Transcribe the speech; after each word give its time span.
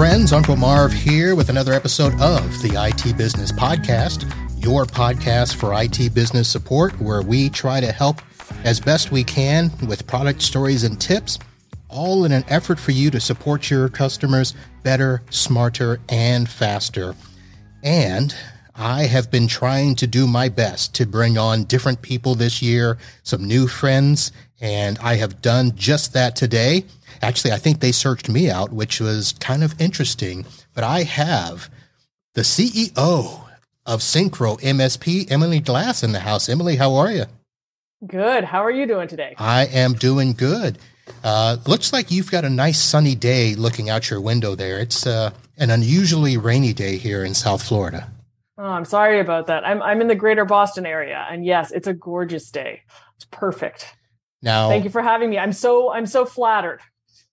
friends. 0.00 0.32
Uncle 0.32 0.56
Marv 0.56 0.94
here 0.94 1.34
with 1.34 1.50
another 1.50 1.74
episode 1.74 2.18
of 2.22 2.62
the 2.62 2.72
IT 2.74 3.18
Business 3.18 3.52
Podcast, 3.52 4.24
your 4.64 4.86
podcast 4.86 5.56
for 5.56 5.74
IT 5.74 6.14
business 6.14 6.48
support, 6.48 6.98
where 6.98 7.20
we 7.20 7.50
try 7.50 7.80
to 7.80 7.92
help 7.92 8.22
as 8.64 8.80
best 8.80 9.12
we 9.12 9.22
can 9.22 9.70
with 9.86 10.06
product 10.06 10.40
stories 10.40 10.84
and 10.84 10.98
tips, 10.98 11.38
all 11.90 12.24
in 12.24 12.32
an 12.32 12.46
effort 12.48 12.80
for 12.80 12.92
you 12.92 13.10
to 13.10 13.20
support 13.20 13.68
your 13.68 13.90
customers 13.90 14.54
better, 14.82 15.20
smarter, 15.28 16.00
and 16.08 16.48
faster. 16.48 17.14
And 17.82 18.34
I 18.74 19.02
have 19.02 19.30
been 19.30 19.48
trying 19.48 19.96
to 19.96 20.06
do 20.06 20.26
my 20.26 20.48
best 20.48 20.94
to 20.94 21.04
bring 21.04 21.36
on 21.36 21.64
different 21.64 22.00
people 22.00 22.34
this 22.34 22.62
year, 22.62 22.96
some 23.22 23.44
new 23.44 23.68
friends, 23.68 24.32
and 24.60 24.98
I 24.98 25.16
have 25.16 25.40
done 25.40 25.72
just 25.76 26.12
that 26.12 26.36
today. 26.36 26.84
Actually, 27.22 27.52
I 27.52 27.58
think 27.58 27.80
they 27.80 27.92
searched 27.92 28.28
me 28.28 28.50
out, 28.50 28.72
which 28.72 29.00
was 29.00 29.34
kind 29.40 29.64
of 29.64 29.78
interesting. 29.80 30.46
But 30.74 30.84
I 30.84 31.02
have 31.02 31.70
the 32.34 32.42
CEO 32.42 33.44
of 33.86 34.00
Syncro 34.00 34.60
MSP, 34.60 35.30
Emily 35.30 35.60
Glass, 35.60 36.02
in 36.02 36.12
the 36.12 36.20
house. 36.20 36.48
Emily, 36.48 36.76
how 36.76 36.94
are 36.94 37.10
you? 37.10 37.24
Good. 38.06 38.44
How 38.44 38.64
are 38.64 38.70
you 38.70 38.86
doing 38.86 39.08
today? 39.08 39.34
I 39.36 39.66
am 39.66 39.92
doing 39.94 40.32
good. 40.32 40.78
Uh, 41.22 41.56
looks 41.66 41.92
like 41.92 42.10
you've 42.10 42.30
got 42.30 42.44
a 42.44 42.50
nice 42.50 42.80
sunny 42.80 43.14
day 43.14 43.54
looking 43.54 43.90
out 43.90 44.10
your 44.10 44.20
window 44.20 44.54
there. 44.54 44.78
It's 44.78 45.06
uh, 45.06 45.30
an 45.58 45.70
unusually 45.70 46.36
rainy 46.36 46.72
day 46.72 46.96
here 46.96 47.24
in 47.24 47.34
South 47.34 47.62
Florida. 47.62 48.10
Oh, 48.56 48.64
I'm 48.64 48.84
sorry 48.84 49.20
about 49.20 49.46
that. 49.48 49.66
I'm 49.66 49.82
I'm 49.82 50.00
in 50.00 50.06
the 50.06 50.14
greater 50.14 50.44
Boston 50.44 50.84
area, 50.86 51.26
and 51.30 51.44
yes, 51.44 51.70
it's 51.70 51.86
a 51.86 51.94
gorgeous 51.94 52.50
day. 52.50 52.82
It's 53.16 53.24
perfect. 53.24 53.94
Now, 54.42 54.68
thank 54.68 54.84
you 54.84 54.90
for 54.90 55.02
having 55.02 55.30
me. 55.30 55.38
I'm 55.38 55.52
so 55.52 55.90
I'm 55.92 56.06
so 56.06 56.24
flattered. 56.24 56.80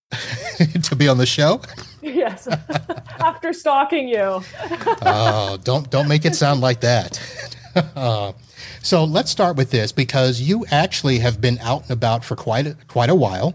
to 0.83 0.95
be 0.95 1.07
on 1.07 1.17
the 1.17 1.25
show? 1.25 1.61
Yes. 2.01 2.47
After 3.19 3.51
stalking 3.51 4.07
you. 4.07 4.41
oh, 5.01 5.57
don't 5.63 5.89
don't 5.89 6.07
make 6.07 6.25
it 6.25 6.35
sound 6.35 6.61
like 6.61 6.81
that. 6.81 7.19
Uh, 7.95 8.31
so 8.81 9.03
let's 9.03 9.29
start 9.29 9.57
with 9.57 9.71
this 9.71 9.91
because 9.91 10.41
you 10.41 10.65
actually 10.71 11.19
have 11.19 11.41
been 11.41 11.59
out 11.59 11.83
and 11.83 11.91
about 11.91 12.23
for 12.23 12.35
quite 12.35 12.67
a, 12.67 12.77
quite 12.87 13.09
a 13.09 13.15
while, 13.15 13.53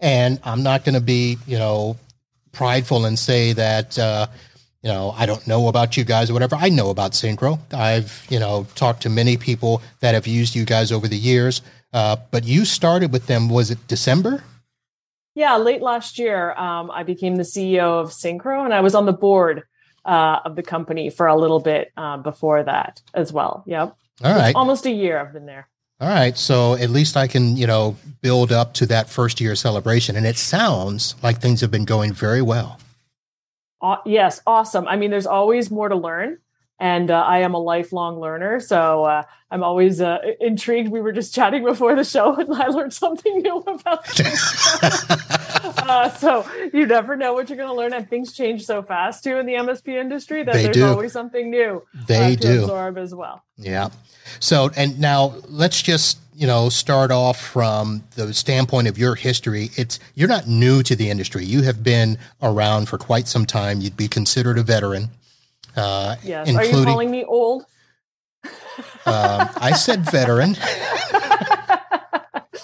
and 0.00 0.40
I'm 0.44 0.62
not 0.62 0.84
going 0.84 0.94
to 0.94 1.00
be 1.00 1.38
you 1.46 1.58
know 1.58 1.96
prideful 2.50 3.04
and 3.04 3.18
say 3.18 3.52
that 3.52 3.98
uh, 3.98 4.26
you 4.82 4.90
know 4.90 5.14
I 5.16 5.26
don't 5.26 5.46
know 5.46 5.68
about 5.68 5.96
you 5.96 6.04
guys 6.04 6.28
or 6.28 6.32
whatever. 6.32 6.56
I 6.56 6.68
know 6.68 6.90
about 6.90 7.12
Syncro. 7.12 7.60
I've 7.72 8.26
you 8.28 8.40
know 8.40 8.66
talked 8.74 9.02
to 9.02 9.10
many 9.10 9.36
people 9.36 9.80
that 10.00 10.14
have 10.14 10.26
used 10.26 10.54
you 10.54 10.64
guys 10.64 10.90
over 10.90 11.06
the 11.06 11.16
years, 11.16 11.62
uh, 11.92 12.16
but 12.30 12.44
you 12.44 12.64
started 12.64 13.12
with 13.12 13.26
them. 13.26 13.48
Was 13.48 13.70
it 13.70 13.86
December? 13.86 14.44
Yeah, 15.34 15.56
late 15.56 15.80
last 15.80 16.18
year, 16.18 16.52
um, 16.52 16.90
I 16.90 17.04
became 17.04 17.36
the 17.36 17.42
CEO 17.42 18.00
of 18.00 18.10
Syncro 18.10 18.64
and 18.64 18.74
I 18.74 18.80
was 18.80 18.94
on 18.94 19.06
the 19.06 19.12
board 19.12 19.62
uh, 20.04 20.40
of 20.44 20.56
the 20.56 20.62
company 20.62 21.10
for 21.10 21.26
a 21.26 21.36
little 21.36 21.60
bit 21.60 21.90
uh, 21.96 22.18
before 22.18 22.62
that 22.62 23.00
as 23.14 23.32
well. 23.32 23.64
Yep. 23.66 23.96
All 24.24 24.34
right. 24.34 24.54
Almost 24.54 24.84
a 24.86 24.90
year 24.90 25.18
I've 25.18 25.32
been 25.32 25.46
there. 25.46 25.68
All 26.00 26.08
right. 26.08 26.36
So 26.36 26.74
at 26.74 26.90
least 26.90 27.16
I 27.16 27.26
can, 27.28 27.56
you 27.56 27.66
know, 27.66 27.96
build 28.20 28.52
up 28.52 28.74
to 28.74 28.86
that 28.86 29.08
first 29.08 29.40
year 29.40 29.54
celebration. 29.54 30.16
And 30.16 30.26
it 30.26 30.36
sounds 30.36 31.14
like 31.22 31.40
things 31.40 31.60
have 31.60 31.70
been 31.70 31.84
going 31.84 32.12
very 32.12 32.42
well. 32.42 32.78
Uh, 33.80 33.96
yes. 34.04 34.40
Awesome. 34.46 34.86
I 34.86 34.96
mean, 34.96 35.10
there's 35.10 35.26
always 35.26 35.70
more 35.70 35.88
to 35.88 35.96
learn 35.96 36.38
and 36.82 37.12
uh, 37.12 37.22
I 37.22 37.38
am 37.38 37.54
a 37.54 37.60
lifelong 37.60 38.18
learner, 38.18 38.58
so 38.58 39.04
uh, 39.04 39.22
I'm 39.52 39.62
always 39.62 40.00
uh, 40.00 40.18
intrigued. 40.40 40.88
We 40.88 41.00
were 41.00 41.12
just 41.12 41.32
chatting 41.32 41.62
before 41.64 41.94
the 41.94 42.02
show, 42.02 42.34
and 42.34 42.52
I 42.52 42.66
learned 42.66 42.92
something 42.92 43.38
new 43.38 43.58
about 43.58 44.20
uh, 45.62 46.10
so 46.10 46.44
you 46.74 46.84
never 46.86 47.14
know 47.14 47.34
what 47.34 47.48
you're 47.48 47.56
going 47.56 47.68
to 47.68 47.74
learn, 47.74 47.92
and 47.92 48.10
things 48.10 48.32
change 48.32 48.66
so 48.66 48.82
fast 48.82 49.22
too 49.22 49.36
in 49.36 49.46
the 49.46 49.52
MSP 49.52 49.90
industry 49.90 50.42
that 50.42 50.54
they 50.54 50.64
there's 50.64 50.74
do. 50.74 50.86
always 50.86 51.12
something 51.12 51.52
new. 51.52 51.84
They 52.08 52.32
uh, 52.32 52.36
to 52.36 52.36
do 52.36 52.62
absorb 52.62 52.98
as 52.98 53.14
well. 53.14 53.44
Yeah. 53.56 53.90
So, 54.40 54.70
and 54.76 54.98
now 54.98 55.36
let's 55.46 55.82
just 55.82 56.18
you 56.34 56.48
know 56.48 56.68
start 56.68 57.12
off 57.12 57.40
from 57.40 58.02
the 58.16 58.34
standpoint 58.34 58.88
of 58.88 58.98
your 58.98 59.14
history. 59.14 59.70
It's 59.76 60.00
you're 60.16 60.28
not 60.28 60.48
new 60.48 60.82
to 60.82 60.96
the 60.96 61.10
industry. 61.10 61.44
You 61.44 61.62
have 61.62 61.84
been 61.84 62.18
around 62.42 62.88
for 62.88 62.98
quite 62.98 63.28
some 63.28 63.46
time. 63.46 63.80
You'd 63.80 63.96
be 63.96 64.08
considered 64.08 64.58
a 64.58 64.64
veteran. 64.64 65.10
Uh, 65.76 66.16
yes. 66.22 66.48
Including, 66.48 66.74
Are 66.74 66.78
you 66.78 66.84
calling 66.84 67.10
me 67.10 67.24
old? 67.24 67.64
um, 68.44 69.48
I 69.56 69.72
said 69.72 70.04
veteran. 70.10 70.56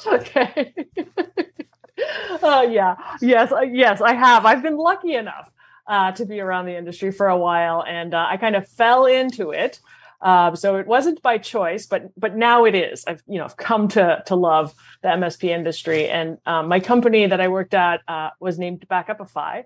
okay. 0.07 0.75
uh, 2.43 2.67
yeah. 2.69 2.97
Yes. 3.21 3.53
Uh, 3.53 3.61
yes, 3.61 4.01
I 4.01 4.15
have. 4.15 4.45
I've 4.45 4.63
been 4.63 4.77
lucky 4.77 5.15
enough 5.15 5.51
uh, 5.87 6.13
to 6.13 6.27
be 6.27 6.41
around 6.41 6.67
the 6.67 6.77
industry 6.77 7.11
for 7.13 7.29
a 7.29 7.39
while, 7.39 7.85
and 7.87 8.15
uh, 8.15 8.27
I 8.29 8.37
kind 8.37 8.57
of 8.57 8.69
fell 8.69 9.07
into 9.07 9.51
it. 9.51 9.81
Um, 10.21 10.57
so 10.57 10.77
it 10.77 10.87
wasn't 10.87 11.23
by 11.23 11.39
choice, 11.39 11.87
but 11.87 12.11
but 12.17 12.37
now 12.37 12.65
it 12.65 12.75
is. 12.75 13.05
I've 13.07 13.23
you 13.29 13.39
know 13.39 13.45
I've 13.45 13.57
come 13.57 13.89
to 13.89 14.23
to 14.27 14.35
love 14.35 14.75
the 15.03 15.09
MSP 15.09 15.49
industry, 15.51 16.09
and 16.09 16.39
um, 16.45 16.69
my 16.69 16.81
company 16.81 17.27
that 17.27 17.41
I 17.41 17.49
worked 17.49 17.75
at 17.75 18.01
uh, 18.09 18.31
was 18.41 18.59
named 18.59 18.85
Backupify, 18.91 19.65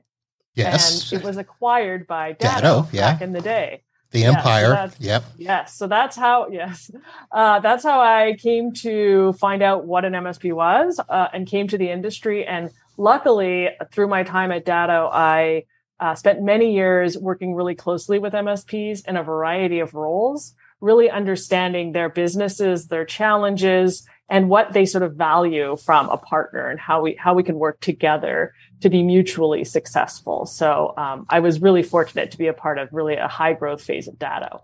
Yes. 0.54 1.12
And 1.12 1.20
it 1.20 1.26
was 1.26 1.36
acquired 1.36 2.06
by 2.06 2.32
Datto, 2.32 2.60
Datto 2.60 2.88
yeah. 2.92 3.12
back 3.12 3.22
in 3.22 3.32
the 3.32 3.40
day. 3.40 3.82
The 4.10 4.24
Empire. 4.24 4.90
So 4.90 4.96
yep. 5.00 5.24
Yes. 5.38 5.74
So 5.74 5.86
that's 5.86 6.16
how, 6.16 6.48
yes. 6.50 6.90
Uh, 7.30 7.60
that's 7.60 7.82
how 7.82 8.00
I 8.00 8.36
came 8.38 8.72
to 8.74 9.32
find 9.34 9.62
out 9.62 9.86
what 9.86 10.04
an 10.04 10.12
MSP 10.12 10.52
was 10.52 11.00
uh, 11.08 11.28
and 11.32 11.46
came 11.46 11.66
to 11.68 11.78
the 11.78 11.90
industry. 11.90 12.46
And 12.46 12.70
luckily, 12.98 13.70
through 13.90 14.08
my 14.08 14.22
time 14.22 14.52
at 14.52 14.66
Datto, 14.66 15.08
I 15.10 15.64
uh, 15.98 16.14
spent 16.14 16.42
many 16.42 16.74
years 16.74 17.16
working 17.16 17.54
really 17.54 17.74
closely 17.74 18.18
with 18.18 18.34
MSPs 18.34 19.06
in 19.08 19.16
a 19.16 19.22
variety 19.22 19.78
of 19.78 19.94
roles, 19.94 20.54
really 20.80 21.08
understanding 21.08 21.92
their 21.92 22.10
businesses, 22.10 22.88
their 22.88 23.06
challenges, 23.06 24.06
and 24.28 24.48
what 24.48 24.72
they 24.72 24.84
sort 24.84 25.04
of 25.04 25.14
value 25.14 25.76
from 25.76 26.08
a 26.08 26.16
partner 26.16 26.68
and 26.68 26.80
how 26.80 27.02
we 27.02 27.14
how 27.14 27.34
we 27.34 27.42
can 27.42 27.58
work 27.58 27.80
together 27.80 28.52
to 28.82 28.90
be 28.90 29.02
mutually 29.02 29.64
successful. 29.64 30.46
So 30.46 30.94
um, 30.96 31.26
I 31.28 31.40
was 31.40 31.60
really 31.60 31.82
fortunate 31.82 32.30
to 32.32 32.38
be 32.38 32.46
a 32.46 32.52
part 32.52 32.78
of 32.78 32.92
really 32.92 33.16
a 33.16 33.28
high 33.28 33.54
growth 33.54 33.82
phase 33.82 34.08
of 34.08 34.18
Datto. 34.18 34.62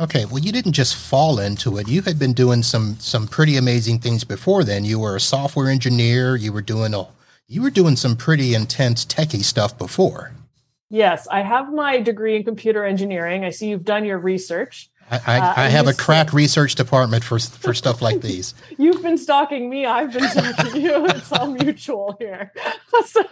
Okay, 0.00 0.24
well, 0.24 0.38
you 0.38 0.50
didn't 0.50 0.72
just 0.72 0.96
fall 0.96 1.38
into 1.38 1.78
it. 1.78 1.88
You 1.88 2.02
had 2.02 2.18
been 2.18 2.32
doing 2.32 2.62
some 2.62 2.96
some 2.98 3.28
pretty 3.28 3.56
amazing 3.56 4.00
things 4.00 4.24
before 4.24 4.64
then. 4.64 4.84
You 4.84 4.98
were 4.98 5.14
a 5.14 5.20
software 5.20 5.68
engineer. 5.68 6.34
You 6.34 6.52
were 6.52 6.62
doing 6.62 6.92
a 6.92 7.06
you 7.46 7.62
were 7.62 7.70
doing 7.70 7.96
some 7.96 8.16
pretty 8.16 8.54
intense 8.54 9.04
techie 9.04 9.44
stuff 9.44 9.76
before. 9.78 10.32
Yes, 10.88 11.28
I 11.30 11.40
have 11.40 11.72
my 11.72 12.00
degree 12.00 12.36
in 12.36 12.44
computer 12.44 12.84
engineering. 12.84 13.44
I 13.44 13.50
see 13.50 13.68
you've 13.68 13.84
done 13.84 14.04
your 14.04 14.18
research. 14.18 14.90
I, 15.10 15.20
I, 15.26 15.38
uh, 15.38 15.54
I 15.56 15.68
have 15.68 15.88
a 15.88 15.94
crack 15.94 16.32
research 16.32 16.74
department 16.74 17.24
for 17.24 17.38
for 17.38 17.74
stuff 17.74 18.00
like 18.00 18.20
these. 18.22 18.54
You've 18.78 19.02
been 19.02 19.18
stalking 19.18 19.68
me. 19.68 19.86
I've 19.86 20.12
been 20.12 20.28
stalking 20.28 20.80
you. 20.82 21.06
It's 21.06 21.32
all 21.32 21.48
mutual 21.48 22.16
here. 22.18 22.52
so, 23.06 23.22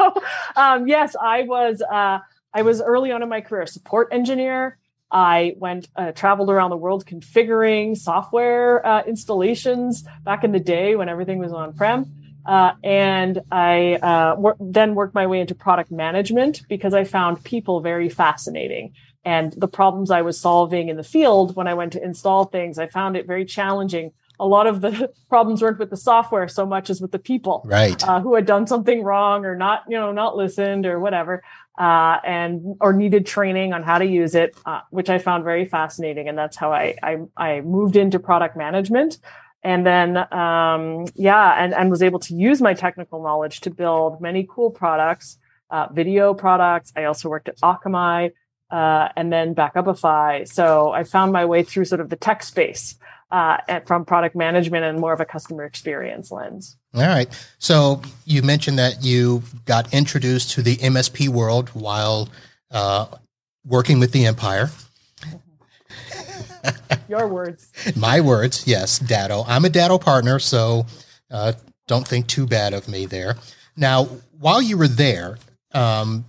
um, 0.57 0.87
yes, 0.87 1.17
I 1.21 1.43
was. 1.43 1.83
Uh, 1.83 2.19
I 2.53 2.63
was 2.63 2.83
early 2.83 3.13
on 3.13 3.23
in 3.23 3.29
my 3.29 3.41
career 3.41 3.67
support 3.67 4.09
engineer. 4.11 4.79
I 5.11 5.55
went 5.59 5.89
uh, 5.97 6.13
traveled 6.13 6.51
around 6.51 6.71
the 6.71 6.77
world 6.77 7.07
configuring 7.07 7.97
software 7.97 8.85
uh, 8.87 9.03
installations 9.05 10.05
back 10.25 10.45
in 10.45 10.53
the 10.53 10.61
day 10.61 10.97
when 10.97 11.09
everything 11.09 11.39
was 11.39 11.53
on 11.53 11.75
prem. 11.75 12.13
Uh, 12.47 12.73
and 12.83 13.41
I 13.53 13.95
uh, 13.97 14.35
wor- 14.37 14.57
then 14.61 14.95
worked 14.95 15.15
my 15.15 15.27
way 15.27 15.41
into 15.41 15.55
product 15.55 15.91
management 15.91 16.63
because 16.69 16.95
I 16.95 17.05
found 17.05 17.45
people 17.45 17.81
very 17.81 18.09
fascinating 18.09 18.95
and 19.25 19.53
the 19.53 19.69
problems 19.69 20.11
I 20.11 20.23
was 20.23 20.41
solving 20.41 20.89
in 20.89 20.97
the 20.97 21.05
field 21.05 21.57
when 21.57 21.67
I 21.67 21.75
went 21.75 21.93
to 21.93 22.03
install 22.03 22.45
things, 22.45 22.79
I 22.79 22.87
found 22.87 23.17
it 23.17 23.27
very 23.27 23.45
challenging. 23.45 24.13
A 24.39 24.47
lot 24.47 24.67
of 24.67 24.81
the 24.81 25.13
problems 25.29 25.61
weren't 25.61 25.79
with 25.79 25.91
the 25.91 25.97
software 25.97 26.49
so 26.49 26.65
much 26.65 26.89
as 26.89 27.01
with 27.01 27.13
the 27.13 27.19
people, 27.19 27.63
right? 27.65 28.03
Uh, 28.07 28.21
who 28.21 28.35
had 28.35 28.47
done 28.47 28.67
something 28.67 29.03
wrong 29.03 29.45
or 29.45 29.55
not, 29.55 29.85
you 29.89 29.99
know, 29.99 30.13
not 30.13 30.37
listened 30.37 30.87
or 30.87 30.99
whatever, 30.99 31.43
uh, 31.79 32.19
and 32.25 32.77
or 32.81 32.93
needed 32.93 33.27
training 33.27 33.73
on 33.75 33.83
how 33.83 33.99
to 33.99 34.07
use 34.07 34.35
it, 34.35 34.57
uh, 34.65 34.81
which 34.91 35.11
I 35.11 35.19
found 35.19 35.45
very 35.45 35.67
fascinating. 35.67 36.29
And 36.29 36.39
that's 36.39 36.57
how 36.57 36.73
I 36.73 36.95
I, 37.03 37.19
I 37.37 37.61
moved 37.61 37.97
into 37.97 38.19
product 38.19 38.57
management 38.57 39.19
and 39.63 39.87
then 39.87 40.17
um, 40.33 41.07
yeah 41.15 41.63
and, 41.63 41.75
and 41.75 41.91
was 41.91 42.03
able 42.03 42.19
to 42.19 42.35
use 42.35 42.61
my 42.61 42.75
technical 42.75 43.23
knowledge 43.23 43.61
to 43.61 43.71
build 43.71 44.21
many 44.21 44.47
cool 44.49 44.71
products 44.71 45.39
uh, 45.71 45.87
video 45.93 46.35
products 46.35 46.93
i 46.97 47.05
also 47.05 47.29
worked 47.29 47.49
at 47.49 47.57
akamai 47.59 48.33
uh, 48.71 49.09
and 49.17 49.33
then 49.33 49.55
Backupify. 49.55 50.49
So 50.49 50.91
I 50.91 51.05
found 51.05 51.33
my 51.33 51.45
way 51.45 51.63
through 51.63 51.85
sort 51.85 52.01
of 52.01 52.11
the 52.11 52.17
tech 52.17 52.43
space 52.43 52.97
uh, 53.31 53.59
from 53.87 54.05
product 54.05 54.35
management 54.35 54.85
and 54.85 54.99
more 54.99 55.13
of 55.13 55.21
a 55.21 55.25
customer 55.25 55.65
experience 55.65 56.31
lens. 56.31 56.77
All 56.95 57.03
right. 57.03 57.29
So 57.59 58.03
you 58.25 58.43
mentioned 58.43 58.79
that 58.79 59.05
you 59.05 59.43
got 59.67 59.93
introduced 59.95 60.53
to 60.53 60.63
the 60.63 60.77
MSP 60.77 61.29
world 61.29 61.69
while 61.71 62.29
uh, 62.71 63.07
working 63.65 64.01
with 64.01 64.13
the 64.13 64.27
Empire. 64.27 64.71
Your 67.09 67.27
words. 67.29 67.73
My 67.97 68.21
words, 68.21 68.67
yes, 68.67 68.99
Datto. 68.99 69.45
I'm 69.47 69.65
a 69.65 69.69
Datto 69.69 69.99
partner, 69.99 70.39
so 70.39 70.87
uh, 71.31 71.53
don't 71.87 72.07
think 72.07 72.27
too 72.27 72.47
bad 72.47 72.73
of 72.73 72.89
me 72.89 73.07
there. 73.07 73.37
Now, 73.77 74.05
while 74.39 74.63
you 74.63 74.77
were 74.77 74.89
there, 74.89 75.39
um, 75.73 76.25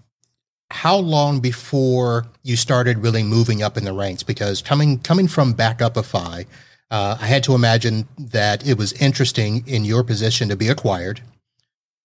how 0.71 0.95
long 0.95 1.41
before 1.41 2.25
you 2.44 2.56
started 2.56 3.00
really 3.00 3.23
moving 3.23 3.62
up 3.62 3.77
in 3.77 3.83
the 3.83 3.94
ranks? 3.94 4.23
Because 4.23 4.62
coming 4.62 5.00
coming 5.00 5.27
from 5.27 5.53
Backupify, 5.53 6.45
uh, 6.89 7.18
I 7.19 7.25
had 7.25 7.44
to 7.44 7.56
imagine 7.56 8.07
that 8.18 8.65
it 8.65 8.77
was 8.77 8.94
interesting 8.94 9.68
in 9.68 9.83
your 9.83 10.03
position 10.03 10.47
to 10.47 10.56
be 10.56 10.69
acquired, 10.69 11.21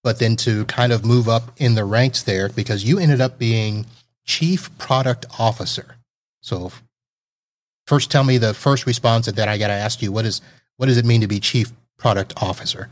but 0.02 0.18
then 0.18 0.34
to 0.36 0.64
kind 0.64 0.92
of 0.92 1.04
move 1.04 1.28
up 1.28 1.52
in 1.58 1.76
the 1.76 1.84
ranks 1.84 2.22
there 2.24 2.48
because 2.48 2.84
you 2.84 2.98
ended 2.98 3.20
up 3.20 3.38
being 3.38 3.86
chief 4.24 4.76
product 4.78 5.26
officer. 5.38 5.96
So, 6.40 6.72
first, 7.86 8.10
tell 8.10 8.24
me 8.24 8.36
the 8.36 8.52
first 8.52 8.84
response, 8.84 9.26
then 9.26 9.48
I 9.48 9.58
got 9.58 9.68
to 9.68 9.74
ask 9.74 10.02
you 10.02 10.10
what 10.10 10.24
is 10.24 10.40
what 10.76 10.86
does 10.86 10.98
it 10.98 11.04
mean 11.04 11.20
to 11.20 11.28
be 11.28 11.38
chief 11.38 11.72
product 11.98 12.34
officer? 12.42 12.90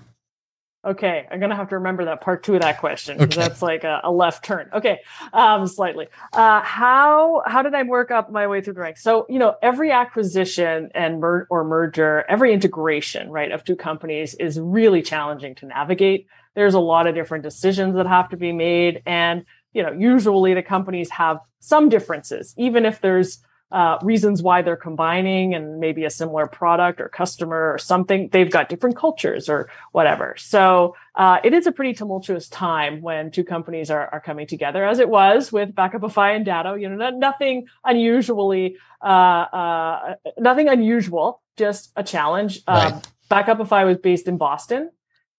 Okay, 0.85 1.27
I'm 1.31 1.41
gonna 1.41 1.57
have 1.57 1.71
to 1.71 1.77
remember 1.77 2.05
that 2.05 2.21
part 2.21 2.43
two 2.43 2.55
of 2.57 2.61
that 2.61 2.79
question 2.79 3.17
because 3.17 3.39
okay. 3.39 3.49
that's 3.49 3.63
like 3.63 3.85
a, 3.85 4.01
a, 4.05 4.13
left 4.13 4.45
turn. 4.45 4.69
Okay, 4.73 5.01
um, 5.33 5.67
slightly. 5.67 6.09
Uh, 6.33 6.61
how 6.61 7.43
how 7.47 7.63
did 7.63 7.75
I 7.75 7.85
work 7.85 8.11
up 8.11 8.31
my 8.31 8.47
way 8.47 8.61
through 8.61 8.75
the 8.75 8.81
ranks? 8.81 9.03
So 9.03 9.25
you 9.31 9.39
know, 9.39 9.55
every 9.63 9.91
acquisition 9.91 10.91
and 10.95 11.21
mer- 11.21 11.47
or 11.49 11.65
merger, 11.65 12.25
every 12.29 12.53
integration, 12.53 13.31
right, 13.31 13.51
of 13.51 13.65
two 13.65 13.77
companies 13.77 14.35
is 14.35 14.61
really 14.61 15.01
challenging 15.01 15.55
to 15.57 15.67
navigate. 15.67 16.27
There's 16.55 16.75
a 16.75 16.81
lot 16.81 17.07
of 17.07 17.15
different 17.15 17.45
decisions 17.45 17.95
that 17.95 18.07
have 18.07 18.29
to 18.29 18.37
be 18.37 18.53
made, 18.53 19.03
and 19.07 19.47
you 19.73 19.83
know, 19.83 19.93
usually 19.93 20.53
the 20.53 20.63
companies 20.63 21.09
have 21.11 21.39
some 21.61 21.89
differences, 21.89 22.55
even 22.59 22.85
if 22.85 23.01
there's 23.01 23.39
uh, 23.75 23.99
reasons 24.03 24.41
why 24.41 24.63
they're 24.63 24.77
combining 24.77 25.53
and 25.53 25.81
maybe 25.81 26.05
a 26.05 26.11
similar 26.11 26.47
product 26.47 27.01
or 27.01 27.09
customer 27.09 27.73
or 27.73 27.77
something. 27.77 28.29
They've 28.31 28.51
got 28.51 28.69
different 28.69 28.97
cultures 28.97 29.49
or 29.49 29.69
whatever. 29.91 30.37
So 30.39 30.95
uh, 31.17 31.41
it 31.43 31.53
is 31.53 31.67
a 31.67 31.73
pretty 31.73 31.93
tumultuous 31.93 32.49
time 32.49 33.03
when 33.03 33.33
two 33.33 33.43
companies 33.43 33.91
are, 33.91 34.09
are 34.13 34.21
coming 34.21 34.47
together, 34.47 34.87
as 34.87 35.01
it 35.01 35.09
was 35.09 35.51
with 35.51 35.75
Backupify 35.75 36.37
and 36.37 36.45
Datto. 36.45 36.75
You 36.75 36.89
know, 36.89 37.11
nothing 37.11 37.67
unusually, 37.85 38.77
uh, 39.03 39.07
uh, 39.07 40.15
nothing 40.39 40.69
unusual, 40.69 41.43
just 41.57 41.91
a 41.97 42.05
challenge. 42.05 42.61
Right. 42.69 42.93
Um, 42.93 43.03
Backupify 43.29 43.85
was 43.85 43.99
based 43.99 44.29
in 44.29 44.37
Boston 44.37 44.93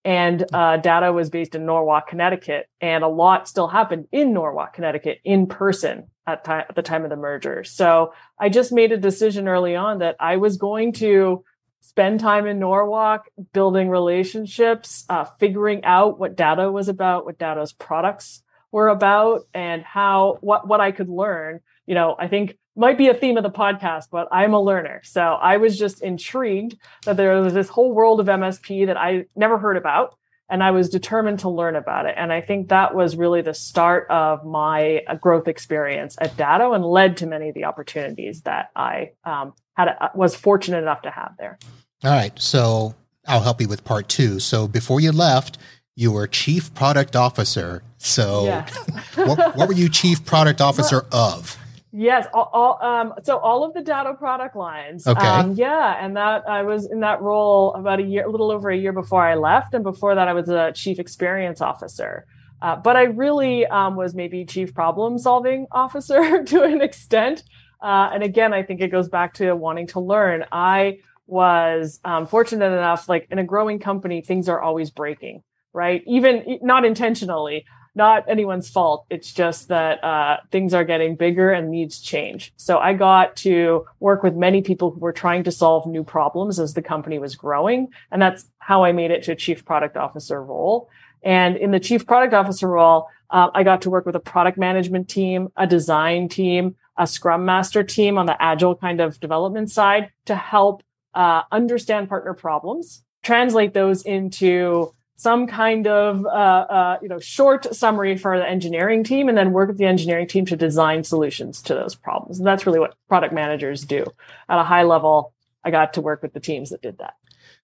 and 0.04 0.44
uh, 0.52 0.76
Datto 0.78 1.14
was 1.14 1.30
based 1.30 1.56
in 1.56 1.66
Norwalk, 1.66 2.08
Connecticut, 2.10 2.68
and 2.81 3.02
a 3.02 3.08
lot 3.08 3.48
still 3.48 3.70
happened 3.70 4.10
in 4.12 4.34
Norwalk, 4.34 4.74
Connecticut, 4.74 5.22
in 5.24 5.48
person 5.48 6.08
at, 6.27 6.44
t- 6.44 6.51
at 6.51 6.75
the 6.75 6.81
time 6.81 7.04
of 7.04 7.10
the 7.10 7.16
merger. 7.16 7.63
So 7.63 8.13
I 8.39 8.50
just 8.50 8.72
made 8.72 8.92
a 8.92 8.98
decision 8.98 9.48
early 9.48 9.75
on 9.75 10.00
that 10.00 10.16
I 10.19 10.38
was 10.38 10.57
going 10.57 10.94
to 10.94 11.44
spend 11.81 12.19
time 12.19 12.48
in 12.48 12.60
Norwalk, 12.60 13.27
building 13.54 13.89
relationships, 13.89 15.06
uh, 15.07 15.25
figuring 15.39 15.83
out 15.83 16.19
what 16.19 16.36
Datto 16.36 16.72
was 16.72 16.89
about, 16.89 17.25
what 17.25 17.38
Datto's 17.38 17.74
products 17.74 18.42
were 18.72 18.88
about, 18.88 19.44
and 19.54 19.83
how 19.83 20.38
what 20.42 20.68
what 20.68 20.81
I 20.81 20.92
could 20.92 21.10
learn. 21.10 21.60
You 21.86 21.94
know, 21.94 22.16
I 22.18 22.28
think 22.28 22.57
might 22.75 22.98
be 22.98 23.07
a 23.07 23.13
theme 23.13 23.38
of 23.38 23.44
the 23.44 23.50
podcast, 23.50 24.06
but 24.12 24.28
I'm 24.31 24.54
a 24.54 24.62
learner. 24.62 25.01
So 25.04 25.21
I 25.21 25.57
was 25.57 25.78
just 25.78 26.01
intrigued 26.01 26.75
that 27.06 27.18
there 27.18 27.39
was 27.39 27.54
this 27.54 27.69
whole 27.69 27.94
world 27.94 28.19
of 28.19 28.28
MSP 28.28 28.88
that 28.88 28.98
I 28.98 29.25
never 29.36 29.57
heard 29.57 29.78
about. 29.78 30.18
And 30.50 30.63
I 30.63 30.71
was 30.71 30.89
determined 30.89 31.39
to 31.39 31.50
learn 31.50 31.75
about 31.75 32.06
it. 32.06 32.13
And 32.18 32.31
I 32.31 32.42
think 32.42 32.69
that 32.69 32.94
was 32.94 33.15
really 33.15 33.42
the 33.42 33.53
start 33.53 34.07
of 34.12 34.45
my 34.45 35.01
uh, 35.07 35.15
growth 35.15 35.47
experience 35.47 36.15
at 36.21 36.38
Datto 36.38 36.74
and 36.74 36.86
led 36.86 37.18
to 37.18 37.25
many 37.25 37.50
of 37.50 37.56
the 37.56 37.65
opportunities 37.65 38.42
that 38.42 38.69
I 38.75 39.12
um, 39.24 39.53
had 39.74 39.88
a, 39.88 40.12
was 40.13 40.36
fortunate 40.36 40.83
enough 40.83 41.01
to 41.01 41.09
have 41.09 41.33
there. 41.39 41.57
All 42.03 42.12
right. 42.12 42.39
So 42.39 42.94
I'll 43.27 43.42
help 43.42 43.59
you 43.59 43.68
with 43.68 43.83
part 43.83 44.07
two. 44.07 44.39
So 44.39 44.68
before 44.68 45.00
you 45.00 45.12
left, 45.12 45.57
you 45.95 46.12
were 46.12 46.27
chief 46.27 46.74
product 46.74 47.15
officer. 47.15 47.81
So 47.97 48.45
yes. 48.45 48.75
what, 49.15 49.56
what 49.56 49.68
were 49.68 49.74
you 49.74 49.89
chief 49.89 50.25
product 50.25 50.62
officer 50.62 51.06
of? 51.12 51.57
Yes, 51.97 52.27
all, 52.33 52.50
all 52.51 52.86
um, 52.86 53.13
so 53.24 53.38
all 53.38 53.63
of 53.63 53.74
the 53.74 53.81
Datto 53.81 54.15
product 54.15 54.53
lines. 54.57 55.07
Okay. 55.07 55.25
Um, 55.25 55.53
yeah, 55.53 55.95
and 56.03 56.18
that 56.18 56.44
I 56.45 56.62
was 56.63 56.92
in 56.92 57.00
that 57.00 57.21
role 57.21 57.74
about 57.74 58.01
a 58.01 58.03
year, 58.03 58.25
a 58.25 58.30
little 58.30 58.51
over 58.51 58.69
a 58.69 58.75
year 58.77 58.92
before 58.92 59.25
I 59.25 59.36
left, 59.36 59.74
and 59.74 59.81
before 59.81 60.13
that 60.13 60.27
I 60.27 60.33
was 60.33 60.50
a 60.50 60.74
chief 60.74 61.00
experience 61.00 61.62
officer. 61.62 62.25
Uh, 62.62 62.75
but 62.75 62.97
I 62.97 63.03
really 63.03 63.65
um, 63.68 63.95
was 63.95 64.13
maybe 64.13 64.44
chief 64.44 64.74
problem 64.74 65.18
solving 65.18 65.68
officer 65.71 66.44
to 66.44 66.63
an 66.63 66.81
extent. 66.81 67.44
Uh, 67.81 68.09
and 68.13 68.24
again, 68.24 68.53
I 68.53 68.62
think 68.62 68.81
it 68.81 68.89
goes 68.89 69.07
back 69.07 69.36
to 69.36 69.56
wanting 69.56 69.88
to 69.88 70.01
learn. 70.01 70.44
I 70.51 71.00
was 71.27 72.01
um, 72.03 72.27
fortunate 72.27 72.74
enough, 72.74 73.07
like 73.07 73.25
in 73.31 73.39
a 73.39 73.44
growing 73.45 73.80
company, 73.80 74.21
things 74.21 74.50
are 74.50 74.62
always 74.62 74.89
breaking, 74.92 75.44
right? 75.71 76.03
Even 76.07 76.59
not 76.62 76.83
intentionally 76.83 77.63
not 77.95 78.25
anyone's 78.27 78.69
fault. 78.69 79.06
It's 79.09 79.31
just 79.31 79.69
that 79.69 80.03
uh, 80.03 80.38
things 80.51 80.74
are 80.74 80.83
getting 80.83 81.15
bigger 81.15 81.51
and 81.51 81.71
needs 81.71 82.00
change. 82.00 82.53
So 82.57 82.77
I 82.77 82.94
got 82.94 83.36
to 83.38 83.86
work 84.00 84.21
with 84.21 84.36
many 84.36 84.62
people 84.62 84.92
who 84.92 85.00
were 85.00 85.13
trying 85.13 85.44
to 85.45 85.51
solve 85.51 85.88
new 85.88 86.03
problems 86.03 86.59
as 86.59 86.74
the 86.74 86.81
company 86.81 87.19
was 87.19 87.36
growing. 87.36 87.88
And 88.12 88.21
that's 88.21 88.45
how 88.59 88.83
I 88.83 88.92
made 88.92 89.12
it 89.12 89.24
to 89.24 89.31
a 89.31 89.36
chief 89.36 89.65
product 89.65 89.95
officer 89.97 90.44
role. 90.44 90.89
And 91.24 91.57
in 91.57 91.71
the 91.71 91.80
chief 91.80 92.06
product 92.06 92.33
officer 92.33 92.68
role, 92.68 93.07
uh, 93.30 93.50
I 93.53 93.63
got 93.63 93.81
to 93.83 93.89
work 93.89 94.06
with 94.06 94.15
a 94.15 94.19
product 94.19 94.57
management 94.57 95.09
team, 95.09 95.51
a 95.57 95.65
design 95.65 96.30
team, 96.30 96.75
a 96.97 97.07
scrum 97.07 97.45
master 97.45 97.83
team 97.83 98.18
on 98.18 98.25
the 98.25 98.42
agile 98.42 98.75
kind 98.75 99.01
of 99.01 99.19
development 99.19 99.71
side 99.71 100.12
to 100.25 100.36
help 100.36 100.83
uh, 101.13 101.44
understand 101.51 102.09
partner 102.09 102.33
problems, 102.33 103.03
translate 103.24 103.74
those 103.74 104.03
into 104.03 104.94
some 105.16 105.48
kind 105.48 105.88
of 105.88 106.26
uh, 106.26 106.30
uh, 106.30 106.98
you 107.02 107.08
know 107.08 107.20
short 107.20 107.74
summary 107.74 108.18
for 108.18 108.38
the 108.38 108.48
engineering 108.48 109.04
team 109.04 109.30
and 109.30 109.38
then 109.38 109.52
work 109.52 109.70
with 109.70 109.78
the 109.78 109.86
engineering 109.86 110.28
team 110.28 110.46
to 110.46 110.56
design 110.56 111.04
solutions 111.04 111.62
to 111.64 111.74
those 111.74 111.96
problems. 111.96 112.38
And 112.38 112.48
that's 112.48 112.66
really 112.66 112.80
what 112.80 112.96
product 113.08 113.34
managers 113.34 113.84
do. 113.84 114.06
At 114.50 114.60
a 114.60 114.64
high 114.64 114.84
level 114.84 115.34
i 115.64 115.72
got 115.72 115.94
to 115.94 116.02
work 116.02 116.22
with 116.22 116.34
the 116.34 116.40
teams 116.40 116.70
that 116.70 116.82
did 116.82 117.00
that. 117.00 117.16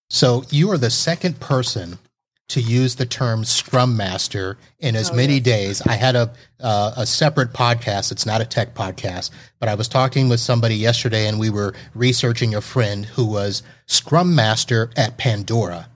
So 0.09 0.43
you 0.49 0.71
are 0.71 0.77
the 0.77 0.89
second 0.89 1.39
person 1.39 1.99
to 2.47 2.59
use 2.59 2.95
the 2.95 3.05
term 3.05 3.45
scrum 3.45 3.95
master 3.95 4.57
in 4.79 4.95
as 4.95 5.11
oh, 5.11 5.15
many 5.15 5.35
yes. 5.35 5.43
days. 5.43 5.81
I 5.83 5.93
had 5.93 6.15
a 6.15 6.33
uh, 6.59 6.93
a 6.97 7.05
separate 7.05 7.53
podcast. 7.53 8.11
It's 8.11 8.25
not 8.25 8.41
a 8.41 8.45
tech 8.45 8.73
podcast 8.73 9.29
but 9.61 9.69
i 9.69 9.75
was 9.75 9.87
talking 9.87 10.27
with 10.27 10.41
somebody 10.41 10.75
yesterday 10.75 11.27
and 11.27 11.39
we 11.39 11.49
were 11.49 11.73
researching 11.93 12.53
a 12.53 12.59
friend 12.59 13.05
who 13.05 13.25
was 13.25 13.63
scrum 13.85 14.35
master 14.35 14.89
at 14.97 15.17
pandora 15.17 15.87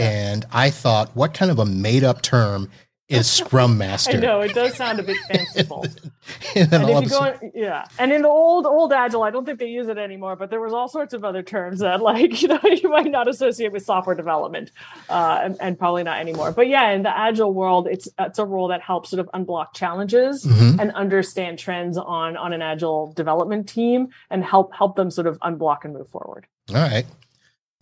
and 0.00 0.44
I 0.52 0.70
thought, 0.70 1.14
what 1.14 1.34
kind 1.34 1.50
of 1.50 1.58
a 1.58 1.64
made 1.66 2.04
up 2.04 2.22
term 2.22 2.70
is 3.08 3.30
Scrum 3.30 3.78
Master? 3.78 4.16
I 4.16 4.20
know 4.20 4.40
it 4.40 4.54
does 4.54 4.74
sound 4.74 4.98
a 4.98 5.02
bit 5.02 5.16
fanciful. 5.28 5.82
and, 6.56 6.72
and 6.72 6.90
if 6.90 7.04
you 7.04 7.10
go, 7.10 7.38
yeah, 7.54 7.84
and 7.98 8.12
in 8.12 8.22
the 8.22 8.28
old 8.28 8.66
old 8.66 8.92
Agile, 8.92 9.22
I 9.22 9.30
don't 9.30 9.44
think 9.44 9.58
they 9.58 9.68
use 9.68 9.88
it 9.88 9.98
anymore. 9.98 10.36
But 10.36 10.50
there 10.50 10.60
was 10.60 10.72
all 10.72 10.88
sorts 10.88 11.14
of 11.14 11.24
other 11.24 11.42
terms 11.42 11.80
that, 11.80 12.00
like, 12.00 12.42
you 12.42 12.48
know, 12.48 12.60
you 12.64 12.88
might 12.88 13.10
not 13.10 13.28
associate 13.28 13.72
with 13.72 13.84
software 13.84 14.16
development, 14.16 14.70
uh, 15.08 15.40
and, 15.42 15.56
and, 15.60 15.78
probably 15.78 16.02
not 16.02 16.18
anymore. 16.18 16.52
But 16.52 16.68
yeah, 16.68 16.90
in 16.90 17.02
the 17.02 17.16
Agile 17.16 17.52
world, 17.52 17.86
it's 17.88 18.08
it's 18.18 18.38
a 18.38 18.44
role 18.44 18.68
that 18.68 18.80
helps 18.80 19.10
sort 19.10 19.20
of 19.20 19.28
unblock 19.32 19.74
challenges 19.74 20.44
mm-hmm. 20.44 20.80
and 20.80 20.92
understand 20.92 21.58
trends 21.58 21.98
on 21.98 22.36
on 22.36 22.52
an 22.52 22.62
Agile 22.62 23.12
development 23.12 23.68
team 23.68 24.08
and 24.30 24.44
help 24.44 24.74
help 24.74 24.96
them 24.96 25.10
sort 25.10 25.26
of 25.26 25.38
unblock 25.40 25.84
and 25.84 25.94
move 25.94 26.08
forward. 26.08 26.46
All 26.70 26.76
right. 26.76 27.04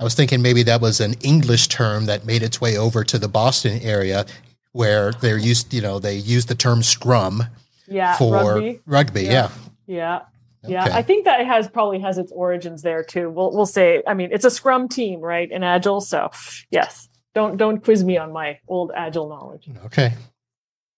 I 0.03 0.05
was 0.05 0.15
thinking 0.15 0.43
maybe 0.43 0.65
that 0.65 0.81
was 0.81 1.01
an 1.01 1.15
English 1.23 1.69
term 1.69 2.07
that 2.07 2.27
made 2.27 2.43
its 2.43 2.61
way 2.61 2.77
over 2.77 3.05
to 3.05 3.19
the 3.21 3.29
Boston 3.29 3.79
area 3.83 4.27
where 4.73 5.13
they're 5.13 5.39
used, 5.39 5.73
you 5.73 5.81
know, 5.81 6.01
they 6.01 6.17
use 6.17 6.47
the 6.47 6.57
term 6.57 6.83
scrum 6.83 7.45
yeah, 7.87 8.17
for 8.17 8.35
rugby. 8.35 8.81
rugby 8.85 9.23
yeah. 9.23 9.51
Yeah. 9.87 10.23
yeah. 10.65 10.87
Yeah, 10.87 10.89
I 10.93 11.03
think 11.03 11.25
that 11.27 11.41
it 11.41 11.47
has 11.47 11.69
probably 11.69 12.01
has 12.01 12.19
its 12.19 12.33
origins 12.33 12.83
there 12.83 13.05
too. 13.05 13.31
We'll 13.31 13.53
we'll 13.53 13.65
say. 13.65 14.03
I 14.05 14.15
mean, 14.15 14.31
it's 14.33 14.45
a 14.45 14.51
Scrum 14.51 14.89
team, 14.89 15.21
right, 15.21 15.51
in 15.51 15.65
Agile. 15.65 16.01
So, 16.01 16.31
yes, 16.71 17.09
don't 17.35 17.57
don't 17.57 17.83
quiz 17.83 18.05
me 18.05 18.17
on 18.17 18.33
my 18.33 18.61
old 18.69 18.93
Agile 18.95 19.29
knowledge. 19.29 19.69
Okay, 19.87 20.15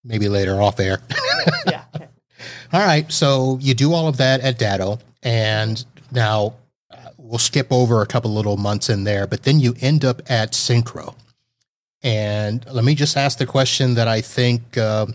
maybe 0.05 0.29
later 0.29 0.61
off 0.61 0.79
air. 0.81 1.01
yeah. 1.67 1.85
Okay. 1.95 2.09
All 2.75 2.81
right. 2.81 3.11
So 3.11 3.59
you 3.63 3.73
do 3.73 3.95
all 3.95 4.07
of 4.07 4.19
that 4.19 4.43
at 4.43 4.59
Datto, 4.59 4.99
and 5.23 5.83
now 6.13 6.57
we'll 7.35 7.41
skip 7.41 7.73
over 7.73 8.01
a 8.01 8.07
couple 8.07 8.33
little 8.33 8.57
months 8.57 8.89
in 8.89 9.03
there, 9.03 9.27
but 9.27 9.43
then 9.43 9.59
you 9.59 9.75
end 9.81 10.05
up 10.05 10.23
at 10.31 10.53
Syncro. 10.53 11.17
And 12.01 12.65
let 12.71 12.85
me 12.85 12.95
just 12.95 13.17
ask 13.17 13.39
the 13.39 13.47
question 13.47 13.95
that 13.95 14.07
I 14.07 14.21
think, 14.21 14.79
uh, 14.79 15.07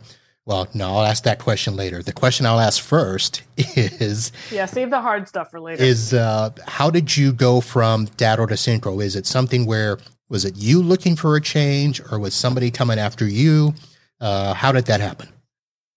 well, 0.45 0.67
no, 0.73 0.97
I'll 0.97 1.05
ask 1.05 1.23
that 1.23 1.39
question 1.39 1.77
later. 1.77 2.03
The 2.03 2.11
question 2.11 2.45
I'll 2.45 2.59
ask 2.59 2.83
first 2.83 3.43
is 3.57 4.33
Yeah, 4.51 4.65
save 4.65 4.89
the 4.89 4.99
hard 4.99 5.29
stuff 5.29 5.49
for 5.49 5.61
later. 5.61 5.81
Is 5.81 6.13
uh, 6.13 6.49
how 6.67 6.89
did 6.89 7.15
you 7.15 7.31
go 7.31 7.61
from 7.61 8.03
Datto 8.17 8.47
to 8.47 8.55
Syncro? 8.55 9.01
Is 9.01 9.15
it 9.15 9.25
something 9.25 9.65
where 9.65 9.97
was 10.27 10.43
it 10.43 10.57
you 10.57 10.83
looking 10.83 11.15
for 11.15 11.37
a 11.37 11.41
change 11.41 12.01
or 12.11 12.19
was 12.19 12.33
somebody 12.33 12.69
coming 12.69 12.99
after 12.99 13.25
you? 13.25 13.75
Uh, 14.19 14.53
how 14.53 14.73
did 14.73 14.87
that 14.87 14.99
happen? 14.99 15.29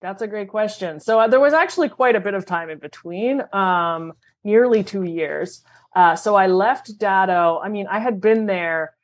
That's 0.01 0.23
a 0.23 0.29
great 0.29 0.51
question. 0.51 1.01
So 1.01 1.19
uh, 1.19 1.27
there 1.27 1.41
was 1.41 1.53
actually 1.53 1.89
quite 1.89 2.15
a 2.15 2.21
bit 2.21 2.35
of 2.35 2.47
time 2.47 2.71
in 2.71 2.79
between, 2.79 3.43
um, 3.53 4.13
nearly 4.45 4.85
two 4.85 5.03
years. 5.03 5.65
Uh, 5.95 6.17
so 6.17 6.35
I 6.35 6.47
left 6.47 6.99
Datto. 6.99 7.61
I 7.63 7.69
mean, 7.69 7.87
I 7.87 7.99
had 7.99 8.21
been 8.21 8.47
there 8.47 8.95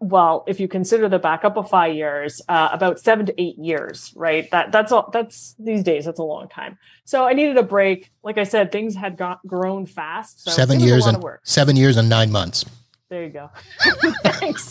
well, 0.00 0.44
if 0.46 0.60
you 0.60 0.68
consider 0.68 1.08
the 1.08 1.18
Backupify 1.18 1.94
years, 1.94 2.42
uh, 2.48 2.68
about 2.72 3.00
seven 3.00 3.24
to 3.26 3.40
eight 3.40 3.56
years, 3.58 4.12
right? 4.14 4.50
That 4.50 4.70
that's 4.70 4.92
all. 4.92 5.08
That's 5.12 5.54
these 5.58 5.82
days. 5.82 6.04
That's 6.04 6.18
a 6.18 6.24
long 6.24 6.48
time. 6.48 6.78
So 7.04 7.24
I 7.24 7.32
needed 7.32 7.56
a 7.56 7.62
break. 7.62 8.10
Like 8.22 8.36
I 8.36 8.44
said, 8.44 8.70
things 8.70 8.94
had 8.94 9.16
got, 9.16 9.40
grown 9.46 9.86
fast. 9.86 10.44
So 10.44 10.50
seven 10.50 10.80
years 10.80 11.06
and 11.06 11.24
seven 11.42 11.76
years 11.76 11.96
and 11.96 12.08
nine 12.08 12.30
months. 12.30 12.64
There 13.08 13.24
you 13.24 13.30
go. 13.30 13.50
Thanks. 14.24 14.70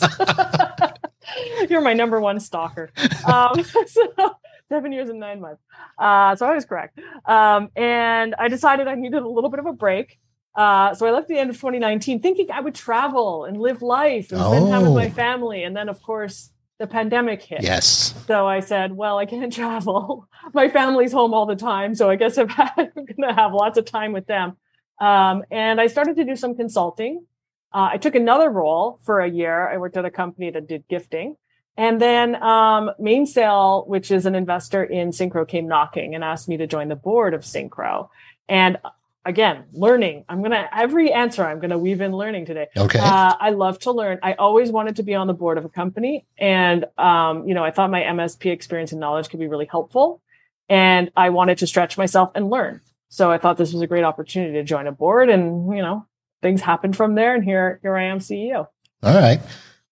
You're 1.68 1.80
my 1.80 1.94
number 1.94 2.20
one 2.20 2.38
stalker. 2.38 2.90
Um, 3.26 3.64
so 3.86 4.36
seven 4.68 4.92
years 4.92 5.08
and 5.08 5.18
nine 5.18 5.40
months. 5.40 5.62
Uh, 5.98 6.36
so 6.36 6.46
I 6.46 6.54
was 6.54 6.64
correct. 6.64 6.98
Um, 7.24 7.70
and 7.74 8.34
I 8.38 8.48
decided 8.48 8.86
I 8.86 8.94
needed 8.94 9.22
a 9.22 9.28
little 9.28 9.50
bit 9.50 9.60
of 9.60 9.66
a 9.66 9.72
break. 9.72 10.18
Uh, 10.54 10.94
so 10.94 11.06
I 11.06 11.10
left 11.10 11.28
the 11.28 11.38
end 11.38 11.50
of 11.50 11.56
2019 11.56 12.20
thinking 12.20 12.50
I 12.50 12.60
would 12.60 12.74
travel 12.74 13.44
and 13.44 13.60
live 13.60 13.82
life 13.82 14.30
and 14.30 14.40
spend 14.40 14.68
time 14.68 14.82
with 14.82 14.94
my 14.94 15.06
oh. 15.06 15.10
family. 15.10 15.64
And 15.64 15.76
then, 15.76 15.88
of 15.88 16.00
course, 16.02 16.50
the 16.78 16.86
pandemic 16.86 17.42
hit. 17.42 17.62
Yes. 17.62 18.14
So 18.26 18.46
I 18.46 18.60
said, 18.60 18.92
well, 18.92 19.18
I 19.18 19.26
can't 19.26 19.52
travel. 19.60 20.28
my 20.52 20.68
family's 20.68 21.12
home 21.12 21.34
all 21.34 21.46
the 21.46 21.56
time. 21.56 21.94
So 21.94 22.08
I 22.08 22.16
guess 22.16 22.38
I'm 22.38 22.46
going 22.46 23.06
to 23.20 23.34
have 23.34 23.52
lots 23.52 23.78
of 23.78 23.84
time 23.84 24.12
with 24.12 24.26
them. 24.26 24.56
Um, 25.00 25.42
and 25.50 25.80
I 25.80 25.88
started 25.88 26.16
to 26.16 26.24
do 26.24 26.36
some 26.36 26.54
consulting. 26.54 27.26
Uh, 27.72 27.90
I 27.92 27.96
took 27.96 28.14
another 28.14 28.48
role 28.48 29.00
for 29.02 29.20
a 29.20 29.28
year. 29.28 29.68
I 29.68 29.78
worked 29.78 29.96
at 29.96 30.04
a 30.04 30.10
company 30.10 30.50
that 30.50 30.68
did 30.68 30.86
gifting. 30.88 31.36
And 31.76 32.00
then 32.00 32.40
um, 32.40 32.92
Mainsail, 33.00 33.84
which 33.88 34.12
is 34.12 34.26
an 34.26 34.36
investor 34.36 34.84
in 34.84 35.10
Syncro, 35.10 35.46
came 35.46 35.66
knocking 35.66 36.14
and 36.14 36.22
asked 36.22 36.48
me 36.48 36.56
to 36.58 36.68
join 36.68 36.86
the 36.86 36.96
board 36.96 37.34
of 37.34 37.40
Syncro. 37.40 38.10
And 38.48 38.78
again, 39.24 39.64
learning. 39.72 40.24
I'm 40.28 40.42
gonna 40.42 40.68
every 40.72 41.12
answer 41.12 41.44
I'm 41.44 41.60
gonna 41.60 41.78
weave 41.78 42.00
in 42.00 42.12
learning 42.12 42.46
today. 42.46 42.68
Okay. 42.76 42.98
Uh, 42.98 43.34
I 43.38 43.50
love 43.50 43.78
to 43.80 43.92
learn. 43.92 44.18
I 44.22 44.34
always 44.34 44.70
wanted 44.70 44.96
to 44.96 45.02
be 45.02 45.14
on 45.14 45.26
the 45.26 45.34
board 45.34 45.58
of 45.58 45.64
a 45.64 45.68
company, 45.68 46.26
and 46.38 46.86
um, 46.98 47.46
you 47.46 47.54
know, 47.54 47.64
I 47.64 47.70
thought 47.70 47.90
my 47.90 48.02
MSP 48.02 48.50
experience 48.50 48.92
and 48.92 49.00
knowledge 49.00 49.28
could 49.28 49.40
be 49.40 49.48
really 49.48 49.66
helpful, 49.66 50.20
and 50.68 51.10
I 51.16 51.30
wanted 51.30 51.58
to 51.58 51.66
stretch 51.66 51.96
myself 51.98 52.30
and 52.34 52.50
learn. 52.50 52.80
So 53.08 53.30
I 53.30 53.38
thought 53.38 53.56
this 53.56 53.72
was 53.72 53.82
a 53.82 53.86
great 53.86 54.04
opportunity 54.04 54.54
to 54.54 54.64
join 54.64 54.86
a 54.86 54.92
board, 54.92 55.28
and 55.28 55.74
you 55.74 55.82
know, 55.82 56.06
things 56.42 56.60
happened 56.60 56.96
from 56.96 57.14
there, 57.14 57.34
and 57.34 57.44
here 57.44 57.78
here 57.82 57.96
I 57.96 58.04
am, 58.04 58.18
CEO. 58.18 58.68
All 59.02 59.14
right. 59.14 59.40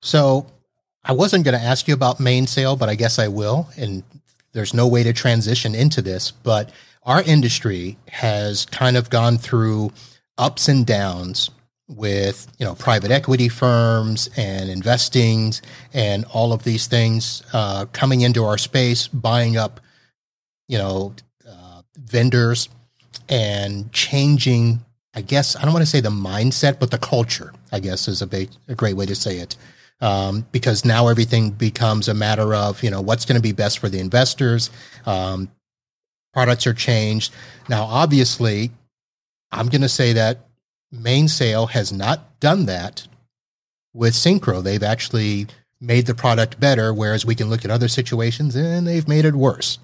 So 0.01 0.47
I 1.05 1.13
wasn't 1.13 1.45
going 1.45 1.59
to 1.59 1.65
ask 1.65 1.89
you 1.89 1.95
about 1.95 2.21
Mainsail, 2.21 2.77
but 2.77 2.89
I 2.89 2.95
guess 2.95 3.19
I 3.19 3.29
will. 3.29 3.69
And 3.77 4.03
there's 4.53 4.75
no 4.75 4.87
way 4.87 5.03
to 5.03 5.13
transition 5.13 5.75
into 5.75 6.01
this, 6.03 6.31
but 6.31 6.71
our 7.05 7.23
industry 7.23 7.99
has 8.09 8.67
kind 8.67 8.97
of 8.97 9.11
gone 9.11 9.39
through 9.39 9.93
ups 10.39 10.69
and 10.69 10.87
downs 10.87 11.51
with 11.89 12.51
you 12.59 12.65
know 12.65 12.75
private 12.75 13.11
equity 13.11 13.49
firms 13.49 14.31
and 14.37 14.71
investings 14.71 15.61
and 15.93 16.25
all 16.33 16.53
of 16.53 16.65
these 16.65 16.87
things 16.87 17.43
uh, 17.53 17.87
coming 17.93 18.21
into 18.21 18.45
our 18.45 18.59
space, 18.59 19.09
buying 19.09 19.57
up 19.57 19.81
you 20.69 20.79
know 20.79 21.15
uh, 21.49 21.83
vendors 21.97 22.69
and 23.29 23.93
changing. 23.93 24.81
I 25.15 25.21
guess 25.21 25.57
I 25.57 25.63
don't 25.63 25.73
want 25.73 25.83
to 25.83 25.91
say 25.91 26.01
the 26.01 26.11
mindset, 26.11 26.79
but 26.79 26.91
the 26.91 26.99
culture. 26.99 27.53
I 27.71 27.81
guess 27.81 28.07
is 28.09 28.23
a, 28.23 28.27
ba- 28.27 28.49
a 28.69 28.75
great 28.75 28.97
way 28.97 29.07
to 29.07 29.15
say 29.15 29.39
it. 29.39 29.57
Um, 30.01 30.47
because 30.51 30.85
now 30.85 31.09
everything 31.09 31.51
becomes 31.51 32.09
a 32.09 32.15
matter 32.15 32.55
of 32.55 32.83
you 32.83 32.91
know 32.91 33.01
what's 33.01 33.25
going 33.25 33.37
to 33.37 33.43
be 33.43 33.53
best 33.53 33.79
for 33.79 33.89
the 33.89 33.99
investors. 33.99 34.71
Um, 35.05 35.51
products 36.33 36.67
are 36.67 36.75
changed. 36.75 37.33
Now, 37.69 37.85
obviously, 37.85 38.71
I'm 39.51 39.69
going 39.69 39.83
to 39.83 39.89
say 39.89 40.13
that 40.15 40.47
Mainsail 40.91 41.67
has 41.67 41.93
not 41.93 42.41
done 42.41 42.67
that 42.67 43.07
with 43.95 44.15
Syncro. 44.15 44.63
They've 44.63 44.83
actually 44.83 45.47
made 45.81 46.07
the 46.07 46.15
product 46.15 46.61
better, 46.61 46.95
whereas 46.95 47.27
we 47.27 47.35
can 47.35 47.51
look 47.51 47.65
at 47.65 47.71
other 47.71 47.89
situations 47.89 48.55
and 48.55 48.87
they've 48.87 49.09
made 49.09 49.25
it 49.25 49.35
worse. 49.35 49.79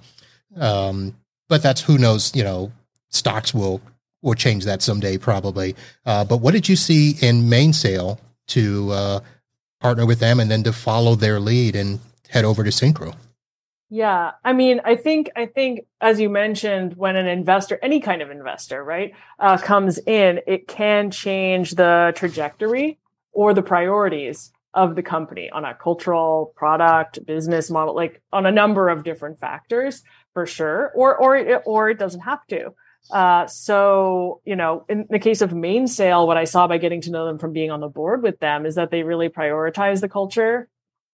Um, 0.57 1.17
but 1.49 1.63
that's 1.63 1.83
who 1.83 1.99
knows. 1.99 2.35
You 2.35 2.45
know, 2.45 2.73
stocks 3.11 3.53
will 3.53 3.81
will 4.23 4.35
change 4.35 4.65
that 4.65 4.83
someday, 4.83 5.19
probably. 5.19 5.77
Uh, 6.05 6.25
but 6.25 6.39
what 6.39 6.53
did 6.53 6.69
you 6.69 6.77
see 6.77 7.17
in 7.21 7.49
Mainsail 7.49 8.21
to 8.49 8.91
uh, 8.91 9.21
partner 9.81 10.07
with 10.07 10.21
them 10.21 10.41
and 10.41 10.51
then 10.51 10.63
to 10.65 10.73
follow 10.73 11.15
their 11.15 11.39
lead 11.39 11.77
and 11.77 12.01
head 12.29 12.45
over 12.45 12.65
to 12.65 12.71
Syncro? 12.71 13.15
Yeah, 13.91 14.33
I 14.45 14.53
mean, 14.53 14.81
I 14.85 14.97
think 14.97 15.31
I 15.35 15.47
think 15.47 15.87
as 16.01 16.21
you 16.21 16.29
mentioned, 16.29 16.97
when 16.97 17.17
an 17.17 17.27
investor, 17.27 17.79
any 17.83 18.01
kind 18.01 18.21
of 18.21 18.31
investor, 18.31 18.85
right, 18.85 19.13
uh, 19.39 19.57
comes 19.57 19.99
in, 19.99 20.41
it 20.47 20.69
can 20.69 21.11
change 21.11 21.71
the 21.73 22.13
trajectory 22.15 22.99
or 23.33 23.55
the 23.55 23.63
priorities 23.63 24.53
of 24.75 24.95
the 24.95 25.03
company 25.03 25.49
on 25.51 25.65
a 25.65 25.75
cultural, 25.75 26.53
product, 26.55 27.25
business 27.25 27.71
model, 27.71 27.95
like 27.95 28.21
on 28.31 28.45
a 28.45 28.53
number 28.53 28.91
of 28.91 29.05
different 29.05 29.41
factors 29.41 30.03
for 30.35 30.45
sure, 30.45 30.93
or 30.95 31.17
or 31.17 31.63
or 31.65 31.89
it 31.89 31.99
doesn't 31.99 32.21
have 32.21 32.47
to. 32.49 32.75
Uh, 33.11 33.47
so 33.47 34.43
you 34.45 34.55
know, 34.55 34.85
in 34.91 35.07
the 35.09 35.19
case 35.19 35.41
of 35.41 35.55
Mainsail, 35.55 36.27
what 36.27 36.37
I 36.37 36.45
saw 36.45 36.67
by 36.69 36.77
getting 36.77 37.01
to 37.03 37.11
know 37.11 37.25
them 37.25 37.39
from 37.39 37.55
being 37.55 37.71
on 37.71 37.81
the 37.81 37.89
board 37.89 38.23
with 38.23 38.39
them 38.39 38.67
is 38.67 38.75
that 38.75 38.91
they 38.91 39.03
really 39.03 39.31
prioritize 39.31 40.03
the 40.03 40.11
culture 40.11 40.69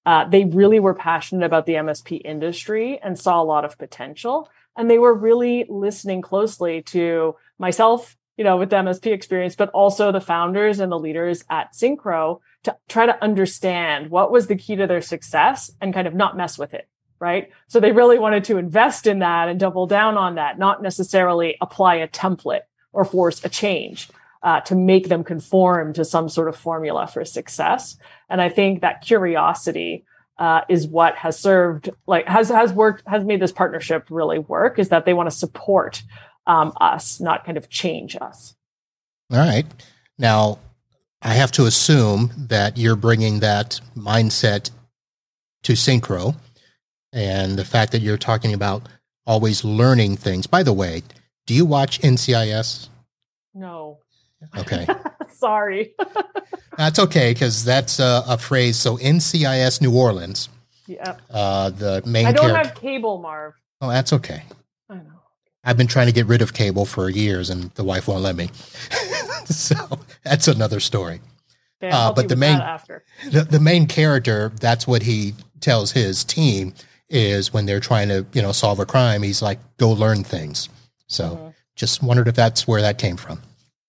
uh, 0.06 0.28
they 0.28 0.44
really 0.44 0.80
were 0.80 0.94
passionate 0.94 1.46
about 1.46 1.66
the 1.66 1.74
MSP 1.74 2.20
industry 2.24 2.98
and 3.02 3.18
saw 3.18 3.40
a 3.40 3.44
lot 3.44 3.64
of 3.64 3.78
potential. 3.78 4.50
And 4.76 4.90
they 4.90 4.98
were 4.98 5.14
really 5.14 5.64
listening 5.68 6.20
closely 6.20 6.82
to 6.82 7.36
myself, 7.58 8.16
you 8.36 8.44
know, 8.44 8.56
with 8.56 8.70
the 8.70 8.76
MSP 8.76 9.12
experience, 9.12 9.56
but 9.56 9.70
also 9.70 10.12
the 10.12 10.20
founders 10.20 10.80
and 10.80 10.90
the 10.90 10.98
leaders 10.98 11.44
at 11.48 11.72
Syncro 11.72 12.40
to 12.64 12.76
try 12.88 13.06
to 13.06 13.22
understand 13.22 14.10
what 14.10 14.30
was 14.30 14.46
the 14.46 14.56
key 14.56 14.76
to 14.76 14.86
their 14.86 15.02
success 15.02 15.70
and 15.80 15.94
kind 15.94 16.06
of 16.06 16.14
not 16.14 16.36
mess 16.36 16.58
with 16.58 16.74
it. 16.74 16.88
Right. 17.20 17.50
So 17.68 17.80
they 17.80 17.92
really 17.92 18.18
wanted 18.18 18.44
to 18.44 18.58
invest 18.58 19.06
in 19.06 19.20
that 19.20 19.48
and 19.48 19.58
double 19.58 19.86
down 19.86 20.18
on 20.18 20.34
that, 20.34 20.58
not 20.58 20.82
necessarily 20.82 21.56
apply 21.60 21.96
a 21.96 22.08
template 22.08 22.62
or 22.92 23.04
force 23.04 23.42
a 23.44 23.48
change 23.48 24.10
uh, 24.44 24.60
to 24.60 24.76
make 24.76 25.08
them 25.08 25.24
conform 25.24 25.94
to 25.94 26.04
some 26.04 26.28
sort 26.28 26.48
of 26.48 26.56
formula 26.56 27.06
for 27.06 27.24
success. 27.24 27.96
And 28.34 28.42
I 28.42 28.48
think 28.48 28.80
that 28.80 29.00
curiosity 29.00 30.04
uh, 30.40 30.62
is 30.68 30.88
what 30.88 31.14
has 31.14 31.38
served, 31.38 31.90
like 32.08 32.26
has 32.26 32.48
has 32.48 32.72
worked, 32.72 33.04
has 33.06 33.22
made 33.22 33.40
this 33.40 33.52
partnership 33.52 34.08
really 34.10 34.40
work. 34.40 34.80
Is 34.80 34.88
that 34.88 35.04
they 35.04 35.14
want 35.14 35.30
to 35.30 35.36
support 35.36 36.02
um, 36.44 36.72
us, 36.80 37.20
not 37.20 37.46
kind 37.46 37.56
of 37.56 37.70
change 37.70 38.16
us. 38.20 38.56
All 39.30 39.38
right. 39.38 39.64
Now, 40.18 40.58
I 41.22 41.34
have 41.34 41.52
to 41.52 41.66
assume 41.66 42.32
that 42.36 42.76
you're 42.76 42.96
bringing 42.96 43.38
that 43.38 43.80
mindset 43.96 44.72
to 45.62 45.74
Syncro, 45.74 46.34
and 47.12 47.56
the 47.56 47.64
fact 47.64 47.92
that 47.92 48.02
you're 48.02 48.18
talking 48.18 48.52
about 48.52 48.88
always 49.28 49.62
learning 49.64 50.16
things. 50.16 50.48
By 50.48 50.64
the 50.64 50.72
way, 50.72 51.04
do 51.46 51.54
you 51.54 51.64
watch 51.64 52.00
NCIS? 52.00 52.88
No. 53.54 54.00
Okay. 54.56 54.86
Sorry. 55.28 55.94
that's 56.76 56.98
okay 56.98 57.32
because 57.32 57.64
that's 57.64 57.98
a, 57.98 58.22
a, 58.26 58.38
phrase. 58.38 58.76
So 58.76 58.96
NCIS 58.96 59.80
New 59.80 59.96
Orleans. 59.96 60.48
Yeah. 60.86 61.16
Uh, 61.30 61.70
the 61.70 62.02
main. 62.06 62.26
I 62.26 62.32
don't 62.32 62.50
character. 62.50 62.68
have 62.68 62.80
cable, 62.80 63.18
Marv. 63.18 63.54
Oh, 63.80 63.88
that's 63.88 64.12
okay. 64.12 64.42
I 64.88 64.94
know. 64.94 65.20
I've 65.64 65.76
been 65.76 65.86
trying 65.86 66.06
to 66.06 66.12
get 66.12 66.26
rid 66.26 66.42
of 66.42 66.52
cable 66.52 66.84
for 66.84 67.08
years, 67.08 67.50
and 67.50 67.70
the 67.72 67.84
wife 67.84 68.08
won't 68.08 68.22
let 68.22 68.36
me. 68.36 68.50
so 69.46 69.76
that's 70.22 70.48
another 70.48 70.80
story. 70.80 71.20
Okay, 71.82 71.94
uh, 71.94 72.12
but 72.12 72.28
the 72.28 72.36
main 72.36 72.56
after 72.56 73.04
the, 73.30 73.42
the 73.42 73.60
main 73.60 73.86
character, 73.86 74.52
that's 74.60 74.86
what 74.86 75.02
he 75.02 75.34
tells 75.60 75.92
his 75.92 76.24
team 76.24 76.74
is 77.08 77.52
when 77.52 77.66
they're 77.66 77.80
trying 77.80 78.08
to 78.08 78.26
you 78.32 78.42
know 78.42 78.52
solve 78.52 78.78
a 78.78 78.86
crime. 78.86 79.22
He's 79.22 79.42
like, 79.42 79.58
"Go 79.76 79.90
learn 79.90 80.24
things." 80.24 80.68
So, 81.06 81.30
mm-hmm. 81.30 81.48
just 81.76 82.02
wondered 82.02 82.28
if 82.28 82.34
that's 82.34 82.66
where 82.66 82.80
that 82.80 82.98
came 82.98 83.16
from. 83.16 83.42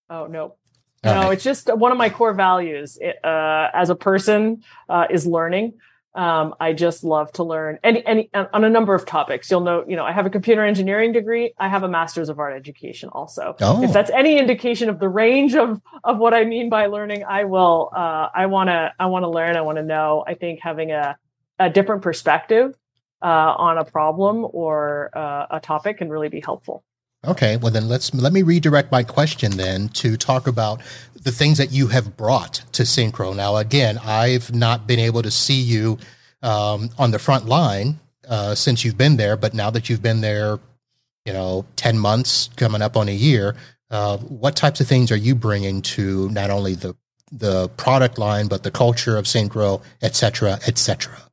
Oh 0.09 0.27
no. 0.27 0.55
no, 1.03 1.11
right. 1.11 1.33
it's 1.33 1.43
just 1.43 1.73
one 1.75 1.91
of 1.91 1.97
my 1.97 2.09
core 2.09 2.33
values 2.33 2.97
it, 2.99 3.23
uh, 3.23 3.69
as 3.73 3.89
a 3.89 3.95
person 3.95 4.63
uh, 4.89 5.05
is 5.09 5.25
learning. 5.25 5.73
Um, 6.15 6.55
I 6.61 6.71
just 6.71 7.03
love 7.03 7.29
to 7.33 7.43
learn 7.43 7.77
any, 7.83 8.05
any 8.05 8.29
on 8.33 8.63
a 8.63 8.69
number 8.69 8.95
of 8.95 9.05
topics. 9.05 9.51
You'll 9.51 9.61
know, 9.61 9.83
you 9.85 9.97
know, 9.97 10.05
I 10.05 10.13
have 10.13 10.25
a 10.25 10.29
computer 10.29 10.63
engineering 10.63 11.11
degree. 11.11 11.53
I 11.59 11.67
have 11.67 11.83
a 11.83 11.89
master's 11.89 12.29
of 12.29 12.39
art 12.39 12.55
education 12.55 13.09
also. 13.09 13.55
Oh. 13.59 13.83
If 13.83 13.91
that's 13.91 14.09
any 14.11 14.39
indication 14.39 14.87
of 14.87 14.99
the 14.99 15.09
range 15.09 15.55
of, 15.55 15.81
of 16.05 16.17
what 16.17 16.33
I 16.33 16.45
mean 16.45 16.69
by 16.69 16.85
learning, 16.85 17.25
I 17.25 17.43
will, 17.43 17.91
uh, 17.93 18.29
I 18.33 18.45
want 18.45 18.69
to, 18.69 18.93
I 18.97 19.07
want 19.07 19.23
to 19.23 19.29
learn. 19.29 19.57
I 19.57 19.61
want 19.61 19.77
to 19.77 19.83
know. 19.83 20.23
I 20.25 20.35
think 20.35 20.61
having 20.61 20.91
a, 20.91 21.17
a 21.59 21.69
different 21.69 22.01
perspective, 22.01 22.75
uh, 23.21 23.55
on 23.57 23.77
a 23.77 23.85
problem 23.85 24.45
or 24.51 25.09
uh, 25.15 25.47
a 25.51 25.59
topic 25.59 25.97
can 25.97 26.09
really 26.09 26.29
be 26.29 26.41
helpful. 26.41 26.83
Okay, 27.27 27.57
well 27.57 27.71
then 27.71 27.87
let's 27.87 28.13
let 28.13 28.33
me 28.33 28.43
redirect 28.43 28.91
my 28.91 29.03
question 29.03 29.57
then 29.57 29.89
to 29.89 30.15
talk 30.15 30.47
about 30.47 30.81
the 31.19 31.31
things 31.31 31.57
that 31.57 31.71
you 31.71 31.87
have 31.87 32.15
brought 32.15 32.61
to 32.73 32.83
Syncro. 32.83 33.35
Now, 33.35 33.55
again, 33.55 33.97
I've 33.97 34.53
not 34.53 34.85
been 34.85 34.99
able 34.99 35.23
to 35.23 35.31
see 35.31 35.59
you 35.59 35.97
um, 36.43 36.91
on 36.99 37.11
the 37.11 37.19
front 37.19 37.47
line 37.47 37.99
uh, 38.29 38.53
since 38.53 38.85
you've 38.85 38.97
been 38.97 39.17
there, 39.17 39.35
but 39.35 39.53
now 39.53 39.71
that 39.71 39.89
you've 39.89 40.03
been 40.03 40.21
there, 40.21 40.59
you 41.25 41.33
know, 41.33 41.65
ten 41.75 41.97
months, 41.97 42.49
coming 42.55 42.83
up 42.83 42.95
on 42.95 43.09
a 43.09 43.13
year, 43.15 43.55
uh, 43.89 44.17
what 44.17 44.55
types 44.55 44.79
of 44.79 44.87
things 44.87 45.11
are 45.11 45.17
you 45.17 45.33
bringing 45.33 45.81
to 45.81 46.29
not 46.29 46.49
only 46.51 46.75
the 46.75 46.95
the 47.31 47.69
product 47.69 48.19
line, 48.19 48.47
but 48.47 48.61
the 48.61 48.71
culture 48.71 49.17
of 49.17 49.25
Syncro, 49.25 49.81
et 50.03 50.15
cetera, 50.15 50.59
et 50.67 50.77
cetera? 50.77 51.24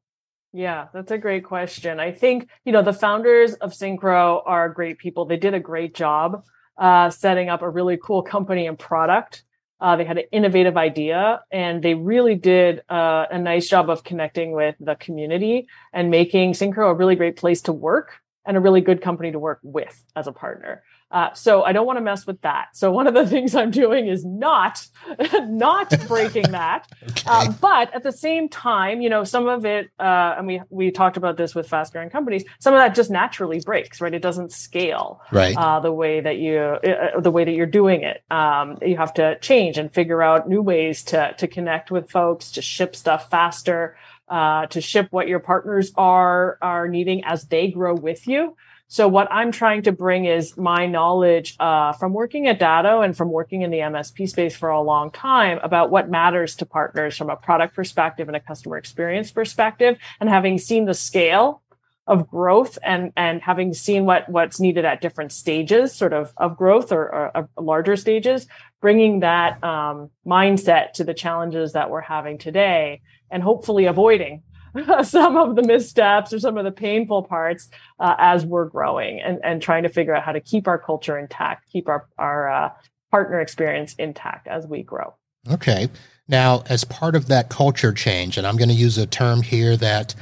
Yeah, 0.52 0.88
that's 0.92 1.10
a 1.10 1.18
great 1.18 1.44
question. 1.44 1.98
I 1.98 2.12
think, 2.12 2.48
you 2.64 2.72
know, 2.72 2.82
the 2.82 2.92
founders 2.92 3.54
of 3.54 3.72
Syncro 3.72 4.42
are 4.44 4.68
great 4.68 4.98
people. 4.98 5.24
They 5.24 5.38
did 5.38 5.54
a 5.54 5.60
great 5.60 5.94
job 5.94 6.44
uh, 6.78 7.08
setting 7.10 7.48
up 7.48 7.62
a 7.62 7.68
really 7.68 7.96
cool 7.96 8.22
company 8.22 8.66
and 8.66 8.78
product. 8.78 9.44
Uh, 9.80 9.96
they 9.96 10.04
had 10.04 10.18
an 10.18 10.24
innovative 10.30 10.76
idea 10.76 11.42
and 11.50 11.82
they 11.82 11.94
really 11.94 12.34
did 12.34 12.82
uh, 12.88 13.26
a 13.30 13.38
nice 13.38 13.68
job 13.68 13.90
of 13.90 14.04
connecting 14.04 14.52
with 14.52 14.76
the 14.78 14.94
community 14.96 15.66
and 15.92 16.10
making 16.10 16.52
Syncro 16.52 16.90
a 16.90 16.94
really 16.94 17.16
great 17.16 17.36
place 17.36 17.62
to 17.62 17.72
work 17.72 18.20
and 18.44 18.56
a 18.56 18.60
really 18.60 18.80
good 18.80 19.00
company 19.00 19.32
to 19.32 19.38
work 19.38 19.58
with 19.62 20.04
as 20.14 20.26
a 20.26 20.32
partner. 20.32 20.82
Uh, 21.12 21.30
so 21.34 21.62
I 21.62 21.72
don't 21.72 21.86
want 21.86 21.98
to 21.98 22.00
mess 22.00 22.26
with 22.26 22.40
that. 22.40 22.68
So 22.72 22.90
one 22.90 23.06
of 23.06 23.12
the 23.12 23.26
things 23.34 23.54
I'm 23.54 23.70
doing 23.70 24.08
is 24.08 24.24
not, 24.24 24.86
not 25.40 25.94
breaking 26.08 26.52
that. 26.52 26.90
okay. 27.02 27.22
uh, 27.26 27.52
but 27.60 27.94
at 27.94 28.02
the 28.02 28.12
same 28.12 28.48
time, 28.48 29.02
you 29.02 29.10
know, 29.10 29.22
some 29.22 29.46
of 29.46 29.66
it, 29.66 29.90
uh, 30.00 30.34
and 30.38 30.46
we 30.46 30.62
we 30.70 30.90
talked 30.90 31.18
about 31.18 31.36
this 31.36 31.54
with 31.54 31.68
fast 31.68 31.92
growing 31.92 32.08
companies. 32.08 32.44
Some 32.58 32.72
of 32.72 32.78
that 32.78 32.94
just 32.94 33.10
naturally 33.10 33.60
breaks, 33.60 34.00
right? 34.00 34.14
It 34.14 34.22
doesn't 34.22 34.52
scale, 34.52 35.20
right? 35.30 35.54
Uh, 35.54 35.80
the 35.80 35.92
way 35.92 36.20
that 36.20 36.38
you, 36.38 36.58
uh, 36.58 37.20
the 37.20 37.30
way 37.30 37.44
that 37.44 37.52
you're 37.52 37.66
doing 37.66 38.02
it. 38.02 38.24
Um, 38.30 38.78
you 38.80 38.96
have 38.96 39.12
to 39.14 39.38
change 39.40 39.76
and 39.76 39.92
figure 39.92 40.22
out 40.22 40.48
new 40.48 40.62
ways 40.62 41.02
to 41.04 41.34
to 41.36 41.46
connect 41.46 41.90
with 41.90 42.10
folks, 42.10 42.52
to 42.52 42.62
ship 42.62 42.96
stuff 42.96 43.28
faster, 43.28 43.96
uh, 44.28 44.66
to 44.66 44.80
ship 44.80 45.08
what 45.10 45.28
your 45.28 45.40
partners 45.40 45.92
are 45.96 46.56
are 46.62 46.88
needing 46.88 47.22
as 47.24 47.44
they 47.46 47.68
grow 47.68 47.94
with 47.94 48.26
you. 48.26 48.56
So 48.92 49.08
what 49.08 49.26
I'm 49.30 49.52
trying 49.52 49.84
to 49.84 49.92
bring 49.92 50.26
is 50.26 50.54
my 50.58 50.84
knowledge 50.84 51.56
uh, 51.58 51.94
from 51.94 52.12
working 52.12 52.46
at 52.46 52.58
Datto 52.58 53.00
and 53.00 53.16
from 53.16 53.30
working 53.32 53.62
in 53.62 53.70
the 53.70 53.78
MSP 53.78 54.28
space 54.28 54.54
for 54.54 54.68
a 54.68 54.82
long 54.82 55.10
time 55.10 55.58
about 55.62 55.88
what 55.90 56.10
matters 56.10 56.56
to 56.56 56.66
partners 56.66 57.16
from 57.16 57.30
a 57.30 57.36
product 57.36 57.74
perspective 57.74 58.28
and 58.28 58.36
a 58.36 58.40
customer 58.40 58.76
experience 58.76 59.30
perspective, 59.30 59.96
and 60.20 60.28
having 60.28 60.58
seen 60.58 60.84
the 60.84 60.92
scale 60.92 61.62
of 62.06 62.28
growth 62.28 62.78
and 62.82 63.14
and 63.16 63.40
having 63.40 63.72
seen 63.72 64.04
what 64.04 64.28
what's 64.28 64.60
needed 64.60 64.84
at 64.84 65.00
different 65.00 65.32
stages, 65.32 65.94
sort 65.94 66.12
of 66.12 66.34
of 66.36 66.58
growth 66.58 66.92
or, 66.92 67.14
or, 67.14 67.30
or 67.34 67.48
larger 67.64 67.96
stages, 67.96 68.46
bringing 68.82 69.20
that 69.20 69.64
um, 69.64 70.10
mindset 70.26 70.92
to 70.92 71.02
the 71.02 71.14
challenges 71.14 71.72
that 71.72 71.88
we're 71.88 72.02
having 72.02 72.36
today, 72.36 73.00
and 73.30 73.42
hopefully 73.42 73.86
avoiding 73.86 74.42
some 75.02 75.36
of 75.36 75.56
the 75.56 75.62
missteps 75.62 76.32
or 76.32 76.38
some 76.38 76.56
of 76.56 76.64
the 76.64 76.72
painful 76.72 77.22
parts 77.22 77.68
uh, 77.98 78.14
as 78.18 78.46
we're 78.46 78.64
growing 78.66 79.20
and, 79.20 79.38
and 79.44 79.60
trying 79.60 79.82
to 79.82 79.88
figure 79.88 80.14
out 80.14 80.22
how 80.22 80.32
to 80.32 80.40
keep 80.40 80.66
our 80.66 80.78
culture 80.78 81.18
intact, 81.18 81.70
keep 81.70 81.88
our, 81.88 82.06
our 82.18 82.50
uh, 82.50 82.70
partner 83.10 83.40
experience 83.40 83.94
intact 83.94 84.48
as 84.48 84.66
we 84.66 84.82
grow. 84.82 85.14
Okay. 85.50 85.88
Now, 86.28 86.62
as 86.68 86.84
part 86.84 87.14
of 87.14 87.28
that 87.28 87.48
culture 87.50 87.92
change, 87.92 88.38
and 88.38 88.46
I'm 88.46 88.56
going 88.56 88.68
to 88.68 88.74
use 88.74 88.96
a 88.96 89.06
term 89.06 89.42
here 89.42 89.76
that 89.76 90.14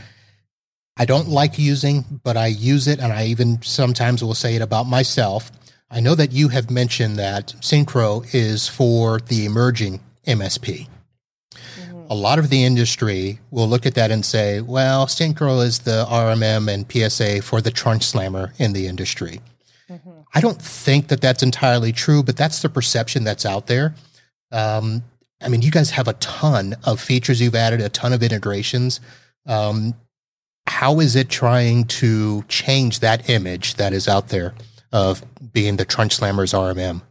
I 0.96 1.04
don't 1.04 1.28
like 1.28 1.58
using, 1.58 2.20
but 2.24 2.36
I 2.36 2.48
use 2.48 2.88
it, 2.88 2.98
and 2.98 3.12
I 3.12 3.26
even 3.26 3.62
sometimes 3.62 4.24
will 4.24 4.34
say 4.34 4.56
it 4.56 4.62
about 4.62 4.86
myself. 4.86 5.52
I 5.90 6.00
know 6.00 6.14
that 6.14 6.32
you 6.32 6.48
have 6.48 6.70
mentioned 6.70 7.16
that 7.16 7.48
Syncro 7.60 8.26
is 8.34 8.68
for 8.68 9.20
the 9.20 9.44
emerging 9.44 10.00
MSP 10.26 10.88
a 12.10 12.14
lot 12.14 12.40
of 12.40 12.50
the 12.50 12.64
industry 12.64 13.38
will 13.52 13.68
look 13.68 13.86
at 13.86 13.94
that 13.94 14.10
and 14.10 14.26
say, 14.26 14.60
well, 14.60 15.06
Syncro 15.06 15.64
is 15.64 15.78
the 15.80 16.04
RMM 16.10 16.68
and 16.68 16.90
PSA 16.90 17.40
for 17.40 17.60
the 17.60 17.70
trunk 17.70 18.02
slammer 18.02 18.52
in 18.58 18.72
the 18.72 18.88
industry. 18.88 19.40
Mm-hmm. 19.88 20.10
I 20.34 20.40
don't 20.40 20.60
think 20.60 21.06
that 21.08 21.20
that's 21.20 21.44
entirely 21.44 21.92
true, 21.92 22.24
but 22.24 22.36
that's 22.36 22.62
the 22.62 22.68
perception 22.68 23.22
that's 23.22 23.46
out 23.46 23.68
there. 23.68 23.94
Um, 24.50 25.04
I 25.40 25.48
mean, 25.48 25.62
you 25.62 25.70
guys 25.70 25.90
have 25.90 26.08
a 26.08 26.14
ton 26.14 26.74
of 26.84 27.00
features 27.00 27.40
you've 27.40 27.54
added, 27.54 27.80
a 27.80 27.88
ton 27.88 28.12
of 28.12 28.24
integrations. 28.24 29.00
Um, 29.46 29.94
how 30.66 30.98
is 30.98 31.14
it 31.14 31.28
trying 31.28 31.84
to 31.84 32.42
change 32.48 33.00
that 33.00 33.30
image 33.30 33.74
that 33.74 33.92
is 33.92 34.08
out 34.08 34.28
there 34.28 34.54
of 34.92 35.24
being 35.52 35.76
the 35.76 35.84
trunk 35.84 36.10
slammer's 36.10 36.52
RMM? 36.52 37.02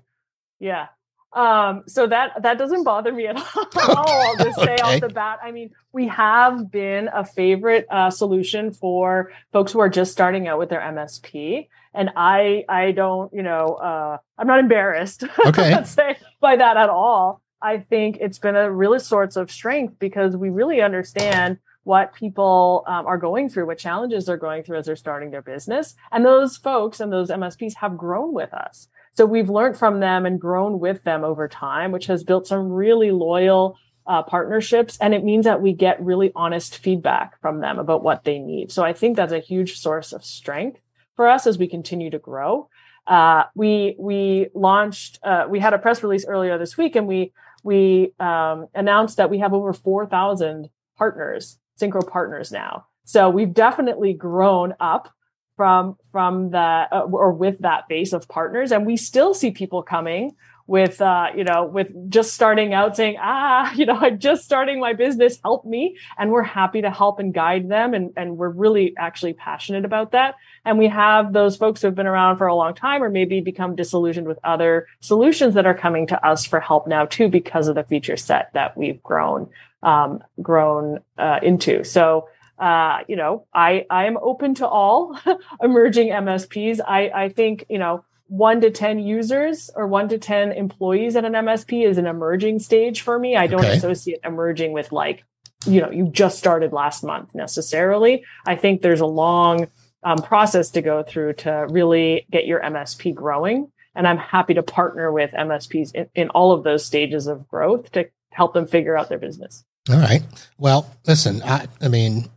Yeah, 0.60 0.88
um, 1.34 1.84
so 1.86 2.08
that 2.08 2.42
that 2.42 2.58
doesn't 2.58 2.84
bother 2.84 3.14
me 3.14 3.28
at 3.28 3.38
all. 3.56 4.10
I'll 4.10 4.36
just 4.44 4.60
say 4.60 4.74
okay. 4.74 4.82
off 4.82 5.02
the 5.02 5.10
bat. 5.10 5.40
I 5.44 5.52
mean, 5.52 5.72
we 5.92 6.08
have 6.08 6.72
been 6.72 7.10
a 7.14 7.24
favorite 7.24 7.86
uh, 7.90 8.10
solution 8.10 8.72
for 8.72 9.32
folks 9.54 9.72
who 9.72 9.80
are 9.80 9.90
just 9.90 10.12
starting 10.12 10.48
out 10.48 10.58
with 10.58 10.70
their 10.70 10.82
MSP, 10.82 11.68
and 11.94 12.10
I 12.16 12.66
I 12.68 12.92
don't 12.94 13.32
you 13.34 13.44
know 13.44 13.76
uh, 13.76 14.18
I'm 14.38 14.48
not 14.48 14.60
embarrassed. 14.60 15.24
Okay. 15.46 15.84
say 15.86 16.18
by 16.40 16.56
that 16.56 16.78
at 16.78 16.90
all. 16.90 17.42
I 17.62 17.80
think 17.80 18.18
it's 18.22 18.40
been 18.40 18.56
a 18.56 18.72
really 18.72 19.00
source 19.00 19.36
of 19.36 19.52
strength 19.52 20.00
because 20.00 20.38
we 20.38 20.50
really 20.50 20.82
understand 20.82 21.58
what 21.84 22.14
people 22.14 22.86
um, 22.88 23.06
are 23.06 23.18
going 23.18 23.50
through, 23.50 23.66
what 23.66 23.78
challenges 23.78 24.26
they're 24.26 24.38
going 24.38 24.64
through 24.64 24.78
as 24.78 24.86
they're 24.86 24.96
starting 24.96 25.32
their 25.32 25.42
business, 25.42 25.96
and 26.12 26.26
those 26.26 26.56
folks 26.56 27.00
and 27.00 27.12
those 27.12 27.30
MSPs 27.30 27.76
have 27.76 27.98
grown 27.98 28.34
with 28.34 28.54
us. 28.54 28.88
So 29.16 29.26
we've 29.26 29.50
learned 29.50 29.78
from 29.78 30.00
them 30.00 30.26
and 30.26 30.40
grown 30.40 30.80
with 30.80 31.04
them 31.04 31.24
over 31.24 31.48
time, 31.48 31.92
which 31.92 32.08
has 32.08 32.24
built 32.24 32.48
some 32.48 32.72
really 32.72 33.12
loyal 33.12 33.78
uh, 34.08 34.24
partnerships. 34.24 34.98
And 35.00 35.14
it 35.14 35.24
means 35.24 35.46
that 35.46 35.62
we 35.62 35.74
get 35.74 36.02
really 36.02 36.32
honest 36.36 36.78
feedback 36.78 37.40
from 37.42 37.60
them 37.60 37.80
about 37.80 38.04
what 38.04 38.24
they 38.24 38.40
need. 38.40 38.72
So 38.72 38.84
I 38.84 38.94
think 38.94 39.16
that's 39.16 39.34
a 39.34 39.40
huge 39.40 39.78
source 39.80 40.14
of 40.14 40.26
strength 40.26 40.80
for 41.16 41.28
us 41.28 41.46
as 41.46 41.58
we 41.58 41.68
continue 41.68 42.10
to 42.10 42.20
grow. 42.20 42.70
Uh, 43.06 43.44
we 43.56 43.96
we 44.00 44.48
launched 44.54 45.20
uh, 45.24 45.46
we 45.50 45.60
had 45.60 45.74
a 45.74 45.80
press 45.80 46.04
release 46.04 46.26
earlier 46.26 46.58
this 46.58 46.78
week, 46.78 46.96
and 46.96 47.08
we 47.08 47.34
we 47.64 48.14
um, 48.20 48.68
announced 48.76 49.18
that 49.18 49.30
we 49.30 49.40
have 49.40 49.54
over 49.54 49.74
four 49.74 50.06
thousand 50.06 50.70
partners, 50.98 51.58
Syncro 51.80 52.08
partners 52.08 52.52
now. 52.52 52.86
So 53.06 53.30
we've 53.30 53.54
definitely 53.54 54.14
grown 54.14 54.76
up 54.80 55.12
from 55.60 55.98
from 56.14 56.52
that 56.52 56.88
uh, 56.94 57.02
or 57.02 57.34
with 57.34 57.60
that 57.60 57.90
base 57.90 58.14
of 58.14 58.30
partners. 58.30 58.72
And 58.72 58.86
we 58.86 58.96
still 58.96 59.34
see 59.34 59.52
people 59.52 59.84
coming 59.84 60.38
with 60.68 61.02
uh, 61.02 61.28
you 61.36 61.44
know 61.44 61.66
with 61.66 61.92
just 62.10 62.34
starting 62.34 62.74
out 62.74 62.96
saying 62.96 63.18
ah 63.20 63.74
you 63.76 63.86
know 63.86 63.98
i'm 63.98 64.20
just 64.20 64.46
starting 64.46 64.80
my 64.80 64.94
business. 64.94 65.38
Help 65.44 65.66
me. 65.66 65.98
And 66.18 66.32
we're 66.32 66.44
happy 66.44 66.82
to 66.82 66.90
help 66.90 67.20
and 67.20 67.34
guide 67.34 67.68
them. 67.68 67.94
And, 67.94 68.14
and 68.16 68.38
we're 68.38 68.48
really 68.48 68.94
actually 68.98 69.34
passionate 69.34 69.84
about 69.84 70.14
that. 70.14 70.36
And 70.64 70.80
we 70.80 70.88
have 70.88 71.34
those 71.34 71.58
folks 71.58 71.82
who 71.82 71.88
have 71.88 71.96
been 71.96 72.08
around 72.08 72.38
for 72.38 72.48
a 72.48 72.56
long 72.56 72.74
time 72.74 73.04
or 73.04 73.10
maybe 73.10 73.42
become 73.42 73.76
disillusioned 73.76 74.30
with 74.30 74.40
other 74.46 74.88
solutions 75.02 75.56
that 75.56 75.66
are 75.66 75.74
coming 75.74 76.08
to 76.08 76.26
us 76.26 76.46
for 76.46 76.62
help 76.62 76.88
now 76.88 77.06
too 77.06 77.28
because 77.28 77.68
of 77.68 77.76
the 77.76 77.84
feature 77.84 78.16
set 78.16 78.54
that 78.54 78.78
we've 78.78 79.04
grown 79.04 79.50
um, 79.84 80.24
grown 80.42 81.00
uh, 81.18 81.40
into. 81.44 81.84
So 81.84 82.30
uh, 82.60 83.00
you 83.08 83.16
know, 83.16 83.46
I 83.54 83.86
I 83.90 84.06
am 84.06 84.18
open 84.18 84.56
to 84.56 84.68
all 84.68 85.18
emerging 85.62 86.10
MSPs. 86.10 86.80
I 86.86 87.10
I 87.10 87.30
think 87.30 87.66
you 87.70 87.80
know 87.80 88.04
one 88.28 88.62
to 88.62 88.70
ten 88.70 89.00
users 89.00 89.70
or 89.76 89.88
one 89.88 90.10
to 90.10 90.18
ten 90.18 90.52
employees 90.52 91.16
at 91.16 91.26
an 91.26 91.34
MSP 91.34 91.88
is 91.88 91.98
an 91.98 92.06
emerging 92.06 92.60
stage 92.60 93.02
for 93.02 93.18
me. 93.18 93.36
I 93.36 93.48
don't 93.48 93.62
okay. 93.62 93.78
associate 93.78 94.20
emerging 94.24 94.74
with 94.74 94.92
like 94.92 95.24
you 95.66 95.82
know 95.82 95.90
you 95.90 96.10
just 96.10 96.38
started 96.38 96.74
last 96.74 97.04
month 97.04 97.34
necessarily. 97.34 98.24
I 98.46 98.56
think 98.56 98.82
there's 98.82 99.02
a 99.02 99.06
long 99.06 99.68
um, 100.04 100.18
process 100.20 100.72
to 100.72 100.82
go 100.82 101.04
through 101.04 101.34
to 101.34 101.68
really 101.70 102.26
get 102.32 102.46
your 102.46 102.62
MSP 102.62 103.14
growing. 103.14 103.72
And 103.96 104.08
I'm 104.08 104.18
happy 104.18 104.54
to 104.54 104.64
partner 104.64 105.12
with 105.12 105.32
MSPs 105.32 105.94
in, 105.94 106.10
in 106.16 106.30
all 106.30 106.52
of 106.52 106.64
those 106.64 106.86
stages 106.86 107.28
of 107.28 107.48
growth 107.48 107.92
to 107.94 108.10
help 108.32 108.54
them 108.54 108.68
figure 108.68 108.98
out 108.98 109.10
their 109.10 109.18
business. 109.18 109.66
All 109.90 109.98
right. 109.98 110.22
Well, 110.58 110.90
listen, 111.08 111.42
I, 111.44 111.68
I 111.82 111.88
mean, 111.88 112.30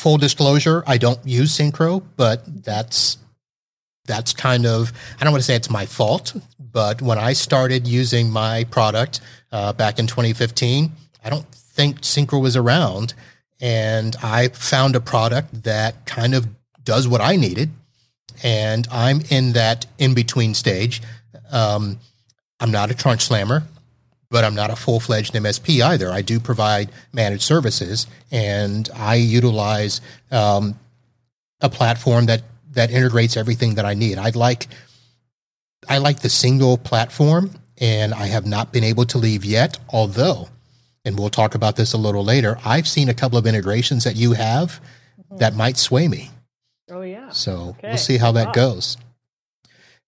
full 0.00 0.16
disclosure, 0.16 0.82
I 0.86 0.96
don't 0.96 1.20
use 1.26 1.56
Syncro, 1.56 2.02
but 2.16 2.42
that's 2.64 3.18
that's 4.06 4.32
kind 4.32 4.64
of 4.66 4.92
I 5.20 5.24
don't 5.24 5.32
want 5.32 5.42
to 5.42 5.46
say 5.46 5.54
it's 5.54 5.68
my 5.70 5.84
fault, 5.84 6.34
but 6.58 7.02
when 7.02 7.18
I 7.18 7.34
started 7.34 7.86
using 7.86 8.30
my 8.30 8.64
product 8.64 9.20
uh, 9.52 9.74
back 9.74 9.98
in 9.98 10.06
2015, 10.06 10.90
I 11.22 11.30
don't 11.30 11.46
think 11.54 12.00
Syncro 12.00 12.40
was 12.40 12.56
around, 12.56 13.12
and 13.60 14.16
I 14.22 14.48
found 14.48 14.96
a 14.96 15.00
product 15.00 15.64
that 15.64 16.06
kind 16.06 16.34
of 16.34 16.48
does 16.82 17.06
what 17.06 17.20
I 17.20 17.36
needed, 17.36 17.70
and 18.42 18.88
I'm 18.90 19.20
in 19.28 19.52
that 19.52 19.86
in 19.98 20.14
between 20.14 20.54
stage. 20.54 21.02
Um, 21.52 21.98
I'm 22.58 22.70
not 22.70 22.90
a 22.90 22.94
trunk 22.94 23.20
slammer 23.20 23.64
but 24.30 24.44
I'm 24.44 24.54
not 24.54 24.70
a 24.70 24.76
full 24.76 25.00
fledged 25.00 25.34
MSP 25.34 25.82
either. 25.82 26.10
I 26.10 26.22
do 26.22 26.38
provide 26.38 26.90
managed 27.12 27.42
services, 27.42 28.06
and 28.30 28.88
I 28.94 29.16
utilize 29.16 30.00
um, 30.30 30.78
a 31.60 31.68
platform 31.68 32.26
that 32.26 32.42
that 32.72 32.90
integrates 32.90 33.36
everything 33.36 33.74
that 33.74 33.84
I 33.84 33.94
need. 33.94 34.18
I 34.18 34.30
like 34.30 34.68
I 35.88 35.98
like 35.98 36.20
the 36.20 36.28
single 36.28 36.78
platform, 36.78 37.50
and 37.78 38.14
I 38.14 38.26
have 38.26 38.46
not 38.46 38.72
been 38.72 38.84
able 38.84 39.04
to 39.06 39.18
leave 39.18 39.44
yet. 39.44 39.78
Although, 39.88 40.48
and 41.04 41.18
we'll 41.18 41.30
talk 41.30 41.54
about 41.54 41.76
this 41.76 41.92
a 41.92 41.98
little 41.98 42.24
later, 42.24 42.58
I've 42.64 42.86
seen 42.86 43.08
a 43.08 43.14
couple 43.14 43.38
of 43.38 43.46
integrations 43.46 44.04
that 44.04 44.16
you 44.16 44.32
have 44.32 44.80
mm-hmm. 45.20 45.38
that 45.38 45.56
might 45.56 45.76
sway 45.76 46.06
me. 46.06 46.30
Oh 46.88 47.02
yeah. 47.02 47.30
So 47.30 47.74
okay. 47.78 47.88
we'll 47.88 47.98
see 47.98 48.18
how 48.18 48.32
that 48.32 48.48
wow. 48.48 48.52
goes. 48.52 48.96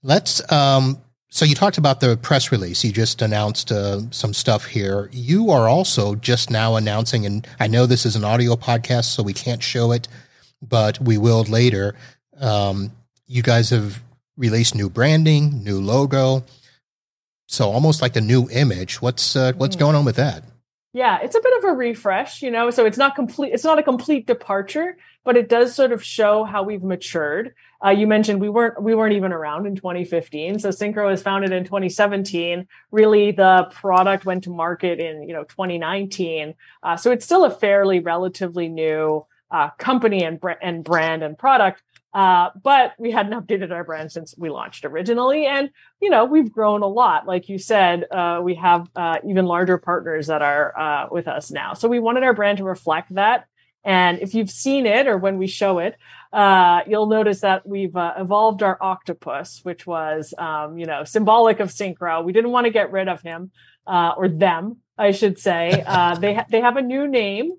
Let's 0.05 0.51
um, 0.53 0.99
So 1.35 1.47
you 1.47 1.55
talked 1.55 1.79
about 1.79 2.01
the 2.01 2.19
press 2.19 2.53
release. 2.53 2.85
You 2.85 2.93
just 2.93 3.23
announced 3.23 3.73
uh, 3.73 4.03
some 4.11 4.35
stuff 4.35 4.67
here. 4.67 5.09
You 5.13 5.51
are 5.51 5.67
also 5.67 6.15
just 6.15 6.51
now 6.51 6.77
announcing, 6.77 7.25
and 7.25 7.49
I 7.59 7.69
know 7.69 7.87
this 7.87 8.05
is 8.05 8.17
an 8.17 8.23
audio 8.23 8.55
podcast, 8.55 9.05
so 9.05 9.23
we 9.23 9.33
can't 9.33 9.63
show 9.63 9.93
it, 9.93 10.09
but 10.61 11.01
we 11.01 11.17
will 11.17 11.43
later. 11.45 11.95
Um, 12.39 12.93
you 13.27 13.43
guys 13.43 13.71
have 13.71 14.03
released 14.37 14.75
new 14.75 14.91
branding, 14.91 15.65
new 15.65 15.81
logo, 15.81 16.45
so 17.47 17.71
almost 17.71 18.03
like 18.03 18.15
a 18.15 18.21
new 18.21 18.51
image. 18.51 19.01
What's 19.01 19.35
uh, 19.35 19.55
what's 19.57 19.75
mm. 19.75 19.81
going 19.81 19.97
on 19.97 20.05
with 20.05 20.17
that? 20.17 20.45
Yeah, 20.93 21.19
it's 21.23 21.35
a 21.35 21.41
bit 21.41 21.57
of 21.57 21.65
a 21.65 21.73
refresh, 21.73 22.43
you 22.43 22.51
know. 22.51 22.69
So 22.69 22.85
it's 22.85 22.99
not 22.99 23.15
complete. 23.15 23.55
It's 23.55 23.65
not 23.65 23.79
a 23.79 23.83
complete 23.83 24.27
departure, 24.27 24.99
but 25.25 25.39
it 25.39 25.49
does 25.49 25.75
sort 25.75 25.93
of 25.93 26.05
show 26.05 26.45
how 26.45 26.63
we've 26.63 26.85
matured. 26.85 27.55
Uh, 27.85 27.91
you 27.91 28.07
mentioned 28.07 28.41
we 28.41 28.49
weren't 28.49 28.81
we 28.81 28.95
weren't 28.95 29.15
even 29.15 29.33
around 29.33 29.67
in 29.67 29.75
2015. 29.75 30.61
So 30.61 30.69
Syncro 30.69 31.11
was 31.11 31.23
founded 31.23 31.53
in 31.53 31.65
2017. 31.65 32.67
Really, 32.91 33.33
the 33.33 33.69
product 33.73 34.25
went 34.25 34.45
to 34.45 34.51
market 34.51 35.01
in 35.01 35.23
you 35.29 35.35
know 35.35 35.45
2019. 35.45 36.55
Uh, 36.83 36.97
so 36.97 37.11
it's 37.11 37.25
still 37.25 37.45
a 37.45 37.51
fairly 37.51 37.99
relatively 37.99 38.69
new 38.69 39.27
uh, 39.51 39.71
company 39.79 40.23
and 40.23 40.41
br- 40.41 40.51
and 40.63 40.85
brand 40.85 41.23
and 41.23 41.37
product. 41.37 41.83
Uh, 42.15 42.51
but 42.63 42.93
we 42.99 43.11
hadn't 43.11 43.33
updated 43.33 43.73
our 43.73 43.85
brand 43.85 44.13
since 44.13 44.35
we 44.37 44.51
launched 44.51 44.85
originally, 44.85 45.47
and 45.47 45.71
you 46.01 46.11
know 46.11 46.25
we've 46.25 46.53
grown 46.53 46.83
a 46.83 46.87
lot. 46.87 47.27
Like 47.27 47.49
you 47.49 47.59
said, 47.59 48.05
uh, 48.13 48.41
we 48.45 48.55
have 48.57 48.89
uh, 48.95 49.17
even 49.27 49.47
larger 49.47 49.79
partners 49.79 50.29
that 50.29 50.43
are 50.43 51.09
with 51.11 51.27
us 51.27 51.51
now. 51.51 51.73
So 51.75 51.89
we 51.89 51.99
wanted 51.99 52.23
our 52.23 52.35
brand 52.35 52.59
to 52.59 52.65
reflect 52.65 53.15
that. 53.15 53.47
And 53.85 54.21
if 54.21 54.35
you've 54.35 54.51
seen 54.51 54.87
it 54.87 55.09
or 55.09 55.19
when 55.19 55.39
we 55.39 55.47
show 55.49 55.79
it, 55.79 55.97
uh, 56.33 56.81
you'll 56.87 57.07
notice 57.07 57.41
that 57.41 57.67
we've 57.67 57.95
uh, 57.95 58.15
evolved 58.17 58.63
our 58.63 58.79
octopus, 58.81 59.61
which 59.65 59.87
was, 59.87 60.33
um, 60.39 60.79
you 60.79 60.87
know, 60.87 61.05
symbolic 61.05 61.61
of 61.61 61.69
Syncro. 61.69 62.25
We 62.25 62.33
didn't 62.33 62.51
want 62.51 62.65
to 62.65 62.71
get 62.71 62.91
rid 62.91 63.09
of 63.09 63.21
him 63.21 63.51
uh, 63.87 64.15
or 64.17 64.29
them, 64.29 64.79
I 64.97 65.13
should 65.13 65.39
say. 65.39 65.85
Uh, 65.93 66.15
they 66.15 66.35
ha- 66.35 66.47
they 66.49 66.61
have 66.61 66.77
a 66.77 66.83
new 66.83 67.07
name. 67.07 67.51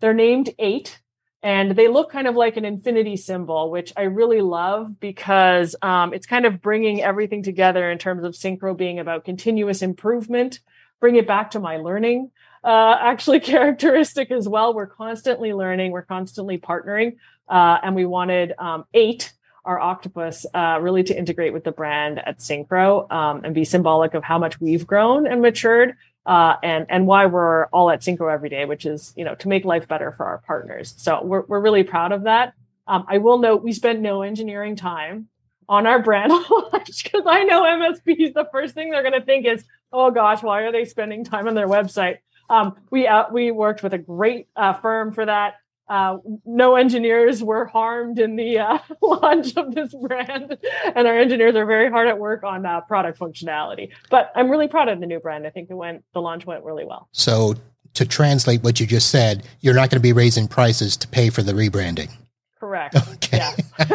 They're 0.00 0.14
named 0.14 0.50
Eight, 0.58 1.00
and 1.42 1.72
they 1.72 1.88
look 1.88 2.10
kind 2.10 2.26
of 2.26 2.34
like 2.34 2.56
an 2.56 2.64
infinity 2.64 3.16
symbol, 3.16 3.70
which 3.70 3.92
I 3.96 4.02
really 4.02 4.40
love 4.40 4.98
because 4.98 5.76
um, 5.82 6.14
it's 6.14 6.26
kind 6.26 6.46
of 6.46 6.62
bringing 6.62 7.02
everything 7.02 7.42
together 7.42 7.90
in 7.90 7.98
terms 7.98 8.24
of 8.24 8.32
Syncro 8.32 8.76
being 8.76 8.98
about 8.98 9.24
continuous 9.24 9.82
improvement. 9.82 10.60
Bring 11.00 11.16
it 11.16 11.26
back 11.26 11.50
to 11.50 11.60
my 11.60 11.76
learning 11.76 12.30
uh, 12.64 12.96
actually 13.00 13.40
characteristic 13.52 14.30
as 14.30 14.48
well. 14.48 14.74
We're 14.74 14.86
constantly 14.86 15.52
learning, 15.52 15.92
we're 15.92 16.02
constantly 16.02 16.58
partnering, 16.58 17.16
uh, 17.48 17.78
and 17.82 17.94
we 17.94 18.06
wanted 18.06 18.54
um, 18.58 18.84
eight 18.94 19.32
our 19.64 19.78
octopus 19.78 20.44
uh, 20.54 20.78
really 20.80 21.04
to 21.04 21.16
integrate 21.16 21.52
with 21.52 21.64
the 21.64 21.70
brand 21.70 22.18
at 22.26 22.38
Syncro 22.38 23.10
um, 23.12 23.42
and 23.44 23.54
be 23.54 23.64
symbolic 23.64 24.14
of 24.14 24.24
how 24.24 24.38
much 24.38 24.60
we've 24.60 24.86
grown 24.86 25.26
and 25.26 25.40
matured 25.40 25.94
uh, 26.26 26.56
and 26.62 26.86
and 26.88 27.06
why 27.06 27.26
we're 27.26 27.66
all 27.66 27.90
at 27.90 28.00
Syncro 28.00 28.32
every 28.32 28.48
day, 28.48 28.64
which 28.64 28.86
is 28.86 29.12
you 29.16 29.24
know 29.24 29.34
to 29.36 29.48
make 29.48 29.64
life 29.64 29.88
better 29.88 30.12
for 30.12 30.26
our 30.26 30.38
partners. 30.38 30.94
So 30.96 31.22
we're 31.22 31.42
we're 31.42 31.60
really 31.60 31.84
proud 31.84 32.12
of 32.12 32.24
that. 32.24 32.54
Um, 32.86 33.04
I 33.08 33.18
will 33.18 33.38
note 33.38 33.62
we 33.62 33.72
spent 33.72 34.00
no 34.00 34.22
engineering 34.22 34.76
time 34.76 35.28
on 35.68 35.86
our 35.86 36.02
brand 36.02 36.32
launch 36.32 37.04
because 37.04 37.22
I 37.26 37.44
know 37.44 37.62
MSPs 37.62 38.34
the 38.34 38.48
first 38.52 38.74
thing 38.74 38.90
they're 38.90 39.02
going 39.02 39.18
to 39.18 39.24
think 39.24 39.46
is, 39.46 39.64
oh 39.92 40.10
gosh, 40.10 40.42
why 40.42 40.62
are 40.62 40.72
they 40.72 40.84
spending 40.84 41.24
time 41.24 41.48
on 41.48 41.54
their 41.54 41.68
website? 41.68 42.18
Um, 42.50 42.76
we 42.90 43.06
uh, 43.06 43.24
we 43.32 43.50
worked 43.50 43.82
with 43.82 43.94
a 43.94 43.98
great 43.98 44.48
uh, 44.56 44.74
firm 44.74 45.12
for 45.12 45.26
that. 45.26 45.54
Uh, 45.92 46.16
no 46.46 46.76
engineers 46.76 47.42
were 47.42 47.66
harmed 47.66 48.18
in 48.18 48.36
the 48.36 48.58
uh, 48.58 48.78
launch 49.02 49.54
of 49.58 49.74
this 49.74 49.94
brand, 49.94 50.56
and 50.96 51.06
our 51.06 51.18
engineers 51.18 51.54
are 51.54 51.66
very 51.66 51.90
hard 51.90 52.08
at 52.08 52.18
work 52.18 52.42
on 52.44 52.64
uh, 52.64 52.80
product 52.80 53.18
functionality. 53.18 53.90
But 54.08 54.32
I'm 54.34 54.48
really 54.48 54.68
proud 54.68 54.88
of 54.88 55.00
the 55.00 55.06
new 55.06 55.20
brand. 55.20 55.46
I 55.46 55.50
think 55.50 55.68
it 55.68 55.74
went 55.74 56.02
the 56.14 56.22
launch 56.22 56.46
went 56.46 56.64
really 56.64 56.86
well. 56.86 57.10
So 57.12 57.56
to 57.92 58.06
translate 58.06 58.62
what 58.62 58.80
you 58.80 58.86
just 58.86 59.10
said, 59.10 59.44
you're 59.60 59.74
not 59.74 59.90
going 59.90 59.98
to 59.98 60.00
be 60.00 60.14
raising 60.14 60.48
prices 60.48 60.96
to 60.96 61.08
pay 61.08 61.28
for 61.28 61.42
the 61.42 61.52
rebranding. 61.52 62.10
Correct. 62.58 62.96
Okay. 63.12 63.50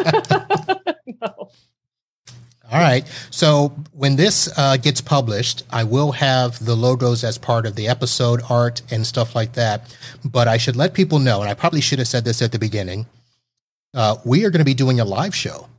no. 1.22 1.50
All 2.70 2.80
right. 2.80 3.08
So 3.32 3.70
when 3.94 4.18
this 4.18 4.52
uh, 4.58 4.76
gets 4.78 5.00
published, 5.00 5.64
I 5.70 5.86
will 5.86 6.12
have 6.12 6.64
the 6.64 6.76
logos 6.76 7.24
as 7.24 7.38
part 7.38 7.66
of 7.66 7.76
the 7.76 7.88
episode 7.88 8.42
art 8.50 8.82
and 8.92 9.08
stuff 9.08 9.36
like 9.36 9.54
that. 9.54 9.96
But 10.26 10.50
I 10.50 10.58
should 10.58 10.76
let 10.76 10.94
people 10.94 11.20
know, 11.20 11.42
and 11.42 11.50
I 11.50 11.54
probably 11.54 11.80
should 11.80 12.00
have 12.00 12.10
said 12.10 12.26
this 12.26 12.42
at 12.42 12.52
the 12.52 12.60
beginning. 12.60 13.06
Uh, 13.94 14.18
we 14.26 14.44
are 14.44 14.50
going 14.50 14.60
to 14.60 14.66
be 14.66 14.74
doing 14.74 15.00
a 15.00 15.06
live 15.06 15.34
show 15.34 15.70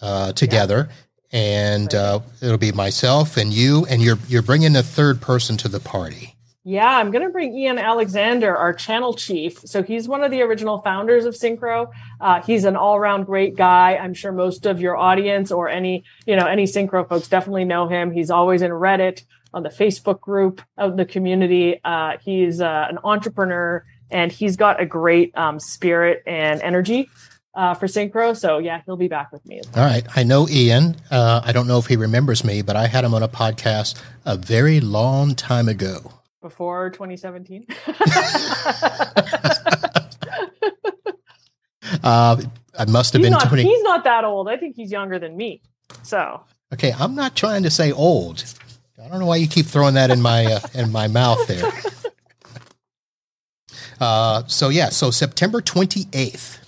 uh, 0.00 0.32
together, 0.32 0.88
yeah. 1.32 1.38
and 1.38 1.94
uh, 1.94 2.20
it'll 2.42 2.58
be 2.58 2.72
myself 2.72 3.36
and 3.36 3.52
you, 3.52 3.86
and 3.86 4.02
you're 4.02 4.18
you're 4.26 4.42
bringing 4.42 4.74
a 4.74 4.82
third 4.82 5.20
person 5.20 5.56
to 5.58 5.68
the 5.68 5.80
party. 5.80 6.34
Yeah, 6.62 6.98
I'm 6.98 7.10
going 7.10 7.24
to 7.24 7.30
bring 7.30 7.56
Ian 7.56 7.78
Alexander, 7.78 8.54
our 8.54 8.74
channel 8.74 9.14
chief. 9.14 9.58
So 9.60 9.82
he's 9.82 10.06
one 10.06 10.22
of 10.22 10.30
the 10.30 10.42
original 10.42 10.82
founders 10.82 11.24
of 11.24 11.34
Syncro. 11.34 11.90
Uh, 12.20 12.42
he's 12.42 12.64
an 12.64 12.76
all-around 12.76 13.24
great 13.24 13.56
guy. 13.56 13.96
I'm 13.96 14.12
sure 14.12 14.30
most 14.30 14.66
of 14.66 14.78
your 14.78 14.96
audience 14.96 15.50
or 15.50 15.70
any, 15.70 16.04
you 16.26 16.36
know, 16.36 16.46
any 16.46 16.64
Syncro 16.64 17.08
folks 17.08 17.28
definitely 17.28 17.64
know 17.64 17.88
him. 17.88 18.10
He's 18.10 18.30
always 18.30 18.60
in 18.60 18.72
Reddit, 18.72 19.22
on 19.52 19.62
the 19.62 19.68
Facebook 19.68 20.20
group 20.20 20.62
of 20.76 20.96
the 20.96 21.04
community. 21.04 21.80
Uh, 21.84 22.16
he's 22.22 22.60
uh, 22.60 22.86
an 22.88 22.98
entrepreneur 23.04 23.84
and 24.10 24.32
he's 24.32 24.56
got 24.56 24.80
a 24.80 24.86
great 24.86 25.36
um, 25.36 25.60
spirit 25.60 26.22
and 26.26 26.60
energy 26.62 27.08
uh, 27.54 27.74
for 27.74 27.86
Syncro. 27.86 28.36
So 28.36 28.58
yeah, 28.58 28.82
he'll 28.86 28.96
be 28.96 29.08
back 29.08 29.32
with 29.32 29.44
me. 29.46 29.60
All 29.76 29.84
right. 29.84 30.06
I 30.16 30.22
know 30.22 30.48
Ian. 30.48 30.96
Uh, 31.10 31.40
I 31.44 31.52
don't 31.52 31.66
know 31.66 31.78
if 31.78 31.86
he 31.86 31.96
remembers 31.96 32.44
me, 32.44 32.62
but 32.62 32.76
I 32.76 32.86
had 32.86 33.04
him 33.04 33.14
on 33.14 33.22
a 33.22 33.28
podcast 33.28 34.00
a 34.24 34.36
very 34.36 34.80
long 34.80 35.34
time 35.34 35.68
ago 35.68 36.19
before 36.40 36.90
2017? 36.90 37.66
uh, 42.02 42.42
I 42.78 42.84
must 42.86 43.12
have 43.12 43.20
he's 43.20 43.26
been 43.26 43.32
not, 43.32 43.48
20. 43.48 43.62
He's 43.62 43.82
not 43.82 44.04
that 44.04 44.24
old. 44.24 44.48
I 44.48 44.56
think 44.56 44.76
he's 44.76 44.90
younger 44.90 45.18
than 45.18 45.36
me. 45.36 45.62
So. 46.02 46.42
Okay, 46.72 46.92
I'm 46.98 47.14
not 47.14 47.36
trying 47.36 47.62
to 47.64 47.70
say 47.70 47.92
old. 47.92 48.44
I 49.02 49.08
don't 49.08 49.18
know 49.18 49.26
why 49.26 49.36
you 49.36 49.48
keep 49.48 49.66
throwing 49.66 49.94
that 49.94 50.10
in 50.10 50.20
my 50.20 50.44
uh, 50.46 50.60
in 50.74 50.92
my 50.92 51.08
mouth 51.08 51.46
there. 51.46 51.70
Uh, 54.00 54.42
so 54.46 54.70
yeah, 54.70 54.88
so 54.88 55.10
September 55.10 55.60
28th, 55.60 56.58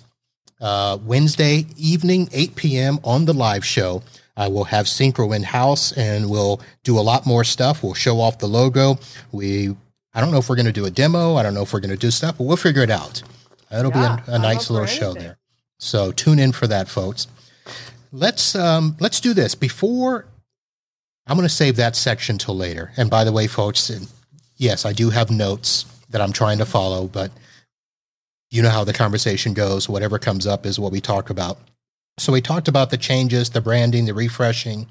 uh, 0.60 0.98
Wednesday 1.02 1.64
evening, 1.78 2.28
8 2.30 2.56
p.m. 2.56 3.00
on 3.02 3.24
the 3.24 3.32
live 3.32 3.64
show. 3.64 4.02
Uh, 4.36 4.48
we'll 4.50 4.64
have 4.64 4.86
Syncro 4.86 5.34
in 5.34 5.42
house 5.42 5.92
and 5.92 6.30
we'll 6.30 6.60
do 6.84 6.98
a 6.98 7.00
lot 7.00 7.26
more 7.26 7.44
stuff. 7.44 7.82
We'll 7.82 7.94
show 7.94 8.20
off 8.20 8.38
the 8.38 8.48
logo. 8.48 8.98
We, 9.30 9.76
I 10.14 10.20
don't 10.20 10.30
know 10.30 10.38
if 10.38 10.48
we're 10.48 10.56
going 10.56 10.66
to 10.66 10.72
do 10.72 10.86
a 10.86 10.90
demo. 10.90 11.36
I 11.36 11.42
don't 11.42 11.54
know 11.54 11.62
if 11.62 11.72
we're 11.72 11.80
going 11.80 11.90
to 11.90 11.96
do 11.96 12.10
stuff, 12.10 12.38
but 12.38 12.44
we'll 12.44 12.56
figure 12.56 12.82
it 12.82 12.90
out. 12.90 13.22
It'll 13.70 13.90
yeah, 13.92 14.20
be 14.24 14.32
a, 14.32 14.34
a 14.36 14.38
nice 14.38 14.70
little 14.70 14.86
show 14.86 15.12
there. 15.12 15.38
So 15.78 16.12
tune 16.12 16.38
in 16.38 16.52
for 16.52 16.66
that, 16.66 16.88
folks. 16.88 17.26
Let's 18.12 18.54
um, 18.54 18.96
let's 19.00 19.20
do 19.20 19.32
this 19.34 19.54
before. 19.54 20.26
I'm 21.26 21.36
going 21.36 21.48
to 21.48 21.54
save 21.54 21.76
that 21.76 21.96
section 21.96 22.38
till 22.38 22.56
later. 22.56 22.92
And 22.96 23.08
by 23.08 23.24
the 23.24 23.32
way, 23.32 23.46
folks, 23.46 23.90
yes, 24.56 24.84
I 24.84 24.92
do 24.92 25.10
have 25.10 25.30
notes 25.30 25.86
that 26.10 26.20
I'm 26.20 26.32
trying 26.32 26.58
to 26.58 26.66
follow, 26.66 27.06
but 27.06 27.30
you 28.50 28.60
know 28.60 28.70
how 28.70 28.84
the 28.84 28.92
conversation 28.92 29.54
goes. 29.54 29.88
Whatever 29.88 30.18
comes 30.18 30.46
up 30.46 30.66
is 30.66 30.78
what 30.78 30.92
we 30.92 31.00
talk 31.00 31.30
about. 31.30 31.58
So 32.18 32.32
we 32.32 32.40
talked 32.40 32.68
about 32.68 32.90
the 32.90 32.98
changes, 32.98 33.50
the 33.50 33.60
branding, 33.60 34.04
the 34.04 34.14
refreshing. 34.14 34.86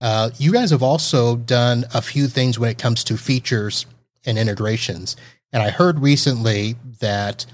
Uh, 0.00 0.30
you 0.38 0.52
guys 0.52 0.70
have 0.70 0.82
also 0.82 1.36
done 1.36 1.84
a 1.92 2.02
few 2.02 2.28
things 2.28 2.58
when 2.58 2.70
it 2.70 2.78
comes 2.78 3.04
to 3.04 3.16
features 3.16 3.86
and 4.24 4.38
integrations. 4.38 5.16
And 5.52 5.62
I 5.62 5.70
heard 5.70 6.00
recently 6.00 6.76
that 7.00 7.46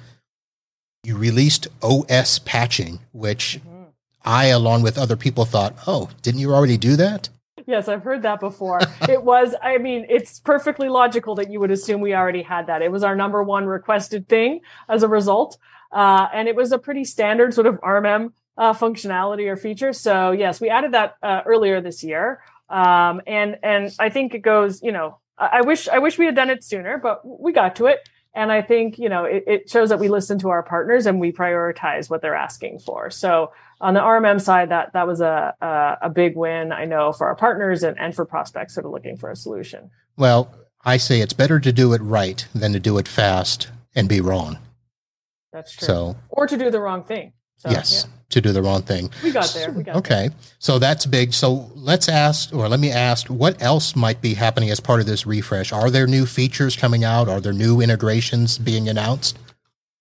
you 1.05 1.17
released 1.17 1.69
OS 1.83 2.39
patching, 2.39 3.01
which 3.13 3.61
mm-hmm. 3.61 3.85
I, 4.25 4.47
along 4.47 4.83
with 4.83 4.99
other 4.99 5.17
people, 5.17 5.45
thought, 5.45 5.75
oh, 5.87 6.11
didn't 6.23 6.41
you 6.41 6.53
already 6.53 6.77
do 6.77 6.97
that? 6.97 7.29
Yes, 7.67 7.89
I've 7.89 8.03
heard 8.03 8.23
that 8.23 8.41
before. 8.41 8.81
it 9.09 9.23
was, 9.23 9.55
I 9.63 9.79
mean, 9.79 10.07
it's 10.09 10.41
perfectly 10.41 10.89
logical 10.89 11.35
that 11.37 11.51
you 11.51 11.61
would 11.61 11.71
assume 11.71 12.01
we 12.01 12.15
already 12.15 12.43
had 12.43 12.67
that. 12.67 12.83
It 12.83 12.93
was 12.93 13.03
our 13.03 13.17
number 13.17 13.43
one 13.43 13.67
requested 13.67 14.29
thing 14.29 14.61
as 14.89 15.03
a 15.03 15.09
result. 15.09 15.59
Uh, 15.91 16.29
and 16.33 16.49
it 16.49 16.57
was 16.57 16.73
a 16.73 16.79
pretty 16.79 17.05
standard 17.05 17.55
sort 17.55 17.67
of 17.67 17.81
RMM 17.81 18.33
uh, 18.59 18.75
functionality 18.75 19.47
or 19.49 19.57
feature. 19.57 19.93
So 19.93 20.33
yes, 20.33 20.61
we 20.61 20.69
added 20.69 20.93
that 20.93 21.17
uh, 21.23 21.43
earlier 21.47 21.81
this 21.81 22.03
year, 22.03 22.43
um, 22.69 23.23
and 23.27 23.57
and 23.63 23.95
I 23.99 24.11
think 24.11 24.35
it 24.35 24.41
goes. 24.41 24.83
You 24.83 24.93
know, 24.93 25.19
I, 25.39 25.59
I, 25.59 25.61
wish 25.63 25.89
I 25.89 26.01
wish 26.01 26.19
we 26.19 26.27
had 26.27 26.35
done 26.35 26.51
it 26.51 26.65
sooner, 26.65 26.99
but 26.99 27.23
we 27.25 27.53
got 27.53 27.77
to 27.77 27.87
it. 27.87 28.07
And 28.35 28.53
I 28.53 28.61
think 28.61 28.99
you 28.99 29.09
know 29.09 29.25
it, 29.25 29.45
it 29.47 29.71
shows 29.71 29.89
that 29.89 30.01
we 30.01 30.09
listen 30.09 30.39
to 30.41 30.51
our 30.51 30.63
partners 30.63 31.07
and 31.07 31.21
we 31.21 31.33
prioritize 31.33 32.11
what 32.11 32.21
they're 32.21 32.35
asking 32.35 32.81
for. 32.81 33.11
So 33.11 33.53
on 33.81 33.95
the 33.95 34.01
RMM 34.01 34.41
side, 34.41 34.71
that 34.71 34.93
that 34.93 35.07
was 35.07 35.21
a 35.21 35.55
a, 35.61 35.99
a 36.03 36.11
big 36.11 36.37
win. 36.37 36.73
I 36.73 36.85
know 36.85 37.13
for 37.13 37.29
our 37.29 37.37
partners 37.37 37.85
and, 37.85 37.99
and 37.99 38.15
for 38.15 38.27
prospects 38.27 38.75
that 38.75 38.85
are 38.85 38.91
looking 38.91 39.17
for 39.17 39.31
a 39.31 39.37
solution. 39.37 39.91
Well, 40.17 40.53
I 40.85 40.97
say 40.97 41.21
it's 41.21 41.33
better 41.33 41.61
to 41.61 41.73
do 41.73 41.93
it 41.93 42.03
right 42.03 42.47
than 42.55 42.73
to 42.73 42.81
do 42.81 42.99
it 42.99 43.07
fast 43.07 43.69
and 43.95 44.09
be 44.09 44.21
wrong. 44.21 44.59
That's 45.53 45.75
true. 45.75 45.87
So, 45.87 46.17
or 46.29 46.47
to 46.47 46.59
do 46.59 46.71
the 46.71 46.81
wrong 46.81 47.05
thing. 47.05 47.33
So, 47.59 47.71
yes, 47.71 48.07
yeah. 48.07 48.15
to 48.31 48.41
do 48.41 48.53
the 48.53 48.63
wrong 48.63 48.83
thing. 48.83 49.11
We 49.23 49.33
got 49.33 49.53
there. 49.53 49.73
We 49.73 49.83
got 49.83 49.97
okay, 49.97 50.29
there. 50.29 50.39
so 50.61 50.79
that's 50.79 51.07
big. 51.07 51.33
So 51.35 51.71
let's 51.75 52.09
ask, 52.09 52.55
or 52.55 52.69
let 52.69 52.79
me 52.79 52.91
ask, 52.91 53.27
what 53.27 53.61
else 53.61 53.97
might 53.97 54.21
be 54.21 54.35
happening 54.35 54.71
as 54.71 54.79
part 54.81 55.01
of 55.01 55.07
this 55.07 55.27
refresh? 55.27 55.73
Are 55.73 55.91
there 55.91 56.07
new 56.07 56.25
features 56.25 56.77
coming 56.77 57.03
out? 57.03 57.29
Are 57.29 57.41
there 57.41 57.53
new 57.53 57.81
integrations 57.81 58.57
being 58.59 58.89
announced? 58.89 59.39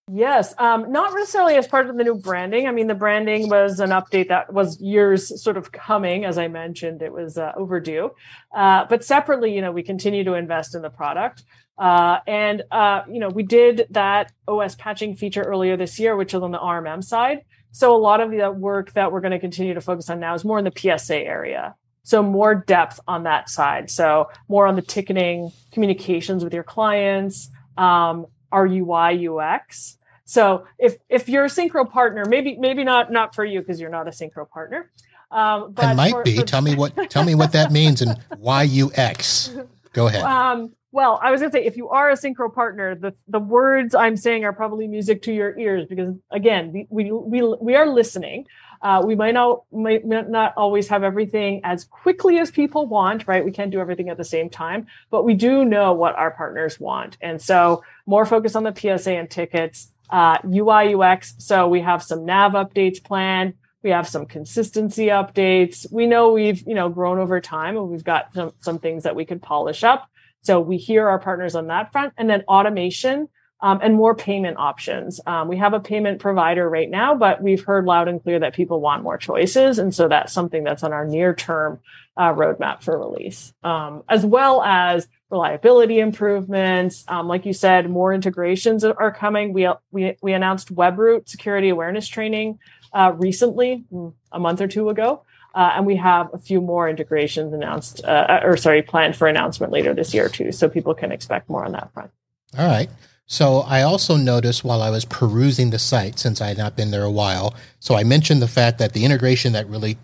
Yes, 0.09 0.53
um, 0.57 0.89
not 0.89 1.13
necessarily 1.13 1.55
as 1.55 1.67
part 1.67 1.89
of 1.89 1.97
the 1.97 2.03
new 2.03 2.15
branding. 2.15 2.65
I 2.65 2.71
mean, 2.71 2.87
the 2.87 2.95
branding 2.95 3.49
was 3.49 3.81
an 3.81 3.89
update 3.89 4.29
that 4.29 4.53
was 4.53 4.79
years 4.79 5.41
sort 5.43 5.57
of 5.57 5.73
coming. 5.73 6.23
As 6.23 6.37
I 6.37 6.47
mentioned, 6.47 7.01
it 7.01 7.11
was 7.11 7.37
uh, 7.37 7.51
overdue. 7.57 8.11
Uh, 8.55 8.85
but 8.85 9.03
separately, 9.03 9.53
you 9.53 9.61
know, 9.61 9.73
we 9.73 9.83
continue 9.83 10.23
to 10.23 10.35
invest 10.35 10.75
in 10.75 10.81
the 10.81 10.89
product. 10.89 11.43
Uh, 11.77 12.19
and, 12.25 12.63
uh, 12.71 13.01
you 13.09 13.19
know, 13.19 13.29
we 13.29 13.43
did 13.43 13.87
that 13.91 14.31
OS 14.47 14.75
patching 14.75 15.15
feature 15.15 15.43
earlier 15.43 15.77
this 15.77 15.99
year, 15.99 16.15
which 16.15 16.33
is 16.33 16.41
on 16.41 16.51
the 16.51 16.57
RMM 16.57 17.03
side. 17.03 17.41
So 17.71 17.95
a 17.95 17.97
lot 17.97 18.21
of 18.21 18.31
the 18.31 18.51
work 18.51 18.93
that 18.93 19.11
we're 19.11 19.21
going 19.21 19.31
to 19.31 19.39
continue 19.39 19.73
to 19.73 19.81
focus 19.81 20.09
on 20.09 20.19
now 20.19 20.33
is 20.33 20.43
more 20.43 20.57
in 20.57 20.65
the 20.65 20.73
PSA 20.75 21.17
area. 21.17 21.75
So 22.03 22.23
more 22.23 22.55
depth 22.55 22.99
on 23.07 23.23
that 23.23 23.49
side. 23.49 23.91
So 23.91 24.29
more 24.47 24.65
on 24.65 24.75
the 24.75 24.81
ticketing, 24.81 25.51
communications 25.71 26.43
with 26.43 26.53
your 26.53 26.63
clients, 26.63 27.49
um, 27.77 28.27
our 28.51 28.65
UI 28.65 29.27
UX. 29.27 29.97
So 30.25 30.65
if 30.79 30.97
if 31.09 31.29
you're 31.29 31.45
a 31.45 31.49
Syncro 31.49 31.89
partner, 31.89 32.25
maybe 32.25 32.57
maybe 32.57 32.83
not 32.83 33.11
not 33.11 33.35
for 33.35 33.45
you 33.45 33.59
because 33.59 33.79
you're 33.79 33.89
not 33.89 34.07
a 34.07 34.11
Syncro 34.11 34.49
partner. 34.49 34.89
Um, 35.31 35.73
but 35.73 35.85
I 35.85 35.93
might 35.93 36.11
for, 36.11 36.23
be. 36.23 36.37
For, 36.37 36.43
tell 36.43 36.61
me 36.61 36.75
what 36.75 37.09
tell 37.09 37.23
me 37.23 37.35
what 37.35 37.51
that 37.51 37.71
means 37.71 38.01
and 38.01 38.17
why 38.37 38.65
UX. 38.65 39.53
Go 39.93 40.07
ahead. 40.07 40.23
Um, 40.23 40.73
well, 40.97 41.19
I 41.21 41.29
was 41.29 41.41
going 41.41 41.51
to 41.51 41.55
say 41.59 41.63
if 41.63 41.77
you 41.77 41.89
are 41.89 42.09
a 42.09 42.15
Syncro 42.15 42.51
partner, 42.51 42.95
the 42.95 43.13
the 43.27 43.37
words 43.37 43.93
I'm 43.93 44.17
saying 44.17 44.43
are 44.45 44.51
probably 44.51 44.87
music 44.87 45.21
to 45.23 45.31
your 45.31 45.55
ears 45.55 45.85
because 45.87 46.15
again, 46.31 46.87
we 46.89 47.11
we 47.21 47.43
we, 47.43 47.75
are 47.75 47.87
listening. 47.87 48.47
Uh, 48.81 49.03
we 49.05 49.13
might 49.13 49.35
not 49.35 49.61
might 49.71 50.07
not 50.07 50.55
always 50.57 50.87
have 50.87 51.03
everything 51.03 51.61
as 51.63 51.83
quickly 51.83 52.39
as 52.39 52.49
people 52.49 52.87
want, 52.87 53.27
right? 53.27 53.45
We 53.45 53.51
can't 53.51 53.69
do 53.69 53.79
everything 53.79 54.09
at 54.09 54.17
the 54.17 54.23
same 54.23 54.49
time, 54.49 54.87
but 55.11 55.23
we 55.23 55.35
do 55.35 55.63
know 55.65 55.93
what 55.93 56.15
our 56.15 56.31
partners 56.31 56.79
want, 56.79 57.15
and 57.21 57.39
so 57.39 57.83
more 58.07 58.25
focus 58.25 58.55
on 58.55 58.63
the 58.63 58.73
PSA 58.73 59.11
and 59.11 59.29
tickets 59.29 59.91
uh, 60.09 60.39
UI 60.51 60.95
UX. 60.95 61.35
So 61.37 61.67
we 61.67 61.81
have 61.81 62.01
some 62.01 62.25
nav 62.25 62.53
updates 62.53 63.03
planned. 63.03 63.53
We 63.83 63.91
have 63.91 64.09
some 64.09 64.25
consistency 64.25 65.07
updates. 65.07 65.85
We 65.91 66.07
know 66.07 66.31
we've, 66.33 66.67
you 66.67 66.73
know, 66.73 66.89
grown 66.89 67.19
over 67.19 67.39
time 67.39 67.77
and 67.77 67.87
we've 67.87 68.03
got 68.03 68.33
some, 68.33 68.53
some 68.61 68.79
things 68.79 69.03
that 69.03 69.15
we 69.15 69.25
could 69.25 69.43
polish 69.43 69.83
up. 69.83 70.09
So 70.47 70.61
we 70.61 70.77
hear 70.77 71.09
our 71.09 71.19
partners 71.19 71.55
on 71.55 71.67
that 71.67 71.91
front 71.91 72.13
and 72.17 72.29
then 72.29 72.43
automation 72.47 73.27
um, 73.59 73.79
and 73.83 73.95
more 73.95 74.15
payment 74.15 74.57
options. 74.57 75.19
Um, 75.25 75.49
we 75.49 75.57
have 75.57 75.73
a 75.73 75.81
payment 75.81 76.19
provider 76.19 76.69
right 76.69 76.89
now, 76.89 77.15
but 77.15 77.43
we've 77.43 77.61
heard 77.65 77.83
loud 77.83 78.07
and 78.07 78.23
clear 78.23 78.39
that 78.39 78.55
people 78.55 78.79
want 78.79 79.03
more 79.03 79.17
choices. 79.17 79.77
And 79.77 79.93
so 79.93 80.07
that's 80.07 80.31
something 80.31 80.63
that's 80.63 80.83
on 80.83 80.93
our 80.93 81.05
near 81.05 81.35
term 81.35 81.81
uh, 82.15 82.33
roadmap 82.33 82.81
for 82.81 82.97
release, 82.97 83.53
um, 83.61 84.03
as 84.07 84.25
well 84.25 84.63
as 84.63 85.09
reliability 85.29 85.99
improvements. 85.99 87.03
Um, 87.09 87.27
like 87.27 87.45
you 87.45 87.51
said, 87.51 87.89
more 87.89 88.13
integrations 88.13 88.85
are 88.85 89.11
coming. 89.11 89.51
We, 89.51 89.67
we, 89.91 90.15
we 90.21 90.31
announced 90.31 90.73
WebRoot 90.73 91.27
security 91.27 91.67
awareness 91.67 92.07
training 92.07 92.59
uh, 92.93 93.11
recently, 93.17 93.83
mm, 93.91 94.13
a 94.31 94.39
month 94.39 94.61
or 94.61 94.67
two 94.69 94.87
ago. 94.87 95.23
Uh, 95.55 95.73
and 95.75 95.85
we 95.85 95.95
have 95.95 96.29
a 96.33 96.37
few 96.37 96.61
more 96.61 96.87
integrations 96.87 97.53
announced, 97.53 98.03
uh, 98.05 98.41
or 98.43 98.57
sorry, 98.57 98.81
planned 98.81 99.15
for 99.15 99.27
announcement 99.27 99.71
later 99.71 99.93
this 99.93 100.13
year 100.13 100.29
too. 100.29 100.51
So 100.51 100.69
people 100.69 100.93
can 100.93 101.11
expect 101.11 101.49
more 101.49 101.65
on 101.65 101.71
that 101.71 101.91
front. 101.93 102.11
All 102.57 102.67
right. 102.67 102.89
So 103.25 103.59
I 103.59 103.81
also 103.81 104.15
noticed 104.15 104.63
while 104.63 104.81
I 104.81 104.89
was 104.89 105.03
perusing 105.03 105.71
the 105.71 105.79
site, 105.79 106.17
since 106.17 106.39
I 106.39 106.47
had 106.47 106.57
not 106.57 106.77
been 106.77 106.91
there 106.91 107.03
a 107.03 107.11
while, 107.11 107.53
so 107.79 107.95
I 107.95 108.03
mentioned 108.03 108.41
the 108.41 108.47
fact 108.47 108.79
that 108.79 108.93
the 108.93 109.03
integration 109.03 109.51
that 109.53 109.67
really 109.67 109.97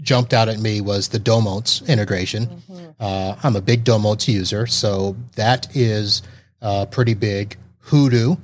jumped 0.00 0.32
out 0.32 0.48
at 0.48 0.58
me 0.58 0.80
was 0.80 1.08
the 1.08 1.18
Domotz 1.18 1.86
integration. 1.86 2.46
Mm-hmm. 2.46 2.86
Uh, 2.98 3.36
I'm 3.42 3.56
a 3.56 3.60
big 3.60 3.84
Domotz 3.84 4.26
user, 4.26 4.66
so 4.66 5.16
that 5.36 5.68
is 5.76 6.22
uh, 6.60 6.86
pretty 6.86 7.14
big. 7.14 7.56
Hudu, 7.86 8.38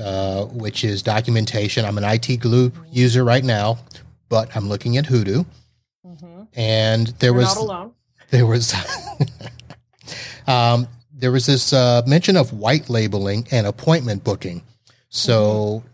uh, 0.00 0.44
which 0.46 0.84
is 0.84 1.02
documentation. 1.02 1.84
I'm 1.84 1.98
an 1.98 2.04
IT 2.04 2.40
glue 2.40 2.70
mm-hmm. 2.70 2.84
user 2.90 3.24
right 3.24 3.44
now, 3.44 3.78
but 4.28 4.54
I'm 4.56 4.68
looking 4.68 4.96
at 4.96 5.06
Hudu. 5.06 5.46
Mm-hmm. 6.06 6.42
And 6.54 7.08
there 7.18 7.30
You're 7.30 7.40
was 7.40 7.90
there 8.30 8.46
was 8.46 8.74
um, 10.46 10.88
there 11.12 11.32
was 11.32 11.46
this 11.46 11.72
uh, 11.72 12.02
mention 12.06 12.36
of 12.36 12.52
white 12.52 12.88
labeling 12.88 13.46
and 13.50 13.66
appointment 13.66 14.24
booking. 14.24 14.62
So 15.08 15.82
mm-hmm. 15.82 15.88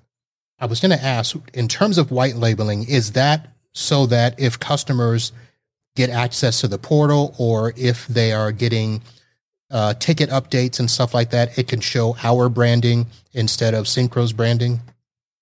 I 0.59 0.67
was 0.67 0.81
going 0.81 0.97
to 0.97 1.05
ask, 1.05 1.37
in 1.55 1.69
terms 1.69 1.99
of 1.99 2.11
white 2.11 2.37
labeling, 2.37 2.89
is 2.89 3.13
that 3.13 3.49
so 3.73 4.07
that 4.07 4.39
if 4.39 4.59
customers 4.59 5.33
get 5.95 6.11
access 6.11 6.61
to 6.61 6.69
the 6.69 6.79
portal 6.79 7.35
or 7.39 7.73
if 7.77 8.07
they 8.07 8.33
are 8.33 8.53
getting 8.53 9.03
uh, 9.71 9.95
ticket 9.95 10.31
updates 10.31 10.79
and 10.79 10.91
stuff 10.91 11.15
like 11.15 11.31
that, 11.31 11.57
it 11.59 11.69
can 11.69 11.81
show 11.81 12.17
our 12.23 12.49
branding 12.49 13.07
instead 13.33 13.75
of 13.75 13.87
Syncro's 13.87 14.33
branding? 14.33 14.81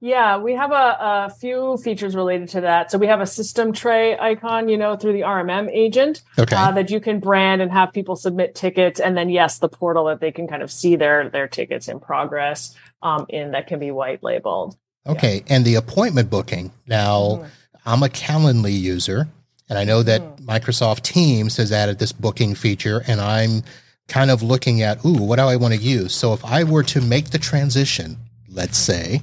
Yeah, 0.03 0.39
we 0.39 0.55
have 0.55 0.73
a, 0.73 1.29
a, 1.29 1.31
few 1.31 1.77
features 1.77 2.17
related 2.17 2.49
to 2.51 2.63
that. 2.63 2.91
So 2.91 2.97
we 2.97 3.07
have 3.09 3.21
a 3.21 3.27
system 3.27 3.75
tray 3.75 4.19
icon, 4.19 4.71
you 4.71 4.79
know, 4.79 4.97
through 4.97 5.13
the 5.13 5.21
RMM 5.21 5.71
agent 5.71 6.23
okay. 6.39 6.57
uh, 6.57 6.73
that 6.73 6.91
you 6.91 7.01
can 7.01 7.21
brand 7.21 7.61
and 7.61 7.71
have 7.71 7.93
people 7.93 8.17
submit 8.17 8.55
tickets. 8.55 8.99
And 8.99 9.15
then, 9.15 9.29
yes, 9.29 9.59
the 9.59 9.69
portal 9.69 10.07
that 10.07 10.21
they 10.21 10.33
can 10.33 10.49
kind 10.49 10.63
of 10.63 10.71
see 10.71 10.97
their 10.97 11.29
their 11.29 11.47
tickets 11.47 11.87
in 11.87 12.01
progress 12.01 12.75
um, 13.03 13.27
in 13.29 13.51
that 13.51 13.67
can 13.67 13.79
be 13.79 13.91
white 13.91 14.23
labeled. 14.23 14.75
Okay, 15.07 15.37
yeah. 15.37 15.55
and 15.55 15.67
the 15.67 15.75
appointment 15.75 16.31
booking. 16.31 16.73
Now, 16.87 17.21
mm-hmm. 17.21 17.47
I'm 17.85 18.03
a 18.03 18.09
Calendly 18.09 18.79
user, 18.79 19.29
and 19.69 19.79
I 19.79 19.85
know 19.85 20.03
that 20.03 20.23
mm-hmm. 20.23 20.49
Microsoft 20.49 21.03
Teams 21.03 21.59
has 21.59 21.73
added 21.73 21.99
this 21.99 22.13
booking 22.13 22.55
feature, 22.55 23.03
and 23.07 23.21
I'm 23.21 23.65
kind 24.09 24.31
of 24.31 24.43
looking 24.43 24.81
at, 24.81 25.05
ooh, 25.05 25.23
what 25.23 25.37
do 25.37 25.43
I 25.43 25.57
want 25.57 25.75
to 25.75 25.81
use? 25.81 26.15
So 26.15 26.33
if 26.33 26.43
I 26.43 26.65
were 26.65 26.83
to 26.85 27.03
make 27.03 27.31
the 27.31 27.39
transition, 27.39 28.17
let's 28.49 28.79
say 28.79 29.23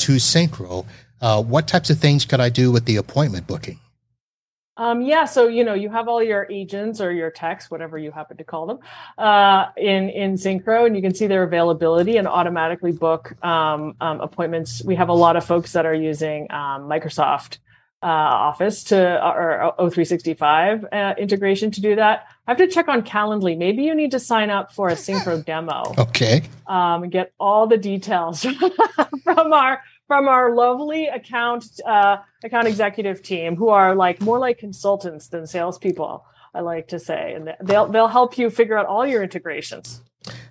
to 0.00 0.16
Syncro, 0.16 0.86
uh, 1.20 1.42
what 1.42 1.68
types 1.68 1.90
of 1.90 1.98
things 1.98 2.24
could 2.24 2.40
I 2.40 2.48
do 2.48 2.72
with 2.72 2.84
the 2.84 2.96
appointment 2.96 3.46
booking? 3.46 3.78
Um, 4.76 5.02
yeah, 5.02 5.26
so 5.26 5.46
you 5.46 5.62
know 5.62 5.74
you 5.74 5.90
have 5.90 6.08
all 6.08 6.22
your 6.22 6.46
agents 6.50 7.02
or 7.02 7.12
your 7.12 7.30
techs, 7.30 7.70
whatever 7.70 7.98
you 7.98 8.10
happen 8.10 8.38
to 8.38 8.44
call 8.44 8.66
them, 8.66 8.78
uh, 9.18 9.66
in 9.76 10.08
in 10.08 10.34
Syncro, 10.36 10.86
and 10.86 10.96
you 10.96 11.02
can 11.02 11.14
see 11.14 11.26
their 11.26 11.42
availability 11.42 12.16
and 12.16 12.26
automatically 12.26 12.92
book 12.92 13.34
um, 13.44 13.94
um, 14.00 14.20
appointments. 14.22 14.82
We 14.82 14.94
have 14.94 15.10
a 15.10 15.14
lot 15.14 15.36
of 15.36 15.44
folks 15.44 15.74
that 15.74 15.84
are 15.84 15.94
using 15.94 16.50
um, 16.50 16.88
Microsoft 16.88 17.58
uh, 18.02 18.06
Office 18.06 18.84
to 18.84 19.26
or 19.26 19.74
O365 19.78 20.84
uh, 20.92 21.14
integration 21.18 21.70
to 21.72 21.80
do 21.80 21.96
that. 21.96 22.26
I 22.46 22.52
have 22.52 22.58
to 22.58 22.66
check 22.66 22.88
on 22.88 23.02
Calendly. 23.02 23.56
Maybe 23.56 23.82
you 23.82 23.94
need 23.94 24.12
to 24.12 24.18
sign 24.18 24.50
up 24.50 24.72
for 24.72 24.88
a 24.88 24.94
Syncro 24.94 25.44
demo. 25.44 25.94
Okay. 25.98 26.42
Um, 26.66 27.02
and 27.02 27.12
get 27.12 27.32
all 27.38 27.66
the 27.66 27.76
details 27.76 28.42
from 29.24 29.52
our 29.52 29.82
from 30.06 30.28
our 30.28 30.54
lovely 30.54 31.06
account 31.06 31.66
uh, 31.86 32.16
account 32.42 32.66
executive 32.66 33.22
team, 33.22 33.56
who 33.56 33.68
are 33.68 33.94
like 33.94 34.20
more 34.20 34.38
like 34.38 34.58
consultants 34.58 35.28
than 35.28 35.46
salespeople. 35.46 36.24
I 36.52 36.60
like 36.60 36.88
to 36.88 36.98
say, 36.98 37.34
and 37.34 37.54
they'll 37.62 37.86
they'll 37.86 38.08
help 38.08 38.38
you 38.38 38.50
figure 38.50 38.78
out 38.78 38.86
all 38.86 39.06
your 39.06 39.22
integrations. 39.22 40.00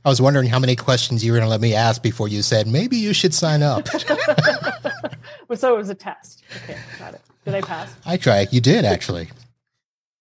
I 0.05 0.09
was 0.09 0.21
wondering 0.21 0.47
how 0.47 0.59
many 0.59 0.75
questions 0.75 1.23
you 1.23 1.31
were 1.31 1.37
going 1.37 1.45
to 1.45 1.49
let 1.49 1.61
me 1.61 1.75
ask 1.75 2.01
before 2.01 2.27
you 2.27 2.41
said 2.41 2.67
maybe 2.67 2.97
you 2.97 3.13
should 3.13 3.33
sign 3.33 3.61
up. 3.61 3.87
so 5.55 5.73
it 5.73 5.77
was 5.77 5.89
a 5.89 5.95
test. 5.95 6.43
Okay, 6.63 6.77
got 6.97 7.13
it. 7.13 7.21
Did 7.45 7.55
I 7.55 7.61
pass? 7.61 7.93
I 8.05 8.17
try. 8.17 8.47
You 8.51 8.61
did 8.61 8.85
actually. 8.85 9.29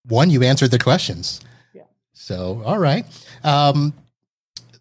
One, 0.04 0.31
you 0.31 0.42
answered 0.42 0.70
the 0.70 0.78
questions. 0.78 1.40
Yeah. 1.74 1.83
So, 2.12 2.62
all 2.64 2.78
right. 2.78 3.04
Um, 3.44 3.92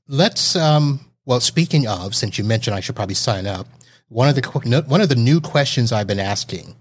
let's. 0.08 0.56
Um, 0.56 1.02
well, 1.26 1.42
speaking 1.42 1.88
of, 1.88 2.16
since 2.16 2.38
you 2.38 2.44
mentioned 2.46 2.76
I 2.76 2.80
should 2.80 2.96
probably 2.96 3.16
sign 3.16 3.48
up, 3.48 3.68
one 4.08 4.30
of 4.30 4.36
the 4.36 4.84
one 4.88 5.02
of 5.02 5.10
the 5.10 5.16
new 5.16 5.42
questions 5.42 5.92
I've 5.92 6.08
been 6.08 6.20
asking 6.20 6.76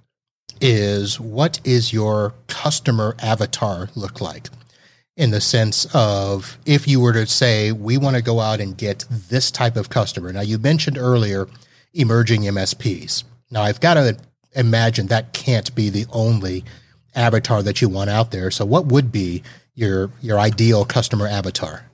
is, 0.61 1.19
what 1.21 1.61
is 1.65 1.93
your 1.93 2.35
customer 2.47 3.17
avatar 3.21 3.91
look 3.95 4.21
like? 4.21 4.49
In 5.17 5.31
the 5.31 5.41
sense 5.41 5.87
of, 5.95 6.59
if 6.67 6.87
you 6.87 7.01
were 7.01 7.15
to 7.15 7.27
say, 7.27 7.73
we 7.73 7.97
want 7.97 8.17
to 8.17 8.23
go 8.23 8.41
out 8.41 8.61
and 8.61 8.77
get 8.77 9.07
this 9.11 9.51
type 9.51 9.77
of 9.77 9.89
customer. 9.89 10.33
Now, 10.33 10.43
you 10.43 10.59
mentioned 10.59 10.99
earlier 10.99 11.49
emerging 11.95 12.43
MSPs. 12.43 13.25
Now, 13.51 13.63
I've 13.63 13.81
got 13.81 13.95
to 13.95 14.19
imagine 14.57 15.07
that 15.09 15.33
can't 15.33 15.75
be 15.75 15.91
the 15.91 16.07
only 16.13 16.65
avatar 17.15 17.63
that 17.63 17.81
you 17.81 17.89
want 17.89 18.11
out 18.11 18.31
there. 18.31 18.51
So 18.51 18.65
what 18.65 18.87
would 18.87 19.13
be 19.13 19.43
your 19.75 20.11
your 20.21 20.39
ideal 20.39 20.85
customer 20.85 21.27
avatar? 21.27 21.87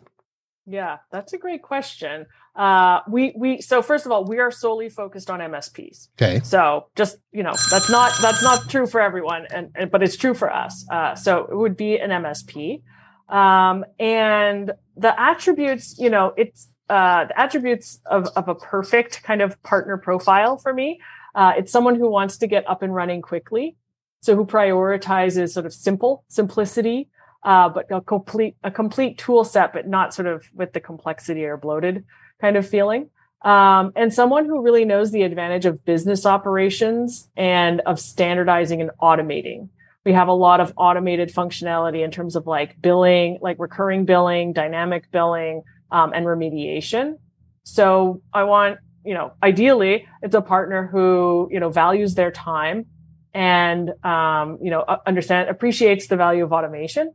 Yeah, 0.67 0.99
that's 1.11 1.33
a 1.33 1.39
great 1.39 1.63
question. 1.63 2.27
Uh, 2.55 3.01
we 3.09 3.33
we 3.37 3.61
so 3.61 3.83
first 3.83 4.07
of 4.07 4.13
all, 4.13 4.25
we 4.25 4.39
are 4.39 4.51
solely 4.51 4.89
focused 4.89 5.31
on 5.31 5.41
MSPs. 5.41 6.09
Okay. 6.21 6.41
So 6.45 6.87
just 6.97 7.17
you 7.33 7.43
know, 7.43 7.55
that's 7.71 7.91
not 7.91 8.13
that's 8.21 8.43
not 8.43 8.69
true 8.69 8.87
for 8.87 9.01
everyone, 9.01 9.47
and, 9.53 9.71
and 9.75 9.91
but 9.91 10.03
it's 10.03 10.17
true 10.17 10.35
for 10.35 10.53
us. 10.53 10.87
Uh, 10.91 11.15
so 11.15 11.47
it 11.51 11.57
would 11.57 11.77
be 11.77 11.99
an 11.99 12.11
MSP, 12.11 12.83
um, 13.29 13.85
and 13.99 14.73
the 14.97 15.19
attributes, 15.21 15.99
you 15.99 16.11
know, 16.11 16.33
it's 16.37 16.69
uh, 16.89 17.25
the 17.25 17.41
attributes 17.41 17.99
of 18.07 18.29
of 18.37 18.49
a 18.49 18.55
perfect 18.55 19.23
kind 19.23 19.41
of 19.41 19.61
partner 19.63 19.97
profile 19.97 20.59
for 20.59 20.73
me 20.75 21.01
Uh, 21.35 21.53
it's 21.57 21.73
someone 21.73 21.97
who 21.97 22.11
wants 22.11 22.39
to 22.39 22.47
get 22.47 22.69
up 22.69 22.83
and 22.83 22.95
running 22.95 23.23
quickly. 23.23 23.77
So 24.21 24.37
who 24.37 24.47
prioritizes 24.47 25.51
sort 25.51 25.67
of 25.67 25.75
simple 25.75 26.25
simplicity, 26.29 27.09
uh, 27.43 27.69
but 27.69 27.87
a 27.91 28.01
complete, 28.01 28.57
a 28.63 28.71
complete 28.71 29.19
tool 29.19 29.45
set, 29.45 29.73
but 29.73 29.89
not 29.89 30.15
sort 30.15 30.29
of 30.29 30.45
with 30.55 30.73
the 30.73 30.81
complexity 30.81 31.45
or 31.45 31.57
bloated 31.57 32.05
kind 32.41 32.57
of 32.57 32.69
feeling. 32.69 33.11
Um, 33.43 33.93
and 33.97 34.15
someone 34.15 34.47
who 34.47 34.63
really 34.63 34.85
knows 34.85 35.11
the 35.11 35.23
advantage 35.23 35.67
of 35.67 35.85
business 35.85 36.25
operations 36.25 37.29
and 37.37 37.81
of 37.81 37.99
standardizing 37.99 38.81
and 38.81 38.91
automating. 39.01 39.69
We 40.05 40.13
have 40.13 40.29
a 40.29 40.33
lot 40.33 40.61
of 40.61 40.73
automated 40.77 41.33
functionality 41.33 42.05
in 42.05 42.11
terms 42.11 42.37
of 42.37 42.47
like 42.47 42.81
billing, 42.81 43.39
like 43.41 43.57
recurring 43.59 44.05
billing, 44.05 44.53
dynamic 44.53 45.11
billing, 45.11 45.63
um, 45.91 46.13
and 46.13 46.27
remediation. 46.27 47.19
So 47.65 48.23
I 48.33 48.45
want, 48.45 48.79
you 49.05 49.15
know, 49.15 49.33
ideally, 49.43 50.07
it's 50.23 50.35
a 50.35 50.41
partner 50.41 50.87
who, 50.87 51.49
you 51.51 51.61
know, 51.61 51.71
values 51.71 52.15
their 52.15 52.31
time 52.31 52.87
and, 53.35 53.93
um, 54.05 54.59
you 54.63 54.71
know, 54.71 54.85
understand, 55.07 55.49
appreciates 55.49 56.07
the 56.07 56.17
value 56.17 56.45
of 56.45 56.53
automation 56.53 57.13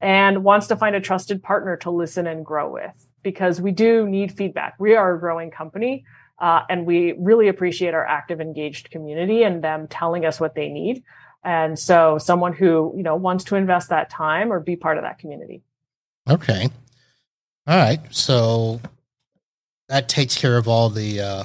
and 0.00 0.44
wants 0.44 0.68
to 0.68 0.76
find 0.76 0.94
a 0.94 1.00
trusted 1.00 1.42
partner 1.42 1.76
to 1.78 1.90
listen 1.90 2.26
and 2.26 2.44
grow 2.44 2.72
with 2.72 3.10
because 3.22 3.60
we 3.60 3.72
do 3.72 4.06
need 4.06 4.32
feedback. 4.32 4.74
We 4.78 4.94
are 4.94 5.14
a 5.14 5.20
growing 5.20 5.50
company. 5.50 6.04
Uh, 6.38 6.62
and 6.68 6.86
we 6.86 7.14
really 7.18 7.48
appreciate 7.48 7.94
our 7.94 8.06
active, 8.06 8.40
engaged 8.40 8.90
community 8.90 9.42
and 9.42 9.62
them 9.62 9.88
telling 9.88 10.24
us 10.24 10.38
what 10.38 10.54
they 10.54 10.68
need. 10.68 11.02
And 11.44 11.78
so, 11.78 12.18
someone 12.18 12.52
who 12.52 12.92
you 12.96 13.02
know 13.02 13.16
wants 13.16 13.44
to 13.44 13.56
invest 13.56 13.88
that 13.88 14.10
time 14.10 14.52
or 14.52 14.60
be 14.60 14.76
part 14.76 14.98
of 14.98 15.04
that 15.04 15.18
community. 15.18 15.62
Okay, 16.28 16.68
all 17.66 17.76
right. 17.76 18.00
So 18.10 18.80
that 19.88 20.08
takes 20.08 20.36
care 20.36 20.56
of 20.56 20.68
all 20.68 20.90
the 20.90 21.20
uh, 21.20 21.44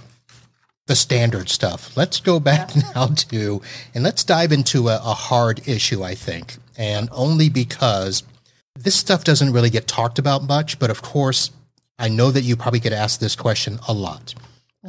the 0.87 0.95
standard 0.95 1.49
stuff. 1.49 1.95
Let's 1.95 2.19
go 2.19 2.39
back 2.39 2.75
yeah. 2.75 2.81
now 2.95 3.07
to 3.07 3.61
and 3.93 4.03
let's 4.03 4.23
dive 4.23 4.51
into 4.51 4.89
a, 4.89 4.95
a 4.97 5.13
hard 5.13 5.67
issue. 5.67 6.03
I 6.03 6.15
think, 6.15 6.57
and 6.77 7.09
only 7.11 7.49
because 7.49 8.23
this 8.75 8.95
stuff 8.95 9.23
doesn't 9.23 9.53
really 9.53 9.69
get 9.69 9.87
talked 9.87 10.19
about 10.19 10.43
much. 10.43 10.79
But 10.79 10.89
of 10.89 11.01
course, 11.01 11.51
I 11.97 12.09
know 12.09 12.31
that 12.31 12.41
you 12.41 12.55
probably 12.55 12.79
get 12.79 12.93
asked 12.93 13.19
this 13.19 13.35
question 13.35 13.79
a 13.87 13.93
lot. 13.93 14.33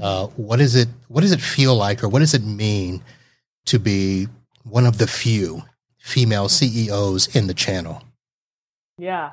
Uh, 0.00 0.26
what 0.28 0.60
is 0.60 0.74
it? 0.74 0.88
What 1.08 1.20
does 1.20 1.32
it 1.32 1.40
feel 1.40 1.76
like, 1.76 2.02
or 2.02 2.08
what 2.08 2.18
does 2.18 2.34
it 2.34 2.44
mean 2.44 3.02
to 3.66 3.78
be 3.78 4.26
one 4.64 4.86
of 4.86 4.98
the 4.98 5.06
few 5.06 5.62
female 5.98 6.48
CEOs 6.48 7.34
in 7.34 7.46
the 7.46 7.54
channel? 7.54 8.02
Yeah, 8.98 9.32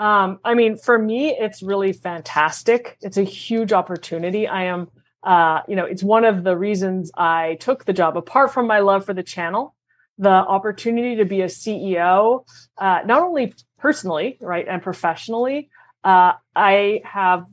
um, 0.00 0.40
I 0.42 0.54
mean, 0.54 0.78
for 0.78 0.98
me, 0.98 1.36
it's 1.38 1.62
really 1.62 1.92
fantastic. 1.92 2.96
It's 3.02 3.18
a 3.18 3.22
huge 3.22 3.70
opportunity. 3.70 4.48
I 4.48 4.64
am, 4.64 4.88
uh, 5.22 5.60
you 5.68 5.76
know, 5.76 5.84
it's 5.84 6.02
one 6.02 6.24
of 6.24 6.42
the 6.42 6.56
reasons 6.56 7.10
I 7.14 7.58
took 7.60 7.84
the 7.84 7.92
job. 7.92 8.16
Apart 8.16 8.54
from 8.54 8.66
my 8.66 8.78
love 8.78 9.04
for 9.04 9.12
the 9.12 9.22
channel, 9.22 9.74
the 10.16 10.30
opportunity 10.30 11.16
to 11.16 11.26
be 11.26 11.42
a 11.42 11.46
CEO, 11.46 12.46
uh, 12.78 13.00
not 13.04 13.20
only 13.22 13.52
personally, 13.78 14.38
right, 14.40 14.66
and 14.66 14.82
professionally, 14.82 15.68
uh, 16.02 16.32
I 16.56 17.02
have, 17.04 17.44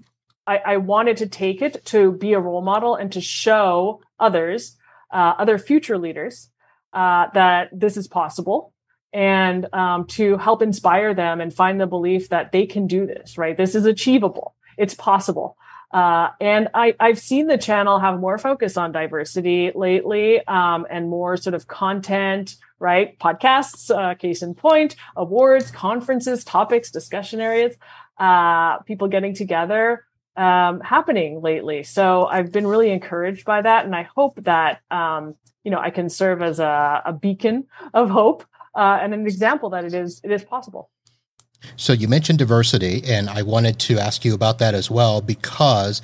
I, 0.46 0.58
I, 0.58 0.78
wanted 0.78 1.18
to 1.18 1.28
take 1.28 1.62
it 1.62 1.84
to 1.88 2.14
be 2.14 2.32
a 2.32 2.40
role 2.40 2.62
model 2.62 2.96
and 2.96 3.12
to 3.12 3.20
show 3.20 4.02
others, 4.18 4.78
uh, 5.12 5.34
other 5.38 5.58
future 5.58 5.98
leaders, 5.98 6.50
uh, 6.94 7.28
that 7.34 7.70
this 7.74 7.98
is 7.98 8.08
possible 8.08 8.72
and 9.17 9.73
um, 9.73 10.06
to 10.06 10.38
help 10.38 10.62
inspire 10.62 11.15
them 11.15 11.41
and 11.41 11.51
find 11.51 11.82
the 11.82 11.88
belief 11.88 12.30
that 12.30 12.51
they 12.51 12.67
can 12.67 12.86
do 12.86 13.08
this, 13.08 13.36
right? 13.36 13.58
This 13.58 13.73
is 13.73 13.86
achievable. 13.86 14.53
It's 14.77 14.93
possible. 14.93 15.58
Uh, 15.91 16.30
and 16.39 16.67
I, 16.75 16.93
have 16.99 17.17
seen 17.17 17.47
the 17.47 17.58
channel 17.58 17.97
have 17.97 18.19
more 18.19 18.38
focus 18.38 18.77
on 18.77 18.91
diversity 18.91 19.71
lately 19.73 20.45
um, 20.45 20.86
and 20.88 21.10
more 21.10 21.36
sort 21.36 21.56
of 21.56 21.65
content, 21.65 22.58
right? 22.77 23.17
Podcasts, 23.17 23.89
uh, 23.89 24.13
case 24.13 24.43
in 24.43 24.53
point, 24.53 24.95
awards, 25.15 25.71
conferences, 25.71 26.43
topics, 26.43 26.91
discussion 26.91 27.41
areas 27.41 27.75
uh, 28.19 28.80
people 28.80 29.08
getting 29.08 29.34
together 29.34 30.06
um, 30.36 30.80
happening 30.82 31.41
lately. 31.41 31.84
So 31.84 32.25
I've 32.25 32.51
been 32.51 32.67
really 32.67 32.91
encouraged 32.91 33.45
by 33.45 33.62
that, 33.62 33.86
and 33.86 33.95
I 33.95 34.03
hope 34.03 34.43
that 34.43 34.82
um, 34.91 35.36
you 35.63 35.71
know 35.71 35.80
I 35.80 35.89
can 35.89 36.10
serve 36.10 36.41
as 36.41 36.60
a, 36.60 37.01
a 37.06 37.13
beacon 37.13 37.65
of 37.93 38.10
hope 38.10 38.45
uh, 38.78 39.00
and 39.02 39.13
an 39.13 39.26
example 39.26 39.70
that 39.72 39.84
it 39.84 39.94
is 39.94 40.22
it 40.24 40.32
is 40.32 40.44
possible. 40.44 40.90
So 41.76 41.92
you 41.92 42.08
mentioned 42.08 42.40
diversity, 42.40 43.02
and 43.06 43.30
I 43.30 43.42
wanted 43.42 43.80
to 43.80 43.98
ask 43.98 44.24
you 44.24 44.34
about 44.36 44.60
that 44.60 44.76
as 44.76 44.92
well 44.92 45.22
because 45.22 46.02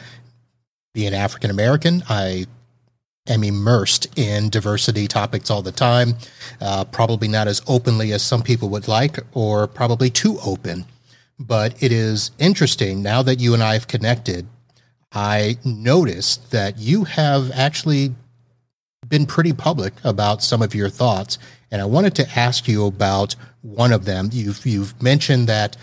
being 0.94 1.14
African 1.14 1.52
American, 1.52 2.04
I 2.10 2.48
am 3.28 3.44
immersed 3.44 4.08
in 4.18 4.50
diversity 4.50 5.08
topics 5.08 5.50
all 5.50 5.62
the 5.62 5.72
time. 5.72 6.16
Uh, 6.60 6.84
probably 6.86 7.28
not 7.28 7.48
as 7.48 7.62
openly 7.68 8.12
as 8.12 8.24
some 8.24 8.42
people 8.42 8.70
would 8.70 8.88
like, 8.88 9.20
or 9.34 9.68
probably 9.68 10.10
too 10.10 10.40
open. 10.44 10.86
But 11.40 11.82
it 11.82 11.92
is 11.92 12.32
interesting 12.40 13.02
now 13.02 13.22
that 13.22 13.40
you 13.40 13.54
and 13.54 13.64
I 13.64 13.74
have 13.74 13.88
connected. 13.88 14.48
I 15.12 15.58
noticed 15.64 16.52
that 16.52 16.80
you 16.80 17.04
have 17.04 17.52
actually 17.52 18.16
been 19.14 19.26
pretty 19.28 19.54
public 19.54 19.94
about 20.04 20.42
some 20.42 20.64
of 20.64 20.74
your 20.74 20.90
thoughts, 20.90 21.38
and 21.70 21.80
I 21.80 21.86
wanted 21.86 22.16
to 22.16 22.28
ask 22.36 22.68
you 22.68 22.88
about 22.88 23.36
one 23.62 23.94
of 23.94 24.06
them. 24.06 24.30
You've 24.34 24.66
you've 24.66 25.00
mentioned 25.04 25.48
that 25.48 25.78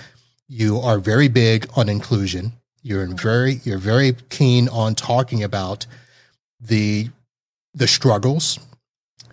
you 0.49 0.79
are 0.79 0.99
very 0.99 1.29
big 1.29 1.69
on 1.77 1.89
inclusion. 1.89 2.55
You're 2.83 3.07
very 3.07 3.61
you're 3.63 3.79
very 3.79 4.17
keen 4.31 4.69
on 4.69 4.97
talking 4.97 5.45
about 5.45 5.87
the 6.61 7.11
the 7.73 7.87
struggles 7.87 8.59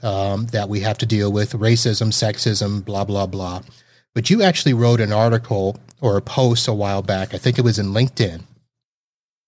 um, 0.04 0.46
that 0.48 0.70
we 0.70 0.82
have 0.82 1.00
to 1.00 1.08
deal 1.08 1.32
with, 1.32 1.54
racism, 1.54 2.10
sexism, 2.14 2.86
blah 2.86 3.04
blah 3.04 3.26
blah. 3.26 3.64
But 4.14 4.30
you 4.30 4.44
actually 4.44 4.76
wrote 4.76 5.02
an 5.02 5.12
article 5.12 5.80
or 6.02 6.18
a 6.18 6.22
post 6.22 6.68
a 6.68 6.74
while 6.74 7.02
back. 7.02 7.34
I 7.34 7.40
think 7.40 7.58
it 7.58 7.66
was 7.66 7.80
in 7.80 7.88
LinkedIn. 7.88 8.44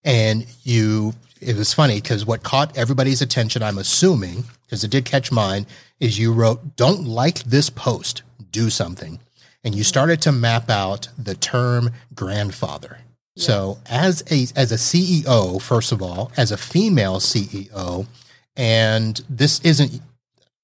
And 0.03 0.47
you, 0.63 1.13
it 1.39 1.56
was 1.56 1.73
funny 1.73 2.02
because 2.02 2.25
what 2.25 2.43
caught 2.43 2.78
everybody's 2.78 3.21
attention, 3.21 3.63
I'm 3.63 3.78
assuming, 3.78 4.45
because 4.63 4.84
it 4.84 4.91
did 4.91 5.06
catch 5.06 5.32
mine, 5.32 5.65
is 5.99 6.19
you 6.19 6.34
wrote, 6.34 6.75
Don't 6.75 7.06
like 7.06 7.43
this 7.43 7.69
post, 7.69 8.23
do 8.52 8.69
something. 8.69 9.19
And 9.63 9.75
you 9.75 9.84
started 9.84 10.21
to 10.21 10.32
map 10.32 10.69
out 10.69 11.10
the 11.17 11.36
term 11.36 11.91
grandfather. 12.15 12.99
Yes. 13.36 13.45
So 13.45 13.80
as 13.89 14.23
a 14.32 14.47
as 14.58 14.71
a 14.71 14.75
CEO, 14.75 15.62
first 15.62 15.91
of 15.91 16.02
all, 16.02 16.32
as 16.38 16.52
a 16.52 16.58
female 16.58 17.19
CEO, 17.19 18.08
and 18.56 19.21
this 19.30 19.60
isn't 19.62 20.02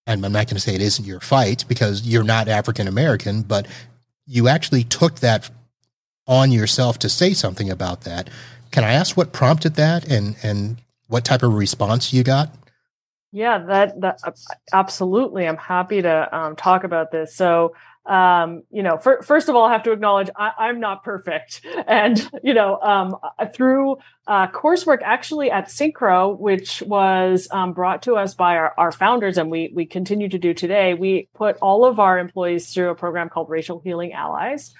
and 0.07 0.25
I'm 0.25 0.31
not 0.31 0.47
going 0.47 0.55
to 0.55 0.59
say 0.59 0.75
it 0.75 0.81
isn't 0.81 1.05
your 1.05 1.19
fight 1.19 1.65
because 1.67 2.03
you're 2.03 2.23
not 2.23 2.47
African 2.47 2.88
American, 2.88 3.41
but 3.41 3.67
you 4.27 4.47
actually 4.47 4.83
took 4.83 5.19
that 5.19 5.49
on 6.27 6.51
yourself 6.51 6.99
to 6.99 7.09
say 7.09 7.33
something 7.33 7.69
about 7.69 8.01
that. 8.01 8.29
Can 8.75 8.83
I 8.83 8.91
ask 8.91 9.15
what 9.15 9.31
prompted 9.31 9.75
that 9.75 10.05
and 10.11 10.35
and 10.43 10.75
what 11.07 11.23
type 11.23 11.43
of 11.43 11.53
response 11.53 12.11
you 12.11 12.25
got? 12.25 12.49
Yeah, 13.31 13.59
that 13.67 14.01
that 14.01 14.19
absolutely. 14.73 15.47
I'm 15.47 15.55
happy 15.55 16.01
to 16.01 16.38
um, 16.38 16.57
talk 16.57 16.83
about 16.83 17.09
this. 17.09 17.33
So 17.33 17.73
um, 18.05 18.63
you 18.69 18.83
know, 18.83 18.97
for, 18.97 19.21
first 19.23 19.49
of 19.49 19.55
all, 19.55 19.65
I 19.65 19.73
have 19.73 19.83
to 19.83 19.91
acknowledge 19.91 20.29
I, 20.35 20.69
am 20.69 20.79
not 20.79 21.03
perfect. 21.03 21.61
And, 21.87 22.29
you 22.43 22.53
know, 22.53 22.79
um, 22.81 23.17
through 23.53 23.97
uh, 24.27 24.47
coursework 24.47 24.99
actually 25.03 25.49
at 25.49 25.67
Syncro, 25.67 26.37
which 26.37 26.81
was 26.83 27.47
um, 27.51 27.73
brought 27.73 28.03
to 28.03 28.15
us 28.15 28.35
by 28.35 28.57
our, 28.57 28.73
our 28.77 28.91
founders 28.91 29.37
and 29.37 29.49
we, 29.49 29.71
we 29.73 29.85
continue 29.85 30.29
to 30.29 30.37
do 30.37 30.53
today, 30.53 30.93
we 30.93 31.29
put 31.33 31.57
all 31.61 31.85
of 31.85 31.99
our 31.99 32.19
employees 32.19 32.73
through 32.73 32.89
a 32.89 32.95
program 32.95 33.29
called 33.29 33.49
Racial 33.49 33.79
Healing 33.79 34.13
Allies. 34.13 34.73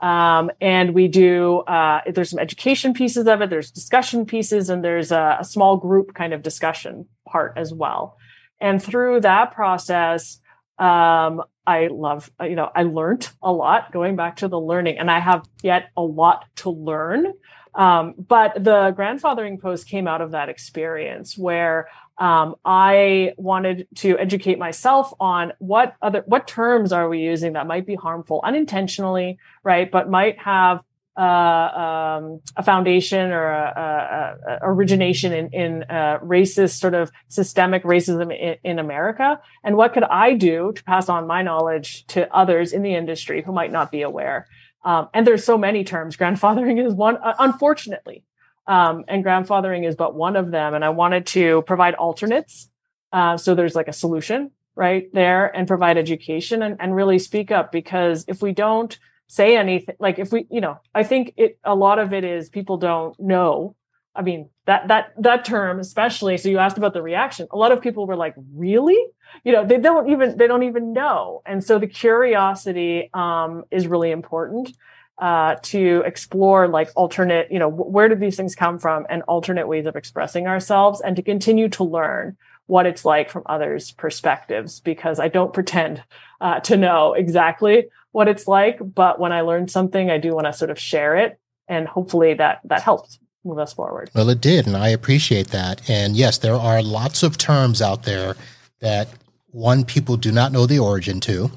Um, 0.00 0.50
and 0.60 0.94
we 0.94 1.08
do, 1.08 1.58
uh, 1.60 2.00
there's 2.12 2.30
some 2.30 2.40
education 2.40 2.94
pieces 2.94 3.26
of 3.28 3.42
it, 3.42 3.50
there's 3.50 3.70
discussion 3.70 4.26
pieces, 4.26 4.70
and 4.70 4.84
there's 4.84 5.12
a, 5.12 5.38
a 5.40 5.44
small 5.44 5.76
group 5.76 6.14
kind 6.14 6.32
of 6.32 6.42
discussion 6.42 7.06
part 7.26 7.54
as 7.56 7.72
well. 7.72 8.18
And 8.60 8.82
through 8.82 9.20
that 9.20 9.52
process, 9.52 10.38
um, 10.78 11.42
I 11.66 11.88
love, 11.90 12.30
you 12.40 12.56
know, 12.56 12.70
I 12.74 12.82
learned 12.82 13.28
a 13.42 13.52
lot 13.52 13.92
going 13.92 14.16
back 14.16 14.36
to 14.36 14.48
the 14.48 14.58
learning, 14.60 14.98
and 14.98 15.10
I 15.10 15.20
have 15.20 15.48
yet 15.62 15.90
a 15.96 16.02
lot 16.02 16.46
to 16.56 16.70
learn. 16.70 17.34
Um, 17.74 18.14
but 18.18 18.54
the 18.54 18.94
grandfathering 18.96 19.60
post 19.60 19.88
came 19.88 20.06
out 20.06 20.20
of 20.20 20.32
that 20.32 20.48
experience 20.48 21.38
where 21.38 21.88
um, 22.18 22.56
I 22.64 23.32
wanted 23.36 23.88
to 23.96 24.18
educate 24.18 24.58
myself 24.58 25.12
on 25.18 25.52
what 25.58 25.94
other 26.02 26.22
what 26.26 26.46
terms 26.46 26.92
are 26.92 27.08
we 27.08 27.20
using 27.20 27.54
that 27.54 27.66
might 27.66 27.86
be 27.86 27.94
harmful 27.94 28.40
unintentionally, 28.44 29.38
right? 29.62 29.90
But 29.90 30.10
might 30.10 30.38
have 30.38 30.84
uh, 31.16 31.20
um, 31.20 32.40
a 32.56 32.62
foundation 32.62 33.32
or 33.32 33.50
a, 33.50 34.38
a, 34.46 34.52
a 34.52 34.58
origination 34.62 35.32
in, 35.32 35.48
in 35.52 35.82
uh, 35.84 36.18
racist 36.22 36.78
sort 36.80 36.94
of 36.94 37.10
systemic 37.28 37.84
racism 37.84 38.34
in, 38.34 38.56
in, 38.64 38.78
America, 38.78 39.38
and 39.62 39.76
what 39.76 39.92
could 39.92 40.04
I 40.04 40.34
do 40.34 40.72
to 40.72 40.84
pass 40.84 41.08
on 41.08 41.26
my 41.26 41.42
knowledge 41.42 42.06
to 42.08 42.32
others 42.34 42.72
in 42.72 42.82
the 42.82 42.94
industry 42.94 43.42
who 43.42 43.52
might 43.52 43.70
not 43.70 43.90
be 43.90 44.02
aware? 44.02 44.46
Um, 44.84 45.08
and 45.12 45.26
there's 45.26 45.44
so 45.44 45.58
many 45.58 45.84
terms. 45.84 46.16
Grandfathering 46.20 46.84
is 46.84 46.94
one, 46.94 47.18
uh, 47.18 47.34
unfortunately, 47.38 48.24
um, 48.66 49.04
and 49.08 49.24
grandfathering 49.24 49.86
is 49.86 49.96
but 49.96 50.14
one 50.14 50.36
of 50.36 50.50
them. 50.50 50.74
And 50.74 50.84
I 50.84 50.90
wanted 50.90 51.26
to 51.28 51.62
provide 51.62 51.94
alternates 51.94 52.70
Uh, 53.12 53.36
so 53.36 53.54
there's 53.54 53.74
like 53.74 53.88
a 53.88 53.92
solution 53.92 54.50
right 54.74 55.12
there 55.12 55.54
and 55.54 55.68
provide 55.68 55.98
education 55.98 56.62
and, 56.62 56.76
and 56.80 56.96
really 56.96 57.18
speak 57.18 57.50
up 57.50 57.70
because 57.70 58.24
if 58.28 58.40
we 58.40 58.52
don't 58.52 58.98
say 59.32 59.56
anything, 59.56 59.96
like 59.98 60.18
if 60.18 60.30
we, 60.30 60.46
you 60.50 60.60
know, 60.60 60.78
I 60.94 61.04
think 61.04 61.32
it, 61.38 61.58
a 61.64 61.74
lot 61.74 61.98
of 61.98 62.12
it 62.12 62.22
is 62.22 62.50
people 62.50 62.76
don't 62.76 63.18
know. 63.18 63.74
I 64.14 64.20
mean, 64.20 64.50
that, 64.66 64.88
that, 64.88 65.14
that 65.16 65.46
term, 65.46 65.80
especially. 65.80 66.36
So 66.36 66.50
you 66.50 66.58
asked 66.58 66.76
about 66.76 66.92
the 66.92 67.00
reaction. 67.00 67.48
A 67.50 67.56
lot 67.56 67.72
of 67.72 67.80
people 67.80 68.06
were 68.06 68.14
like, 68.14 68.34
really? 68.54 69.02
You 69.42 69.52
know, 69.54 69.64
they 69.64 69.78
don't 69.78 70.10
even, 70.10 70.36
they 70.36 70.46
don't 70.46 70.64
even 70.64 70.92
know. 70.92 71.40
And 71.46 71.64
so 71.64 71.78
the 71.78 71.86
curiosity, 71.86 73.08
um, 73.14 73.64
is 73.70 73.86
really 73.86 74.10
important 74.10 74.76
uh, 75.16 75.54
to 75.62 76.02
explore 76.04 76.68
like 76.68 76.90
alternate, 76.94 77.50
you 77.50 77.58
know, 77.58 77.70
where 77.70 78.08
did 78.08 78.20
these 78.20 78.36
things 78.36 78.54
come 78.54 78.78
from 78.78 79.06
and 79.08 79.22
alternate 79.22 79.66
ways 79.66 79.86
of 79.86 79.96
expressing 79.96 80.46
ourselves 80.46 81.00
and 81.00 81.16
to 81.16 81.22
continue 81.22 81.70
to 81.70 81.84
learn 81.84 82.36
what 82.66 82.84
it's 82.84 83.06
like 83.06 83.30
from 83.30 83.44
others' 83.46 83.92
perspectives 83.92 84.80
because 84.80 85.18
I 85.18 85.28
don't 85.28 85.54
pretend 85.54 86.02
uh, 86.42 86.60
to 86.60 86.76
know 86.76 87.14
exactly 87.14 87.86
what 88.12 88.28
it's 88.28 88.46
like. 88.46 88.78
But 88.80 89.18
when 89.18 89.32
I 89.32 89.40
learn 89.40 89.68
something, 89.68 90.10
I 90.10 90.18
do 90.18 90.34
want 90.34 90.46
to 90.46 90.52
sort 90.52 90.70
of 90.70 90.78
share 90.78 91.16
it, 91.16 91.38
and 91.68 91.88
hopefully 91.88 92.34
that 92.34 92.60
that 92.64 92.82
helps 92.82 93.18
move 93.44 93.58
us 93.58 93.72
forward. 93.72 94.10
Well, 94.14 94.30
it 94.30 94.40
did, 94.40 94.66
and 94.66 94.76
I 94.76 94.88
appreciate 94.88 95.48
that. 95.48 95.88
And 95.90 96.16
yes, 96.16 96.38
there 96.38 96.54
are 96.54 96.82
lots 96.82 97.22
of 97.22 97.36
terms 97.36 97.82
out 97.82 98.04
there 98.04 98.36
that 98.80 99.08
one 99.48 99.84
people 99.84 100.16
do 100.16 100.30
not 100.32 100.52
know 100.52 100.66
the 100.66 100.78
origin 100.78 101.20
to, 101.20 101.50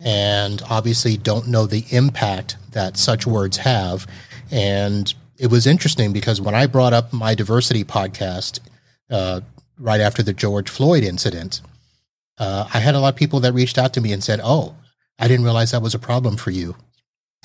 and 0.00 0.62
obviously 0.68 1.16
don't 1.16 1.48
know 1.48 1.66
the 1.66 1.84
impact 1.90 2.56
that 2.72 2.96
such 2.96 3.26
words 3.26 3.58
have. 3.58 4.06
And 4.50 5.12
it 5.38 5.50
was 5.50 5.66
interesting 5.66 6.12
because 6.12 6.40
when 6.40 6.54
I 6.54 6.66
brought 6.66 6.92
up 6.92 7.12
my 7.12 7.34
diversity 7.34 7.84
podcast 7.84 8.60
uh, 9.10 9.40
right 9.78 10.00
after 10.00 10.22
the 10.22 10.32
George 10.32 10.68
Floyd 10.68 11.02
incident, 11.02 11.60
uh, 12.38 12.68
I 12.72 12.80
had 12.80 12.94
a 12.94 13.00
lot 13.00 13.14
of 13.14 13.16
people 13.16 13.40
that 13.40 13.52
reached 13.52 13.78
out 13.78 13.94
to 13.94 14.00
me 14.00 14.12
and 14.12 14.22
said, 14.22 14.40
"Oh, 14.42 14.74
I 15.18 15.28
didn't 15.28 15.44
realize 15.44 15.70
that 15.72 15.82
was 15.82 15.94
a 15.94 15.98
problem 15.98 16.36
for 16.36 16.50
you." 16.50 16.76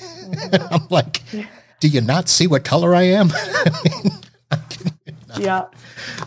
I'm 0.70 0.86
like, 0.90 1.22
"Do 1.80 1.88
you 1.88 2.00
not 2.00 2.28
see 2.28 2.46
what 2.46 2.64
color 2.64 2.94
I 2.94 3.02
am?" 3.02 3.30
yeah. 5.38 5.66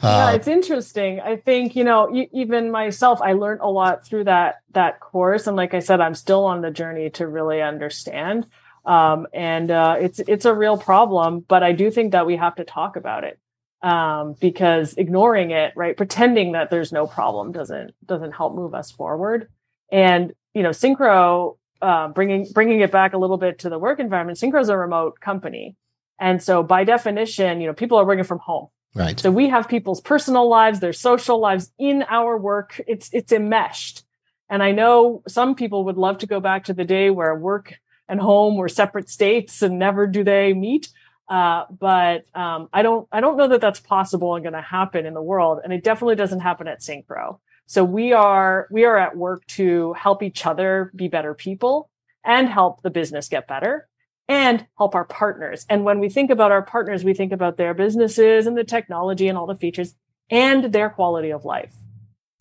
yeah, 0.01 0.31
it's 0.31 0.47
interesting. 0.47 1.19
I 1.19 1.37
think 1.37 1.75
you 1.75 1.83
know, 1.83 2.09
even 2.31 2.71
myself, 2.71 3.21
I 3.21 3.33
learned 3.33 3.61
a 3.61 3.69
lot 3.69 4.05
through 4.05 4.25
that 4.25 4.61
that 4.71 4.99
course, 4.99 5.47
and 5.47 5.57
like 5.57 5.73
I 5.73 5.79
said, 5.79 6.01
I'm 6.01 6.15
still 6.15 6.45
on 6.45 6.61
the 6.61 6.71
journey 6.71 7.09
to 7.11 7.27
really 7.27 7.61
understand. 7.61 8.47
Um, 8.85 9.27
and 9.33 9.71
uh, 9.71 9.97
it's 9.99 10.19
it's 10.19 10.45
a 10.45 10.53
real 10.53 10.77
problem, 10.77 11.41
but 11.41 11.63
I 11.63 11.71
do 11.71 11.89
think 11.91 12.11
that 12.11 12.25
we 12.25 12.35
have 12.35 12.55
to 12.55 12.65
talk 12.65 12.95
about 12.95 13.23
it 13.23 13.39
um, 13.81 14.35
because 14.39 14.93
ignoring 14.95 15.51
it, 15.51 15.73
right, 15.75 15.95
pretending 15.95 16.53
that 16.53 16.69
there's 16.69 16.91
no 16.91 17.07
problem 17.07 17.51
doesn't 17.51 17.93
doesn't 18.05 18.31
help 18.31 18.55
move 18.55 18.73
us 18.73 18.91
forward. 18.91 19.49
And 19.91 20.33
you 20.53 20.63
know, 20.63 20.69
Syncro, 20.69 21.57
uh, 21.81 22.09
bringing 22.09 22.47
bringing 22.53 22.81
it 22.81 22.91
back 22.91 23.13
a 23.13 23.17
little 23.17 23.37
bit 23.37 23.59
to 23.59 23.69
the 23.69 23.79
work 23.79 23.99
environment, 23.99 24.37
Syncro 24.37 24.61
is 24.61 24.69
a 24.69 24.77
remote 24.77 25.19
company, 25.19 25.75
and 26.19 26.41
so 26.41 26.63
by 26.63 26.83
definition, 26.83 27.61
you 27.61 27.67
know, 27.67 27.73
people 27.73 27.97
are 27.97 28.05
working 28.05 28.23
from 28.23 28.39
home. 28.39 28.67
Right. 28.95 29.19
So 29.19 29.31
we 29.31 29.49
have 29.49 29.67
people's 29.67 30.01
personal 30.01 30.47
lives, 30.47 30.79
their 30.79 30.93
social 30.93 31.39
lives 31.39 31.71
in 31.79 32.03
our 32.09 32.37
work. 32.37 32.79
It's 32.87 33.09
it's 33.11 33.31
enmeshed. 33.31 34.03
And 34.49 34.61
I 34.61 34.71
know 34.71 35.23
some 35.27 35.55
people 35.55 35.85
would 35.85 35.97
love 35.97 36.19
to 36.19 36.27
go 36.27 36.39
back 36.39 36.65
to 36.65 36.73
the 36.73 36.85
day 36.85 37.09
where 37.09 37.33
work 37.35 37.79
and 38.07 38.19
home 38.19 38.55
were 38.55 38.69
separate 38.69 39.09
states 39.09 39.63
and 39.63 39.79
never 39.79 40.05
do 40.05 40.23
they 40.23 40.53
meet. 40.53 40.89
Uh, 41.27 41.63
but 41.71 42.25
um, 42.35 42.69
I 42.71 42.83
don't 42.83 43.07
I 43.11 43.21
don't 43.21 43.37
know 43.37 43.47
that 43.47 43.61
that's 43.61 43.79
possible 43.79 44.35
and 44.35 44.43
going 44.43 44.53
to 44.53 44.61
happen 44.61 45.05
in 45.05 45.13
the 45.13 45.21
world, 45.21 45.61
and 45.63 45.73
it 45.73 45.83
definitely 45.83 46.15
doesn't 46.15 46.41
happen 46.41 46.67
at 46.67 46.81
Syncro. 46.81 47.39
So 47.67 47.83
we 47.83 48.13
are 48.13 48.67
we 48.71 48.85
are 48.85 48.97
at 48.97 49.17
work 49.17 49.45
to 49.47 49.93
help 49.93 50.21
each 50.21 50.45
other 50.45 50.91
be 50.95 51.07
better 51.07 51.33
people 51.33 51.89
and 52.23 52.47
help 52.47 52.81
the 52.81 52.89
business 52.89 53.29
get 53.29 53.47
better 53.47 53.87
and 54.27 54.65
help 54.77 54.95
our 54.95 55.05
partners. 55.05 55.65
And 55.69 55.83
when 55.83 55.99
we 55.99 56.09
think 56.09 56.29
about 56.29 56.51
our 56.51 56.61
partners, 56.61 57.03
we 57.03 57.13
think 57.13 57.31
about 57.31 57.57
their 57.57 57.73
businesses 57.73 58.47
and 58.47 58.57
the 58.57 58.63
technology 58.63 59.27
and 59.27 59.37
all 59.37 59.47
the 59.47 59.55
features 59.55 59.95
and 60.29 60.71
their 60.71 60.89
quality 60.89 61.31
of 61.31 61.45
life. 61.45 61.73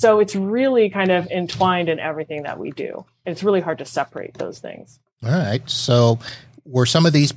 So 0.00 0.18
it's 0.18 0.34
really 0.34 0.90
kind 0.90 1.10
of 1.10 1.30
entwined 1.30 1.88
in 1.88 2.00
everything 2.00 2.42
that 2.42 2.58
we 2.58 2.72
do. 2.72 3.04
It's 3.24 3.42
really 3.42 3.60
hard 3.60 3.78
to 3.78 3.84
separate 3.84 4.34
those 4.34 4.58
things. 4.58 4.98
All 5.24 5.30
right. 5.30 5.68
So 5.70 6.18
were 6.64 6.86
some 6.86 7.06
of 7.06 7.12
these 7.12 7.32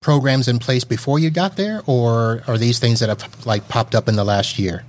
programs 0.00 0.46
in 0.46 0.58
place 0.58 0.84
before 0.84 1.18
you 1.18 1.30
got 1.30 1.56
there, 1.56 1.82
or 1.86 2.42
are 2.46 2.58
these 2.58 2.78
things 2.78 3.00
that 3.00 3.08
have 3.08 3.46
like 3.46 3.68
popped 3.68 3.94
up 3.94 4.08
in 4.08 4.16
the 4.16 4.24
last 4.24 4.58
year? 4.58 4.84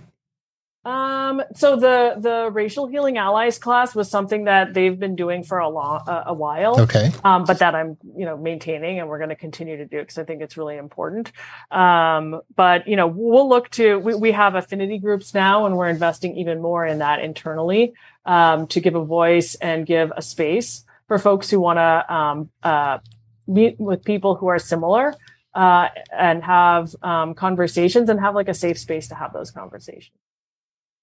Um, 1.30 1.42
so 1.56 1.76
the 1.76 2.16
the 2.18 2.50
racial 2.52 2.88
healing 2.88 3.18
allies 3.18 3.58
class 3.58 3.96
was 3.96 4.10
something 4.10 4.46
that 4.46 4.74
they've 4.74 4.98
been 4.98 5.16
doing 5.16 5.44
for 5.44 5.60
a 5.60 5.70
long 5.70 6.02
uh, 6.08 6.24
a 6.28 6.34
while. 6.34 6.80
Okay. 6.80 7.12
Um, 7.24 7.44
but 7.46 7.60
that 7.60 7.76
I'm 7.76 7.98
you 8.16 8.26
know 8.26 8.38
maintaining, 8.38 9.00
and 9.00 9.08
we're 9.08 9.18
going 9.18 9.30
to 9.30 9.36
continue 9.36 9.78
to 9.78 9.86
do 9.86 10.00
because 10.00 10.18
I 10.18 10.24
think 10.24 10.42
it's 10.42 10.58
really 10.58 10.78
important. 10.78 11.32
Um, 11.72 12.42
but 12.56 12.88
you 12.88 12.96
know 12.96 13.08
we'll 13.08 13.48
look 13.48 13.70
to 13.72 14.00
we, 14.00 14.16
we 14.16 14.32
have 14.32 14.56
affinity 14.56 14.98
groups 14.98 15.34
now, 15.34 15.66
and 15.66 15.78
we're 15.78 15.90
investing 15.90 16.38
even 16.38 16.62
more 16.62 16.86
in 16.86 17.00
that 17.00 17.20
internally 17.20 17.94
um, 18.26 18.68
to 18.68 18.80
give 18.80 18.96
a 18.96 19.06
voice 19.06 19.56
and 19.56 19.86
give 19.86 20.12
a 20.16 20.22
space 20.22 20.84
for 21.08 21.18
folks 21.18 21.50
who 21.50 21.60
want 21.60 21.78
to 21.78 22.14
um, 22.14 22.50
uh, 22.64 23.00
meet 23.48 23.80
with 23.80 24.04
people 24.04 24.36
who 24.36 24.48
are 24.48 24.60
similar 24.60 25.16
uh, 25.56 25.90
and 26.12 26.44
have 26.44 26.96
um, 27.02 27.34
conversations 27.34 28.10
and 28.10 28.20
have 28.20 28.36
like 28.36 28.48
a 28.48 28.54
safe 28.54 28.78
space 28.78 29.08
to 29.08 29.16
have 29.16 29.34
those 29.34 29.50
conversations. 29.52 30.16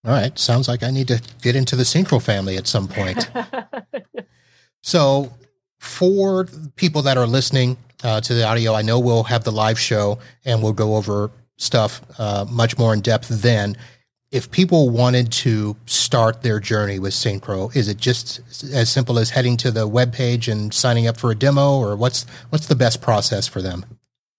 All 0.06 0.12
right. 0.12 0.38
Sounds 0.38 0.68
like 0.68 0.84
I 0.84 0.90
need 0.90 1.08
to 1.08 1.20
get 1.42 1.56
into 1.56 1.74
the 1.74 1.82
Syncro 1.82 2.22
family 2.22 2.56
at 2.56 2.68
some 2.68 2.86
point. 2.86 3.28
so, 4.82 5.32
for 5.78 6.46
people 6.76 7.02
that 7.02 7.18
are 7.18 7.26
listening 7.26 7.76
uh, 8.04 8.20
to 8.20 8.34
the 8.34 8.44
audio, 8.44 8.72
I 8.72 8.82
know 8.82 9.00
we'll 9.00 9.24
have 9.24 9.42
the 9.42 9.50
live 9.50 9.80
show 9.80 10.20
and 10.44 10.62
we'll 10.62 10.72
go 10.72 10.94
over 10.96 11.30
stuff 11.56 12.00
uh, 12.20 12.46
much 12.48 12.78
more 12.78 12.94
in 12.94 13.00
depth 13.00 13.28
then. 13.28 13.76
If 14.30 14.50
people 14.50 14.90
wanted 14.90 15.32
to 15.32 15.76
start 15.86 16.42
their 16.42 16.60
journey 16.60 16.98
with 16.98 17.12
Syncro, 17.12 17.74
is 17.74 17.88
it 17.88 17.96
just 17.96 18.40
as 18.72 18.90
simple 18.90 19.18
as 19.18 19.30
heading 19.30 19.56
to 19.58 19.70
the 19.70 19.88
web 19.88 20.12
page 20.12 20.48
and 20.48 20.72
signing 20.72 21.06
up 21.06 21.16
for 21.16 21.30
a 21.30 21.34
demo, 21.34 21.78
or 21.78 21.96
what's 21.96 22.26
what's 22.50 22.66
the 22.66 22.74
best 22.74 23.00
process 23.00 23.48
for 23.48 23.62
them? 23.62 23.84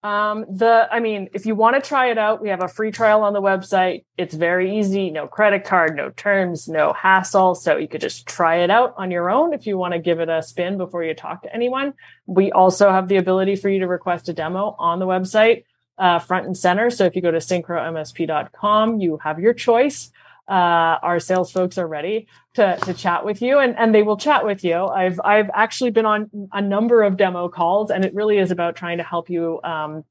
Um, 0.04 0.44
the, 0.48 0.86
I 0.90 1.00
mean, 1.00 1.28
if 1.32 1.44
you 1.44 1.56
want 1.56 1.74
to 1.74 1.86
try 1.86 2.10
it 2.10 2.18
out, 2.18 2.40
we 2.40 2.50
have 2.50 2.62
a 2.62 2.68
free 2.68 2.92
trial 2.92 3.22
on 3.22 3.32
the 3.32 3.42
website. 3.42 4.04
It's 4.16 4.34
very 4.34 4.78
easy, 4.78 5.10
no 5.10 5.26
credit 5.26 5.64
card, 5.64 5.96
no 5.96 6.10
terms, 6.10 6.68
no 6.68 6.92
hassle. 6.92 7.56
So 7.56 7.76
you 7.76 7.88
could 7.88 8.00
just 8.00 8.26
try 8.26 8.58
it 8.58 8.70
out 8.70 8.94
on 8.96 9.10
your 9.10 9.28
own 9.28 9.52
if 9.52 9.66
you 9.66 9.76
want 9.76 9.94
to 9.94 9.98
give 9.98 10.20
it 10.20 10.28
a 10.28 10.42
spin 10.42 10.78
before 10.78 11.02
you 11.02 11.14
talk 11.14 11.42
to 11.42 11.52
anyone. 11.52 11.94
We 12.26 12.52
also 12.52 12.90
have 12.92 13.08
the 13.08 13.16
ability 13.16 13.56
for 13.56 13.68
you 13.68 13.80
to 13.80 13.88
request 13.88 14.28
a 14.28 14.32
demo 14.32 14.76
on 14.78 15.00
the 15.00 15.06
website, 15.06 15.64
uh, 15.98 16.20
front 16.20 16.46
and 16.46 16.56
center. 16.56 16.90
So 16.90 17.04
if 17.04 17.16
you 17.16 17.22
go 17.22 17.32
to 17.32 17.38
syncromsp.com, 17.38 19.00
you 19.00 19.18
have 19.24 19.40
your 19.40 19.54
choice 19.54 20.12
uh, 20.48 20.98
our 21.02 21.20
sales 21.20 21.52
folks 21.52 21.76
are 21.76 21.86
ready 21.86 22.26
to, 22.58 22.76
to 22.84 22.94
chat 22.94 23.24
with 23.24 23.40
you 23.40 23.58
and, 23.58 23.76
and 23.78 23.94
they 23.94 24.02
will 24.02 24.16
chat 24.16 24.44
with 24.44 24.64
you. 24.64 24.84
I've, 24.84 25.20
I've 25.24 25.50
actually 25.54 25.90
been 25.90 26.06
on 26.06 26.48
a 26.52 26.60
number 26.60 27.02
of 27.02 27.16
demo 27.16 27.48
calls 27.48 27.90
and 27.90 28.04
it 28.04 28.14
really 28.14 28.38
is 28.38 28.50
about 28.50 28.76
trying 28.76 28.98
to 28.98 29.04
help 29.04 29.30
you 29.30 29.60
um, 29.62 30.04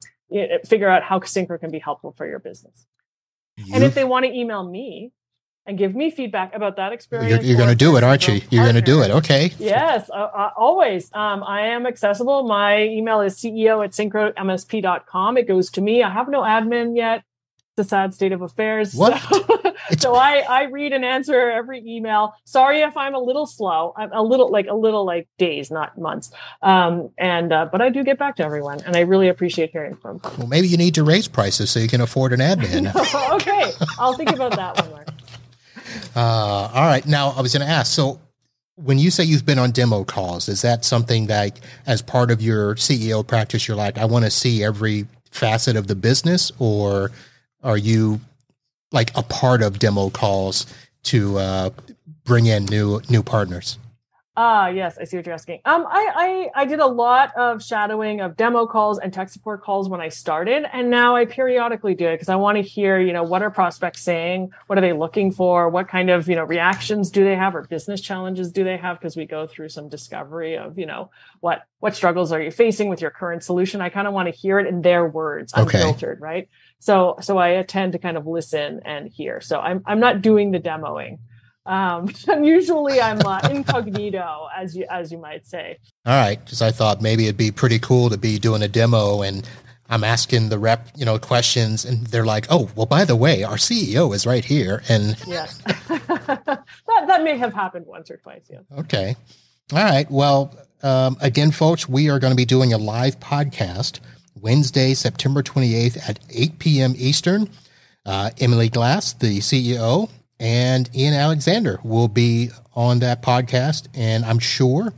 figure 0.66 0.90
out 0.90 1.04
how 1.04 1.20
Syncro 1.20 1.60
can 1.60 1.72
be 1.72 1.80
helpful 1.80 2.14
for 2.18 2.28
your 2.28 2.40
business. 2.40 2.88
You, 3.58 3.76
and 3.76 3.84
if 3.84 3.96
they 3.96 4.04
want 4.04 4.26
to 4.26 4.32
email 4.32 4.64
me 4.64 5.12
and 5.66 5.78
give 5.78 5.94
me 5.94 6.10
feedback 6.10 6.56
about 6.56 6.78
that 6.78 6.94
experience, 6.94 7.30
you're, 7.30 7.42
you're 7.44 7.58
going 7.58 7.70
to 7.70 7.76
do 7.76 7.98
it, 7.98 8.04
aren't 8.04 8.28
you? 8.28 8.42
You're 8.50 8.64
going 8.64 8.76
to 8.76 8.82
do 8.82 9.02
it. 9.02 9.12
Okay. 9.12 9.52
Yes, 9.60 10.10
uh, 10.10 10.14
uh, 10.14 10.52
always. 10.56 11.12
Um, 11.14 11.44
I 11.44 11.68
am 11.68 11.86
accessible. 11.86 12.44
My 12.44 12.84
email 12.84 13.20
is 13.22 13.36
ceo 13.36 13.84
at 13.84 13.92
syncromsp.com. 13.92 15.38
It 15.38 15.48
goes 15.48 15.70
to 15.72 15.82
me. 15.82 16.04
I 16.04 16.10
have 16.10 16.30
no 16.30 16.42
admin 16.42 16.96
yet 16.96 17.24
the 17.78 17.84
sad 17.84 18.14
state 18.14 18.34
of 18.34 18.42
affairs. 18.42 18.94
What? 18.94 19.22
So, 19.22 19.62
so, 19.98 20.16
I, 20.16 20.40
I 20.50 20.64
read 20.64 20.94
and 20.94 21.06
answer 21.06 21.50
every 21.50 21.84
email. 21.86 22.34
Sorry 22.44 22.82
if 22.82 22.96
I'm 22.98 23.16
a 23.16 23.20
little 23.20 23.46
slow. 23.46 23.94
I'm 23.98 24.12
a 24.12 24.22
little 24.22 24.50
like 24.50 24.68
a 24.68 24.76
little 24.76 25.06
like 25.06 25.28
days, 25.38 25.72
not 25.72 25.98
months. 25.98 26.32
Um, 26.62 27.10
and 27.18 27.52
uh, 27.52 27.70
but 27.72 27.82
I 27.82 27.90
do 27.90 28.04
get 28.04 28.18
back 28.18 28.36
to 28.38 28.44
everyone, 28.44 28.82
and 28.86 28.96
I 28.96 29.02
really 29.02 29.28
appreciate 29.28 29.72
hearing 29.72 29.96
from. 29.96 30.20
Them. 30.20 30.34
Well, 30.38 30.48
maybe 30.48 30.68
you 30.68 30.78
need 30.78 30.96
to 30.96 31.04
raise 31.04 31.28
prices 31.28 31.70
so 31.70 31.80
you 31.80 31.88
can 31.88 32.02
afford 32.02 32.34
an 32.34 32.40
admin. 32.40 32.94
okay, 33.36 33.72
I'll 34.00 34.14
think 34.14 34.32
about 34.32 34.56
that 34.56 34.78
one. 34.78 34.90
More. 34.90 35.06
Uh, 36.16 36.70
all 36.74 36.86
right. 36.86 37.06
Now 37.06 37.30
I 37.30 37.42
was 37.42 37.54
going 37.54 37.66
to 37.66 37.72
ask. 37.72 37.94
So 37.94 38.20
when 38.76 39.00
you 39.00 39.10
say 39.10 39.24
you've 39.24 39.46
been 39.46 39.60
on 39.60 39.72
demo 39.72 40.04
calls, 40.04 40.48
is 40.48 40.62
that 40.62 40.86
something 40.86 41.28
that, 41.28 41.60
as 41.86 42.02
part 42.02 42.30
of 42.30 42.42
your 42.42 42.76
CEO 42.76 43.26
practice, 43.26 43.68
you're 43.68 43.78
like, 43.78 43.98
I 43.98 44.06
want 44.06 44.26
to 44.26 44.32
see 44.32 44.64
every 44.64 45.08
facet 45.32 45.76
of 45.76 45.88
the 45.88 45.96
business, 45.96 46.52
or 46.60 47.12
are 47.64 47.78
you 47.78 48.22
like 48.92 49.12
a 49.16 49.24
part 49.24 49.62
of 49.62 49.80
demo 49.80 50.10
calls 50.10 50.66
to 51.04 51.38
uh, 51.38 51.70
bring 52.24 52.46
in 52.46 52.66
new 52.66 53.02
new 53.10 53.24
partners? 53.24 53.78
Ah, 54.40 54.68
yes, 54.68 55.00
I 55.02 55.06
see 55.06 55.18
what 55.18 55.26
you're 55.26 55.34
asking. 55.34 55.62
Um, 55.66 55.88
I, 55.90 56.50
I 56.56 56.62
I 56.62 56.66
did 56.66 56.80
a 56.80 56.86
lot 56.86 57.36
of 57.36 57.64
shadowing 57.64 58.22
of 58.22 58.38
demo 58.38 58.68
calls 58.68 59.00
and 59.00 59.12
tech 59.12 59.30
support 59.30 59.64
calls 59.64 59.90
when 59.90 60.00
I 60.00 60.10
started, 60.10 60.64
and 60.72 60.92
now 60.92 61.16
I 61.16 61.26
periodically 61.26 61.96
do 61.96 62.06
it 62.06 62.14
because 62.14 62.30
I 62.30 62.36
want 62.36 62.58
to 62.58 62.62
hear, 62.62 63.00
you 63.00 63.14
know, 63.14 63.24
what 63.24 63.42
are 63.42 63.50
prospects 63.50 64.04
saying, 64.04 64.52
what 64.68 64.78
are 64.78 64.82
they 64.82 64.94
looking 64.94 65.32
for, 65.32 65.70
what 65.70 65.88
kind 65.88 66.12
of 66.12 66.30
you 66.30 66.36
know 66.36 66.44
reactions 66.44 67.10
do 67.10 67.24
they 67.24 67.36
have, 67.36 67.56
or 67.56 67.64
business 67.64 68.00
challenges 68.00 68.52
do 68.52 68.64
they 68.64 68.78
have? 68.78 69.00
Because 69.00 69.18
we 69.18 69.26
go 69.26 69.48
through 69.48 69.70
some 69.70 69.90
discovery 69.90 70.56
of, 70.56 70.78
you 70.78 70.86
know, 70.86 71.10
what 71.40 71.64
what 71.80 71.96
struggles 71.96 72.32
are 72.32 72.40
you 72.42 72.52
facing 72.52 72.90
with 72.90 73.02
your 73.02 73.10
current 73.12 73.44
solution. 73.44 73.82
I 73.82 73.90
kind 73.90 74.08
of 74.08 74.14
want 74.14 74.32
to 74.32 74.40
hear 74.40 74.60
it 74.60 74.68
in 74.68 74.84
their 74.84 75.08
words, 75.08 75.52
Okay. 75.56 75.80
unfiltered, 75.80 76.22
right? 76.22 76.48
So 76.80 77.18
so 77.22 77.38
I 77.38 77.62
tend 77.64 77.94
to 77.94 78.00
kind 78.00 78.18
of 78.18 78.28
listen 78.28 78.82
and 78.86 79.08
hear. 79.08 79.42
So 79.42 79.60
I'm 79.60 79.84
I'm 79.86 80.00
not 80.00 80.22
doing 80.22 80.52
the 80.52 80.60
demoing. 80.60 81.20
Um, 81.66 82.10
usually 82.44 83.02
I'm 83.02 83.20
uh, 83.26 83.40
incognito, 83.52 84.48
as 84.56 84.76
you 84.76 84.86
as 84.90 85.12
you 85.12 85.18
might 85.18 85.46
say. 85.46 85.78
All 86.06 86.14
right, 86.14 86.44
because 86.44 86.62
I 86.62 86.72
thought 86.72 87.02
maybe 87.02 87.26
it'd 87.26 87.38
be 87.38 87.52
pretty 87.52 87.80
cool 87.80 88.10
to 88.10 88.18
be 88.18 88.40
doing 88.40 88.62
a 88.62 88.68
demo 88.68 89.22
and 89.22 89.48
I'm 89.90 90.04
asking 90.04 90.50
the 90.50 90.60
rep, 90.60 90.90
you 90.96 91.06
know, 91.06 91.18
questions, 91.18 91.86
and 91.86 92.08
they're 92.08 92.26
like, 92.26 92.48
"Oh, 92.50 92.70
well, 92.76 92.86
by 92.86 93.06
the 93.06 93.16
way, 93.16 93.44
our 93.44 93.56
CEO 93.56 94.14
is 94.14 94.26
right 94.26 94.44
here." 94.44 94.84
And 94.90 95.16
Yes, 95.26 95.58
that 95.88 96.66
that 96.86 97.24
may 97.24 97.38
have 97.38 97.54
happened 97.54 97.86
once 97.86 98.12
or 98.12 98.18
twice. 98.18 98.44
Yeah. 98.50 98.60
okay, 98.80 99.16
all 99.72 99.84
right. 99.84 100.10
Well, 100.12 100.54
um, 100.84 101.16
again, 101.22 101.52
folks, 101.52 101.88
we 101.88 102.10
are 102.10 102.20
going 102.20 102.32
to 102.32 102.38
be 102.38 102.46
doing 102.46 102.74
a 102.74 102.78
live 102.78 103.20
podcast 103.20 104.00
Wednesday, 104.42 104.94
September 104.94 105.42
28th 105.44 106.10
at 106.10 106.20
8 106.30 106.60
p.m. 106.60 106.94
Eastern. 106.98 107.50
Uh, 108.06 108.30
Emily 108.40 108.70
Glass, 108.70 109.14
the 109.14 109.40
CEO, 109.40 110.10
and 110.40 110.90
Ian 110.96 111.14
Alexander 111.14 111.80
will 111.84 112.08
be 112.08 112.52
on 112.74 113.00
that 113.00 113.22
podcast, 113.22 113.88
and 113.94 114.24
I'm 114.24 114.40
sure 114.40 114.94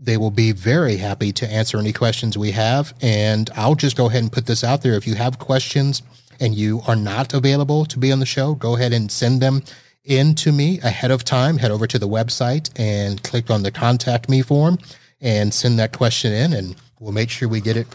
they 0.00 0.16
will 0.16 0.32
be 0.32 0.50
very 0.50 0.96
happy 0.96 1.32
to 1.32 1.48
answer 1.48 1.78
any 1.78 1.92
questions 1.92 2.36
we 2.36 2.50
have. 2.50 2.92
And 3.00 3.48
I'll 3.54 3.76
just 3.76 3.96
go 3.96 4.06
ahead 4.06 4.22
and 4.22 4.32
put 4.32 4.46
this 4.46 4.64
out 4.64 4.82
there. 4.82 4.94
If 4.94 5.06
you 5.06 5.14
have 5.14 5.38
questions 5.38 6.02
and 6.40 6.54
you 6.56 6.82
are 6.88 6.96
not 6.96 7.32
available 7.34 7.84
to 7.84 7.98
be 7.98 8.10
on 8.10 8.18
the 8.18 8.26
show, 8.26 8.54
go 8.54 8.74
ahead 8.74 8.92
and 8.92 9.12
send 9.12 9.40
them 9.40 9.62
in 10.04 10.34
to 10.34 10.50
me 10.50 10.80
ahead 10.80 11.12
of 11.12 11.22
time. 11.24 11.58
Head 11.58 11.70
over 11.70 11.86
to 11.86 11.98
the 11.98 12.08
website 12.08 12.68
and 12.76 13.22
click 13.22 13.48
on 13.48 13.62
the 13.62 13.70
contact 13.70 14.28
me 14.28 14.42
form 14.42 14.78
and 15.20 15.54
send 15.54 15.78
that 15.78 15.96
question 15.96 16.32
in, 16.32 16.52
and 16.52 16.74
we'll 16.98 17.12
make 17.12 17.30
sure 17.30 17.48
we 17.48 17.60
get 17.60 17.76
it 17.76 17.86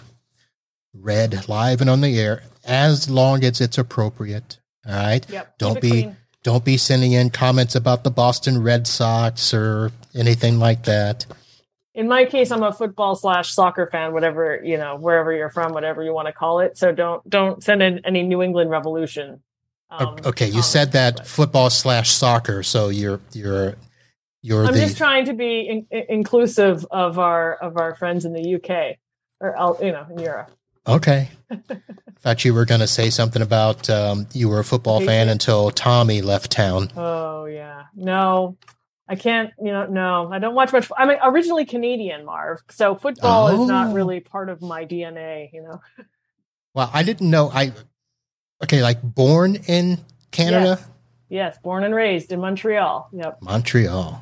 read 1.02 1.48
live 1.48 1.82
and 1.82 1.90
on 1.90 2.02
the 2.02 2.20
air 2.20 2.44
as 2.66 3.10
long 3.10 3.44
as 3.44 3.62
it's 3.62 3.78
appropriate. 3.78 4.60
All 4.86 4.94
right. 4.94 5.30
Yep. 5.30 5.58
Don't 5.58 5.82
be 5.82 5.90
clean. 5.90 6.18
don't 6.44 6.66
be 6.66 6.78
sending 6.78 7.12
in 7.14 7.30
comments 7.30 7.76
about 7.76 8.04
the 8.04 8.12
Boston 8.12 8.62
Red 8.62 8.88
Sox 8.88 9.54
or 9.54 9.92
anything 10.16 10.60
like 10.60 10.84
that. 10.84 11.26
In 11.94 12.08
my 12.08 12.26
case, 12.26 12.52
I'm 12.52 12.62
a 12.62 12.72
football 12.72 13.16
slash 13.16 13.52
soccer 13.52 13.90
fan, 13.92 14.14
whatever 14.14 14.62
you 14.64 14.78
know, 14.78 14.98
wherever 14.98 15.34
you're 15.34 15.50
from, 15.50 15.74
whatever 15.74 16.04
you 16.04 16.14
want 16.14 16.28
to 16.28 16.34
call 16.34 16.60
it. 16.60 16.78
So 16.78 16.92
don't 16.92 17.28
don't 17.30 17.64
send 17.64 17.82
in 17.82 18.00
any 18.06 18.24
New 18.24 18.42
England 18.42 18.70
Revolution. 18.70 19.42
um, 19.90 20.18
okay, 20.26 20.48
you 20.48 20.62
said 20.62 20.92
that 20.92 21.18
but- 21.18 21.28
football 21.28 21.70
slash 21.70 22.12
soccer, 22.12 22.62
so 22.64 22.90
you're 22.90 23.20
you're 23.34 23.76
you're 24.44 24.66
I'm 24.66 24.74
the 24.74 24.80
just 24.80 24.98
trying 24.98 25.26
to 25.26 25.34
be 25.34 25.62
in, 25.62 25.88
in- 25.90 26.06
inclusive 26.10 26.86
of 26.92 27.18
our 27.18 27.56
of 27.56 27.78
our 27.78 27.96
friends 27.96 28.26
in 28.26 28.34
the 28.34 28.56
UK 28.56 28.98
or 29.42 29.78
you 29.82 29.92
know 29.92 30.06
in 30.12 30.20
Europe. 30.20 30.52
Okay. 30.88 31.30
Thought 32.20 32.44
you 32.46 32.54
were 32.54 32.66
going 32.66 32.82
to 32.82 32.88
say 32.88 33.10
something 33.10 33.42
about 33.42 33.90
um, 33.90 34.28
you 34.34 34.50
were 34.50 34.60
a 34.60 34.64
football 34.64 35.00
fan 35.02 35.30
until 35.30 35.70
Tommy 35.72 36.22
left 36.22 36.52
town. 36.52 36.92
Oh 36.98 37.46
yeah, 37.46 37.84
no, 37.96 38.58
I 39.08 39.16
can't. 39.16 39.52
You 39.60 39.72
know, 39.72 39.86
no, 39.86 40.32
I 40.34 40.40
don't 40.40 40.56
watch 40.56 40.74
much. 40.74 40.90
I'm 40.98 41.10
originally 41.24 41.66
Canadian, 41.66 42.26
Marv, 42.26 42.62
so 42.70 42.96
football 42.96 43.48
is 43.50 43.60
Oh. 43.60 43.66
not 43.66 43.94
really 43.94 44.20
part 44.20 44.50
of 44.50 44.62
my 44.62 44.86
DNA. 44.86 45.50
You 45.54 45.62
know, 45.64 45.82
Well, 46.74 46.90
I 46.94 47.04
didn't 47.04 47.30
know. 47.30 47.50
I 47.54 47.72
okay, 48.64 48.82
like 48.82 49.02
born 49.02 49.56
in 49.68 50.00
Canada, 50.32 50.78
Yes. 50.80 50.90
yes, 51.30 51.58
born 51.64 51.84
and 51.84 51.96
raised 51.96 52.32
in 52.34 52.42
Montreal. 52.42 53.10
Yep. 53.14 53.42
Montreal. 53.42 54.22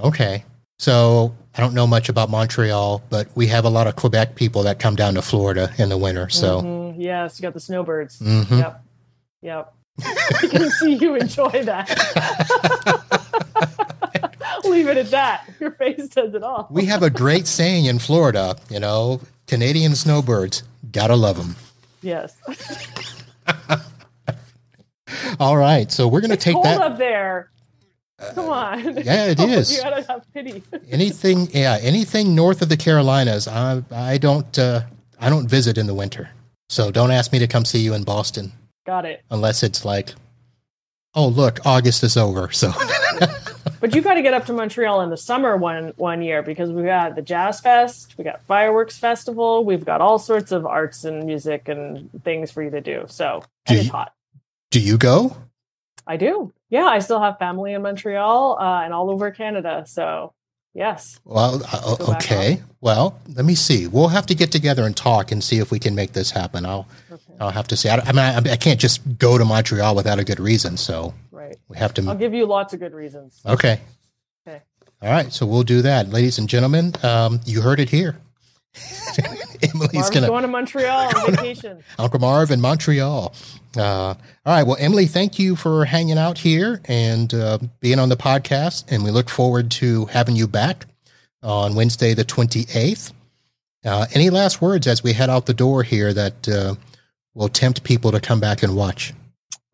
Okay, 0.00 0.44
so 0.82 1.32
I 1.54 1.60
don't 1.60 1.74
know 1.74 1.86
much 1.86 2.08
about 2.08 2.28
Montreal, 2.28 3.02
but 3.08 3.28
we 3.36 3.46
have 3.46 3.64
a 3.64 3.68
lot 3.70 3.86
of 3.86 3.94
Quebec 3.94 4.34
people 4.34 4.64
that 4.64 4.80
come 4.80 4.96
down 4.96 5.14
to 5.14 5.22
Florida 5.22 5.72
in 5.78 5.88
the 5.90 5.96
winter. 5.96 6.28
So. 6.28 6.60
Mhm. 6.60 6.94
yes, 6.98 7.38
you 7.38 7.42
got 7.44 7.54
the 7.54 7.60
snowbirds. 7.60 8.18
Mhm. 8.18 8.58
Yep. 8.58 8.84
Yep. 9.42 9.74
I 10.04 10.46
can 10.50 10.70
see 10.70 10.94
you 10.94 11.14
enjoy 11.14 11.62
that. 11.64 11.86
Leave 14.64 14.88
it 14.88 14.96
at 14.96 15.10
that. 15.12 15.48
Your 15.60 15.70
face 15.72 16.10
says 16.12 16.34
it 16.34 16.42
all. 16.42 16.66
we 16.70 16.86
have 16.86 17.02
a 17.04 17.10
great 17.10 17.46
saying 17.46 17.84
in 17.84 18.00
Florida, 18.00 18.56
you 18.68 18.80
know, 18.80 19.20
Canadian 19.46 19.94
snowbirds, 19.94 20.64
gotta 20.90 21.14
love 21.14 21.36
them. 21.36 21.54
yes. 22.02 22.34
All 25.38 25.56
right, 25.56 25.92
so 25.92 26.08
we're 26.08 26.20
gonna 26.22 26.36
take 26.36 26.54
cold 26.54 26.64
that. 26.64 26.80
up 26.80 26.98
there. 26.98 27.50
Come 28.34 28.48
on. 28.50 28.96
yeah, 29.04 29.26
it 29.30 29.40
is. 29.40 29.76
You 29.76 29.82
gotta 29.82 30.02
have 30.08 30.24
pity. 30.32 30.62
Anything, 30.90 31.48
yeah, 31.52 31.78
anything 31.80 32.34
north 32.34 32.62
of 32.62 32.68
the 32.68 32.76
Carolinas, 32.76 33.46
I 33.48 33.82
I 33.90 34.18
don't 34.18 34.58
uh, 34.58 34.82
I 35.20 35.28
don't 35.30 35.48
visit 35.48 35.78
in 35.78 35.86
the 35.86 35.94
winter. 35.94 36.30
So 36.68 36.90
don't 36.90 37.10
ask 37.10 37.32
me 37.32 37.38
to 37.38 37.46
come 37.46 37.64
see 37.64 37.80
you 37.80 37.92
in 37.94 38.02
Boston 38.04 38.52
Got 38.86 39.04
it. 39.04 39.22
unless 39.30 39.62
it's 39.62 39.84
like, 39.84 40.14
oh 41.14 41.28
look, 41.28 41.60
August 41.66 42.02
is 42.02 42.16
over. 42.16 42.50
So 42.52 42.72
But 43.80 43.94
you 43.96 44.00
got 44.00 44.14
to 44.14 44.22
get 44.22 44.32
up 44.32 44.46
to 44.46 44.52
Montreal 44.52 45.00
in 45.00 45.10
the 45.10 45.16
summer 45.16 45.56
one 45.56 45.92
one 45.96 46.22
year 46.22 46.40
because 46.42 46.70
we 46.70 46.84
got 46.84 47.16
the 47.16 47.22
Jazz 47.22 47.60
Fest, 47.60 48.14
we 48.16 48.22
got 48.24 48.40
fireworks 48.46 48.96
festival, 48.96 49.64
we've 49.64 49.84
got 49.84 50.00
all 50.00 50.18
sorts 50.20 50.52
of 50.52 50.64
arts 50.66 51.04
and 51.04 51.24
music 51.26 51.68
and 51.68 52.08
things 52.22 52.50
for 52.52 52.62
you 52.62 52.70
to 52.70 52.80
do. 52.80 53.04
So 53.08 53.42
Do 53.66 53.74
it's 53.74 53.84
you- 53.86 53.90
hot. 53.90 54.12
do 54.70 54.78
you 54.80 54.96
go? 54.98 55.36
I 56.06 56.16
do. 56.16 56.52
Yeah, 56.72 56.86
I 56.86 57.00
still 57.00 57.20
have 57.20 57.38
family 57.38 57.74
in 57.74 57.82
Montreal 57.82 58.56
uh, 58.58 58.82
and 58.82 58.94
all 58.94 59.10
over 59.10 59.30
Canada. 59.30 59.84
So 59.86 60.32
yes, 60.72 61.20
Well, 61.22 61.60
uh, 61.70 61.96
okay. 62.16 62.62
Well, 62.80 63.20
let 63.36 63.44
me 63.44 63.54
see. 63.54 63.86
We'll 63.86 64.08
have 64.08 64.24
to 64.26 64.34
get 64.34 64.50
together 64.50 64.84
and 64.84 64.96
talk 64.96 65.30
and 65.32 65.44
see 65.44 65.58
if 65.58 65.70
we 65.70 65.78
can 65.78 65.94
make 65.94 66.14
this 66.14 66.30
happen. 66.30 66.64
I'll 66.64 66.88
okay. 67.12 67.34
I'll 67.38 67.50
have 67.50 67.68
to 67.68 67.76
say. 67.76 67.90
I, 67.90 67.96
I 67.96 68.12
mean, 68.12 68.48
I, 68.48 68.52
I 68.52 68.56
can't 68.56 68.80
just 68.80 69.18
go 69.18 69.36
to 69.36 69.44
Montreal 69.44 69.94
without 69.94 70.18
a 70.18 70.24
good 70.24 70.40
reason. 70.40 70.78
So 70.78 71.12
right. 71.30 71.56
we 71.68 71.76
have 71.76 71.92
to. 71.94 72.08
I'll 72.08 72.14
give 72.14 72.32
you 72.32 72.46
lots 72.46 72.72
of 72.72 72.80
good 72.80 72.94
reasons. 72.94 73.42
Okay. 73.44 73.78
Okay. 74.48 74.62
All 75.02 75.10
right. 75.10 75.30
So 75.30 75.44
we'll 75.44 75.64
do 75.64 75.82
that, 75.82 76.08
ladies 76.08 76.38
and 76.38 76.48
gentlemen. 76.48 76.94
Um, 77.02 77.40
you 77.44 77.60
heard 77.60 77.80
it 77.80 77.90
here. 77.90 78.16
Emily's 79.62 79.92
Marv's 79.92 80.10
gonna 80.10 80.26
going 80.28 80.42
to 80.42 80.48
Montreal 80.48 81.16
on 81.16 81.30
vacation. 81.36 81.82
Uncle 81.98 82.20
Marv 82.20 82.50
in 82.50 82.60
Montreal. 82.60 83.34
Uh, 83.76 83.82
all 83.82 84.16
right. 84.46 84.62
Well, 84.62 84.76
Emily, 84.78 85.06
thank 85.06 85.38
you 85.38 85.56
for 85.56 85.84
hanging 85.84 86.18
out 86.18 86.38
here 86.38 86.80
and 86.86 87.32
uh, 87.34 87.58
being 87.80 87.98
on 87.98 88.08
the 88.08 88.16
podcast. 88.16 88.84
And 88.90 89.04
we 89.04 89.10
look 89.10 89.28
forward 89.28 89.70
to 89.72 90.06
having 90.06 90.36
you 90.36 90.48
back 90.48 90.86
on 91.42 91.74
Wednesday, 91.74 92.14
the 92.14 92.24
28th. 92.24 93.12
Uh, 93.84 94.06
any 94.14 94.30
last 94.30 94.62
words 94.62 94.86
as 94.86 95.02
we 95.02 95.12
head 95.12 95.28
out 95.28 95.46
the 95.46 95.54
door 95.54 95.82
here 95.82 96.14
that 96.14 96.48
uh, 96.48 96.74
will 97.34 97.48
tempt 97.48 97.82
people 97.82 98.12
to 98.12 98.20
come 98.20 98.40
back 98.40 98.62
and 98.62 98.76
watch? 98.76 99.12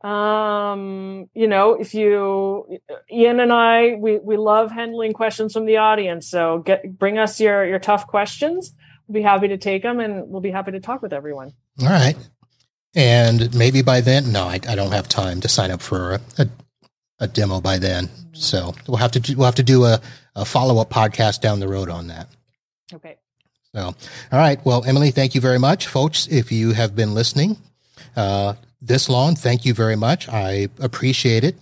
um 0.03 1.29
you 1.35 1.49
know 1.49 1.75
if 1.75 1.93
you 1.93 2.79
ian 3.13 3.41
and 3.41 3.53
i 3.53 3.97
we 3.99 4.17
we 4.19 4.37
love 4.37 4.71
handling 4.71 5.13
questions 5.13 5.53
from 5.53 5.67
the 5.67 5.77
audience 5.77 6.29
so 6.31 6.61
get 6.61 6.97
bring 6.97 7.19
us 7.19 7.41
your 7.41 7.67
your 7.67 7.81
tough 7.81 8.07
questions 8.07 8.75
be 9.13 9.23
happy 9.23 9.49
to 9.49 9.57
take 9.57 9.83
them 9.83 10.01
and 10.01 10.29
we'll 10.29 10.41
be 10.41 10.51
happy 10.51 10.73
to 10.73 10.81
talk 10.81 11.03
with 11.03 11.13
everyone 11.13 11.53
All 11.81 11.89
right. 11.89 12.17
And 12.95 13.55
maybe 13.55 13.83
by 13.83 14.01
then, 14.01 14.33
no, 14.33 14.45
I, 14.45 14.55
I 14.69 14.75
don't 14.75 14.93
have 14.93 15.09
time 15.09 15.41
to 15.43 15.49
sign 15.49 15.71
up 15.71 15.81
for 15.83 16.15
a, 16.15 16.21
a, 16.39 16.49
a 17.21 17.29
demo 17.29 17.61
by 17.61 17.79
then. 17.79 18.09
So 18.33 18.75
we'll 18.87 18.97
have 18.97 19.13
to 19.13 19.21
do, 19.21 19.37
we'll 19.37 19.45
have 19.47 19.55
to 19.57 19.63
do 19.63 19.85
a, 19.85 20.01
a 20.35 20.45
follow 20.45 20.81
up 20.81 20.91
podcast 20.91 21.41
down 21.41 21.61
the 21.61 21.69
road 21.69 21.91
on 21.91 22.09
that. 22.09 22.29
okay 22.93 23.17
So, 23.75 23.95
all 24.33 24.39
right. 24.39 24.59
Well, 24.65 24.85
Emily, 24.85 25.11
thank 25.11 25.35
you 25.35 25.41
very 25.41 25.59
much, 25.59 25.87
folks. 25.87 26.27
If 26.29 26.51
you 26.51 26.73
have 26.73 26.97
been 26.97 27.15
listening 27.15 27.59
uh, 28.17 28.55
this 28.81 29.09
long, 29.09 29.37
thank 29.37 29.65
you 29.65 29.75
very 29.75 29.97
much. 29.97 30.29
I 30.29 30.69
appreciate 30.81 31.45
it. 31.45 31.57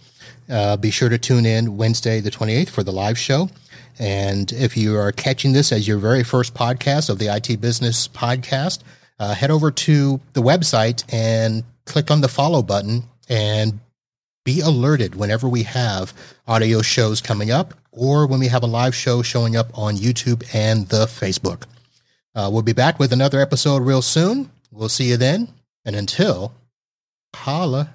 Uh, 0.49 0.76
be 0.76 0.90
sure 0.90 1.09
to 1.09 1.18
tune 1.18 1.44
in 1.44 1.76
Wednesday, 1.76 2.20
the 2.20 2.30
28th, 2.30 2.68
for 2.70 2.84
the 2.84 2.92
live 2.92 3.18
show. 3.18 3.51
And 3.99 4.53
if 4.53 4.76
you 4.76 4.97
are 4.97 5.12
catching 5.12 5.53
this 5.53 5.72
as 5.72 5.88
your 5.88 5.99
very 5.99 6.22
first 6.22 6.55
podcast 6.55 7.09
of 7.09 7.18
the 7.18 7.34
IT 7.34 7.61
Business 7.61 8.09
Podcast, 8.09 8.80
uh, 9.18 9.34
head 9.34 9.51
over 9.51 9.70
to 9.70 10.20
the 10.34 10.42
website 10.42 11.05
and 11.12 11.64
click 11.86 12.11
on 12.11 12.20
the 12.20 12.28
follow 12.28 12.62
button 12.62 13.05
and 13.28 13.80
be 14.44 14.61
alerted 14.61 15.14
whenever 15.14 15.49
we 15.49 15.64
have 15.64 16.12
audio 16.47 16.82
shows 16.82 17.20
coming 17.20 17.51
up 17.51 17.74
or 17.90 18.26
when 18.26 18.38
we 18.38 18.49
have 18.49 18.62
a 18.62 18.66
live 18.66 18.94
show 18.94 19.22
showing 19.22 19.57
up 19.57 19.76
on 19.76 19.97
YouTube 19.97 20.44
and 20.55 20.88
the 20.88 21.07
Facebook. 21.07 21.64
Uh, 22.34 22.51
we'll 22.53 22.62
be 22.62 22.74
back 22.74 22.99
with 22.99 23.12
another 23.12 23.40
episode 23.40 23.82
real 23.82 24.03
soon. 24.03 24.51
We'll 24.70 24.90
see 24.90 25.09
you 25.09 25.16
then. 25.16 25.49
And 25.84 25.97
until, 25.97 26.53
holla. 27.34 27.94